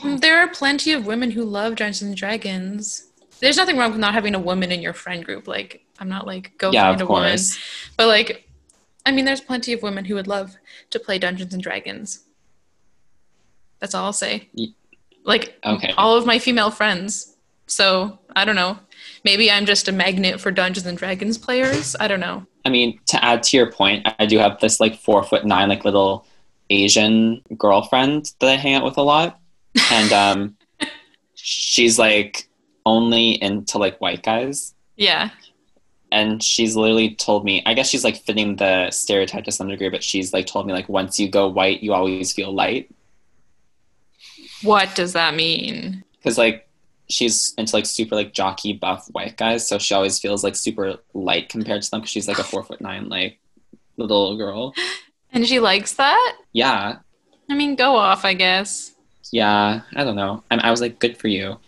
There 0.04 0.38
are 0.38 0.48
plenty 0.48 0.92
of 0.92 1.06
women 1.06 1.30
who 1.30 1.44
love 1.44 1.76
Dungeons 1.76 2.02
and 2.02 2.16
Dragons. 2.16 3.06
There's 3.40 3.56
nothing 3.56 3.76
wrong 3.78 3.90
with 3.90 4.00
not 4.00 4.12
having 4.14 4.34
a 4.34 4.38
woman 4.38 4.70
in 4.70 4.82
your 4.82 4.92
friend 4.92 5.24
group. 5.24 5.48
Like, 5.48 5.82
I'm 5.98 6.08
not 6.08 6.26
like 6.26 6.56
go 6.58 6.70
yeah, 6.72 6.90
find 6.90 7.00
of 7.00 7.08
a 7.08 7.12
woman, 7.12 7.38
but 7.96 8.06
like, 8.08 8.48
I 9.06 9.12
mean, 9.12 9.24
there's 9.24 9.40
plenty 9.40 9.72
of 9.72 9.82
women 9.82 10.04
who 10.04 10.14
would 10.14 10.26
love 10.26 10.56
to 10.90 10.98
play 10.98 11.18
Dungeons 11.18 11.54
and 11.54 11.62
Dragons. 11.62 12.24
That's 13.80 13.94
all 13.94 14.06
I'll 14.06 14.12
say. 14.12 14.48
Like, 15.24 15.58
Okay. 15.64 15.92
all 15.96 16.16
of 16.16 16.26
my 16.26 16.38
female 16.38 16.70
friends. 16.70 17.36
So 17.66 18.18
I 18.36 18.44
don't 18.44 18.56
know. 18.56 18.78
Maybe 19.24 19.50
I'm 19.50 19.64
just 19.66 19.88
a 19.88 19.92
magnet 19.92 20.40
for 20.40 20.50
Dungeons 20.50 20.86
and 20.86 20.98
Dragons 20.98 21.38
players. 21.38 21.96
I 21.98 22.08
don't 22.08 22.20
know. 22.20 22.46
I 22.64 22.70
mean, 22.70 22.98
to 23.06 23.24
add 23.24 23.42
to 23.44 23.56
your 23.56 23.70
point, 23.70 24.06
I 24.18 24.26
do 24.26 24.38
have 24.38 24.60
this 24.60 24.80
like 24.80 24.98
four 24.98 25.22
foot 25.22 25.44
nine, 25.44 25.68
like 25.68 25.84
little 25.84 26.26
Asian 26.70 27.42
girlfriend 27.56 28.32
that 28.40 28.48
I 28.50 28.56
hang 28.56 28.74
out 28.74 28.84
with 28.84 28.96
a 28.96 29.02
lot, 29.02 29.38
and 29.92 30.12
um, 30.12 30.56
she's 31.34 31.98
like 31.98 32.48
only 32.86 33.32
into 33.42 33.78
like 33.78 34.00
white 34.00 34.22
guys, 34.22 34.74
Yeah. 34.96 35.30
and 36.12 36.42
she's 36.42 36.76
literally 36.76 37.14
told 37.14 37.44
me. 37.44 37.62
I 37.66 37.74
guess 37.74 37.88
she's 37.88 38.04
like 38.04 38.16
fitting 38.16 38.56
the 38.56 38.90
stereotype 38.90 39.44
to 39.44 39.52
some 39.52 39.68
degree, 39.68 39.88
but 39.88 40.02
she's 40.02 40.32
like 40.32 40.46
told 40.46 40.66
me 40.66 40.72
like 40.72 40.88
once 40.88 41.18
you 41.18 41.28
go 41.28 41.48
white, 41.48 41.82
you 41.82 41.92
always 41.92 42.32
feel 42.32 42.52
light 42.52 42.90
What 44.62 44.94
does 44.94 45.12
that 45.14 45.34
mean? 45.34 46.04
because 46.18 46.38
like 46.38 46.66
she's 47.10 47.52
into 47.58 47.76
like 47.76 47.84
super 47.84 48.14
like 48.14 48.32
jockey 48.32 48.72
buff 48.72 49.06
white 49.12 49.36
guys, 49.36 49.66
so 49.68 49.78
she 49.78 49.92
always 49.94 50.18
feels 50.18 50.42
like 50.42 50.56
super 50.56 50.96
light 51.12 51.48
compared 51.50 51.82
to 51.82 51.90
them 51.90 52.00
because 52.00 52.10
she's 52.10 52.28
like 52.28 52.38
a 52.38 52.44
four 52.50 52.62
foot 52.62 52.80
nine 52.80 53.08
like 53.08 53.38
little 53.96 54.36
girl. 54.36 54.72
And 55.34 55.46
she 55.46 55.60
likes 55.60 55.94
that? 55.94 56.36
Yeah, 56.52 56.98
I 57.50 57.54
mean, 57.54 57.74
go 57.76 57.96
off, 57.96 58.24
I 58.24 58.34
guess. 58.34 58.92
yeah. 59.32 59.82
I 59.94 60.04
don't 60.04 60.16
know. 60.16 60.42
I, 60.50 60.56
I 60.56 60.70
was 60.70 60.80
like, 60.80 60.98
good 60.98 61.16
for 61.16 61.28
you. 61.28 61.58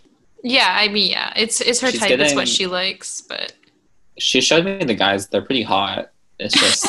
Yeah, 0.43 0.75
I 0.79 0.89
mean, 0.89 1.11
yeah, 1.11 1.33
it's 1.37 1.61
it's 1.61 1.81
her 1.81 1.91
She's 1.91 2.01
type. 2.01 2.19
It's 2.19 2.35
what 2.35 2.49
she 2.49 2.67
likes, 2.67 3.21
but 3.21 3.53
She 4.19 4.41
showed 4.41 4.65
me 4.65 4.85
the 4.85 4.95
guys. 4.95 5.27
They're 5.27 5.43
pretty 5.43 5.65
hot. 5.65 6.13
It's 6.39 6.55
just 6.55 6.87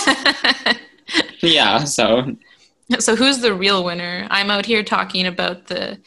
yeah. 1.42 1.84
So 1.84 2.36
so 3.00 3.16
who's 3.16 3.40
the 3.40 3.54
real 3.54 3.84
winner? 3.84 4.28
I'm 4.30 4.52
out 4.52 4.66
here 4.66 4.84
talking 4.84 5.26
about 5.26 5.68
the 5.68 6.00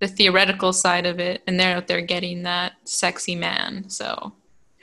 the 0.00 0.08
theoretical 0.08 0.72
side 0.72 1.06
of 1.06 1.18
it, 1.18 1.42
and 1.46 1.58
they're 1.60 1.76
out 1.76 1.86
there 1.86 2.00
getting 2.00 2.42
that 2.44 2.72
sexy 2.84 3.34
man. 3.34 3.88
So 3.90 4.32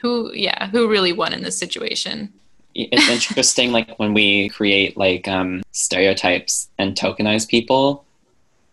who, 0.01 0.31
yeah, 0.33 0.69
who 0.69 0.89
really 0.89 1.13
won 1.13 1.33
in 1.33 1.43
this 1.43 1.57
situation? 1.57 2.33
It's 2.75 3.09
interesting 3.09 3.71
like 3.71 3.97
when 3.99 4.13
we 4.13 4.49
create 4.49 4.97
like 4.97 5.27
um 5.27 5.61
stereotypes 5.71 6.69
and 6.77 6.95
tokenize 6.95 7.47
people 7.47 8.05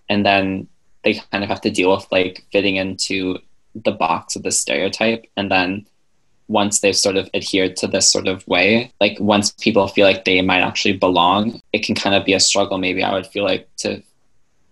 and 0.08 0.24
then 0.24 0.66
they 1.04 1.14
kind 1.14 1.44
of 1.44 1.50
have 1.50 1.60
to 1.60 1.70
deal 1.70 1.90
with 1.90 2.06
like 2.10 2.44
fitting 2.52 2.76
into 2.76 3.38
the 3.74 3.92
box 3.92 4.36
of 4.36 4.42
the 4.42 4.50
stereotype 4.50 5.24
and 5.36 5.50
then 5.50 5.86
once 6.48 6.80
they've 6.80 6.96
sort 6.96 7.16
of 7.16 7.30
adhered 7.32 7.76
to 7.76 7.86
this 7.86 8.10
sort 8.10 8.26
of 8.26 8.46
way 8.48 8.90
like 9.00 9.16
once 9.20 9.52
people 9.52 9.86
feel 9.86 10.06
like 10.06 10.24
they 10.24 10.40
might 10.40 10.62
actually 10.62 10.96
belong 10.96 11.60
it 11.72 11.84
can 11.84 11.94
kind 11.94 12.14
of 12.14 12.24
be 12.24 12.34
a 12.34 12.40
struggle. 12.40 12.78
Maybe 12.78 13.02
i 13.02 13.12
would 13.12 13.26
feel 13.26 13.44
like 13.44 13.68
to 13.78 14.02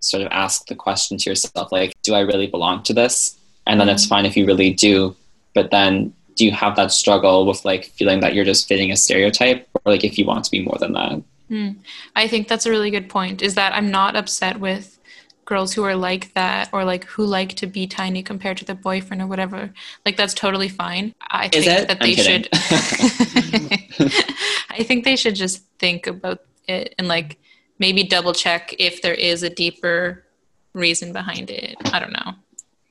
sort 0.00 0.22
of 0.22 0.28
ask 0.30 0.66
the 0.66 0.74
question 0.74 1.18
to 1.18 1.30
yourself 1.30 1.70
like 1.70 1.92
do 2.02 2.14
i 2.14 2.20
really 2.20 2.46
belong 2.46 2.82
to 2.84 2.92
this? 2.92 3.36
And 3.66 3.78
then 3.78 3.90
it's 3.90 4.06
fine 4.06 4.24
if 4.24 4.36
you 4.36 4.46
really 4.46 4.72
do 4.72 5.14
but 5.54 5.70
then 5.70 6.14
do 6.38 6.44
you 6.46 6.52
have 6.52 6.76
that 6.76 6.92
struggle 6.92 7.46
with 7.46 7.64
like 7.64 7.84
feeling 7.98 8.20
that 8.20 8.32
you're 8.34 8.44
just 8.52 8.68
fitting 8.68 8.90
a 8.92 8.96
stereotype 8.96 9.68
or 9.74 9.92
like 9.92 10.04
if 10.04 10.16
you 10.18 10.24
want 10.24 10.44
to 10.44 10.50
be 10.50 10.62
more 10.64 10.78
than 10.80 10.92
that 10.92 11.20
Hmm. 11.48 11.70
I 12.14 12.28
think 12.28 12.46
that's 12.46 12.66
a 12.66 12.70
really 12.70 12.90
good 12.90 13.08
point. 13.08 13.40
Is 13.40 13.54
that 13.54 13.72
I'm 13.72 13.90
not 13.90 14.16
upset 14.16 14.60
with 14.60 14.98
girls 15.46 15.72
who 15.72 15.82
are 15.82 15.96
like 15.96 16.34
that 16.34 16.68
or 16.74 16.84
like 16.84 17.04
who 17.04 17.24
like 17.24 17.54
to 17.54 17.66
be 17.66 17.86
tiny 17.86 18.22
compared 18.22 18.58
to 18.58 18.66
their 18.66 18.76
boyfriend 18.76 19.22
or 19.22 19.26
whatever. 19.26 19.72
Like 20.04 20.18
that's 20.18 20.34
totally 20.34 20.68
fine. 20.68 21.14
I 21.30 21.46
Is 21.46 21.64
think 21.64 21.80
it? 21.80 21.88
that 21.88 22.00
they 22.00 22.12
should. 22.16 22.48
I 24.70 24.82
think 24.82 25.04
they 25.04 25.16
should 25.16 25.36
just 25.36 25.62
think 25.78 26.06
about 26.06 26.40
it 26.68 26.94
and 26.98 27.08
like 27.08 27.38
maybe 27.78 28.04
double 28.04 28.34
check 28.34 28.74
if 28.78 29.00
there 29.00 29.14
is 29.14 29.42
a 29.42 29.48
deeper 29.48 30.26
reason 30.74 31.14
behind 31.14 31.48
it. 31.48 31.76
I 31.94 31.98
don't 31.98 32.12
know. 32.12 32.32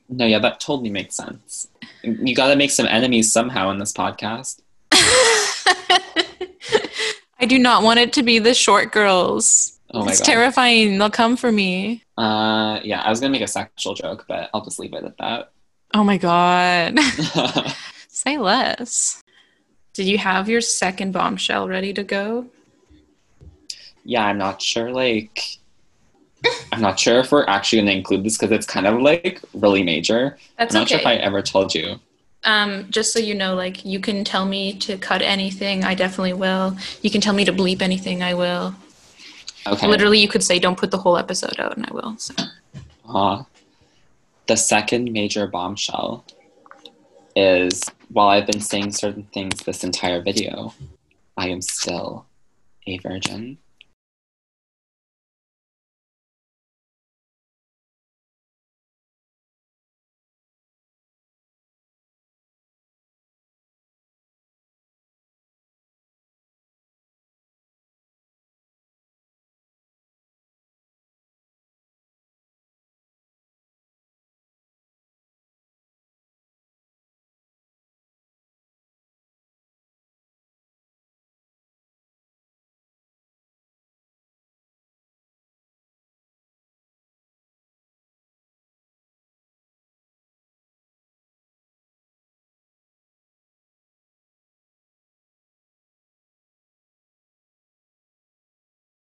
no 0.09 0.25
yeah 0.25 0.39
that 0.39 0.59
totally 0.59 0.89
makes 0.89 1.15
sense 1.15 1.67
you 2.07 2.33
got 2.35 2.47
to 2.49 2.55
make 2.55 2.71
some 2.71 2.87
enemies 2.87 3.31
somehow 3.31 3.69
in 3.71 3.77
this 3.79 3.91
podcast 3.93 4.61
I 7.39 7.45
do 7.45 7.59
not 7.59 7.83
want 7.83 7.99
it 7.99 8.13
to 8.13 8.23
be 8.23 8.39
the 8.39 8.53
short 8.53 8.91
girls. 8.91 9.79
oh 9.93 10.03
my 10.05 10.11
it's 10.11 10.19
god 10.19 10.25
terrifying. 10.25 10.97
They'll 10.97 11.09
come 11.09 11.37
for 11.37 11.51
me. 11.51 12.03
uh 12.17 12.79
yeah 12.83 13.01
i 13.01 13.09
was 13.09 13.19
gonna 13.19 13.31
make 13.31 13.41
a 13.43 13.47
sexual 13.47 13.93
joke 13.93 14.25
but 14.27 14.49
i'll 14.53 14.63
just 14.63 14.79
leave 14.79 14.93
it 14.93 15.03
at 15.03 15.17
that 15.17 15.51
Oh 15.93 16.03
my 16.03 16.17
god. 16.17 16.99
Say 18.09 18.37
less. 18.37 19.23
Did 19.93 20.05
you 20.05 20.17
have 20.17 20.49
your 20.49 20.59
second 20.59 21.13
bombshell 21.13 21.67
ready 21.69 21.93
to 21.93 22.03
go? 22.03 22.47
yeah 24.03 24.25
i'm 24.25 24.37
not 24.37 24.61
sure 24.61 24.91
like 24.91 25.57
i'm 26.71 26.81
not 26.81 26.99
sure 26.99 27.19
if 27.19 27.31
we're 27.31 27.45
actually 27.47 27.79
going 27.79 27.87
to 27.87 27.93
include 27.93 28.23
this 28.23 28.37
because 28.37 28.51
it's 28.51 28.65
kind 28.65 28.87
of 28.87 29.01
like 29.01 29.41
really 29.53 29.83
major 29.83 30.37
That's 30.57 30.73
i'm 30.75 30.81
not 30.81 30.87
okay. 30.87 30.95
sure 30.95 30.99
if 31.01 31.07
i 31.07 31.15
ever 31.15 31.41
told 31.41 31.73
you 31.73 31.99
um, 32.43 32.89
just 32.89 33.11
so 33.11 33.19
you 33.19 33.35
know, 33.35 33.55
like 33.55 33.83
you 33.83 33.99
can 33.99 34.23
tell 34.23 34.45
me 34.45 34.73
to 34.79 34.97
cut 34.97 35.21
anything, 35.21 35.83
I 35.83 35.95
definitely 35.95 36.33
will. 36.33 36.77
You 37.01 37.09
can 37.09 37.19
tell 37.19 37.33
me 37.33 37.43
to 37.45 37.51
bleep 37.51 37.81
anything, 37.81 38.23
I 38.23 38.35
will. 38.35 38.73
okay 39.67 39.87
Literally, 39.87 40.19
you 40.19 40.29
could 40.29 40.43
say, 40.43 40.57
"Don't 40.57 40.77
put 40.77 40.91
the 40.91 40.97
whole 40.97 41.17
episode 41.17 41.59
out," 41.59 41.75
and 41.75 41.85
I 41.85 41.93
will. 41.93 42.17
So. 42.17 42.33
Uh, 43.07 43.43
the 44.47 44.55
second 44.55 45.11
major 45.11 45.45
bombshell 45.47 46.25
is 47.35 47.83
while 48.09 48.29
I've 48.29 48.47
been 48.47 48.61
saying 48.61 48.93
certain 48.93 49.23
things 49.23 49.63
this 49.63 49.83
entire 49.83 50.21
video, 50.21 50.73
I 51.35 51.49
am 51.49 51.61
still 51.61 52.25
a 52.87 52.97
virgin. 52.99 53.57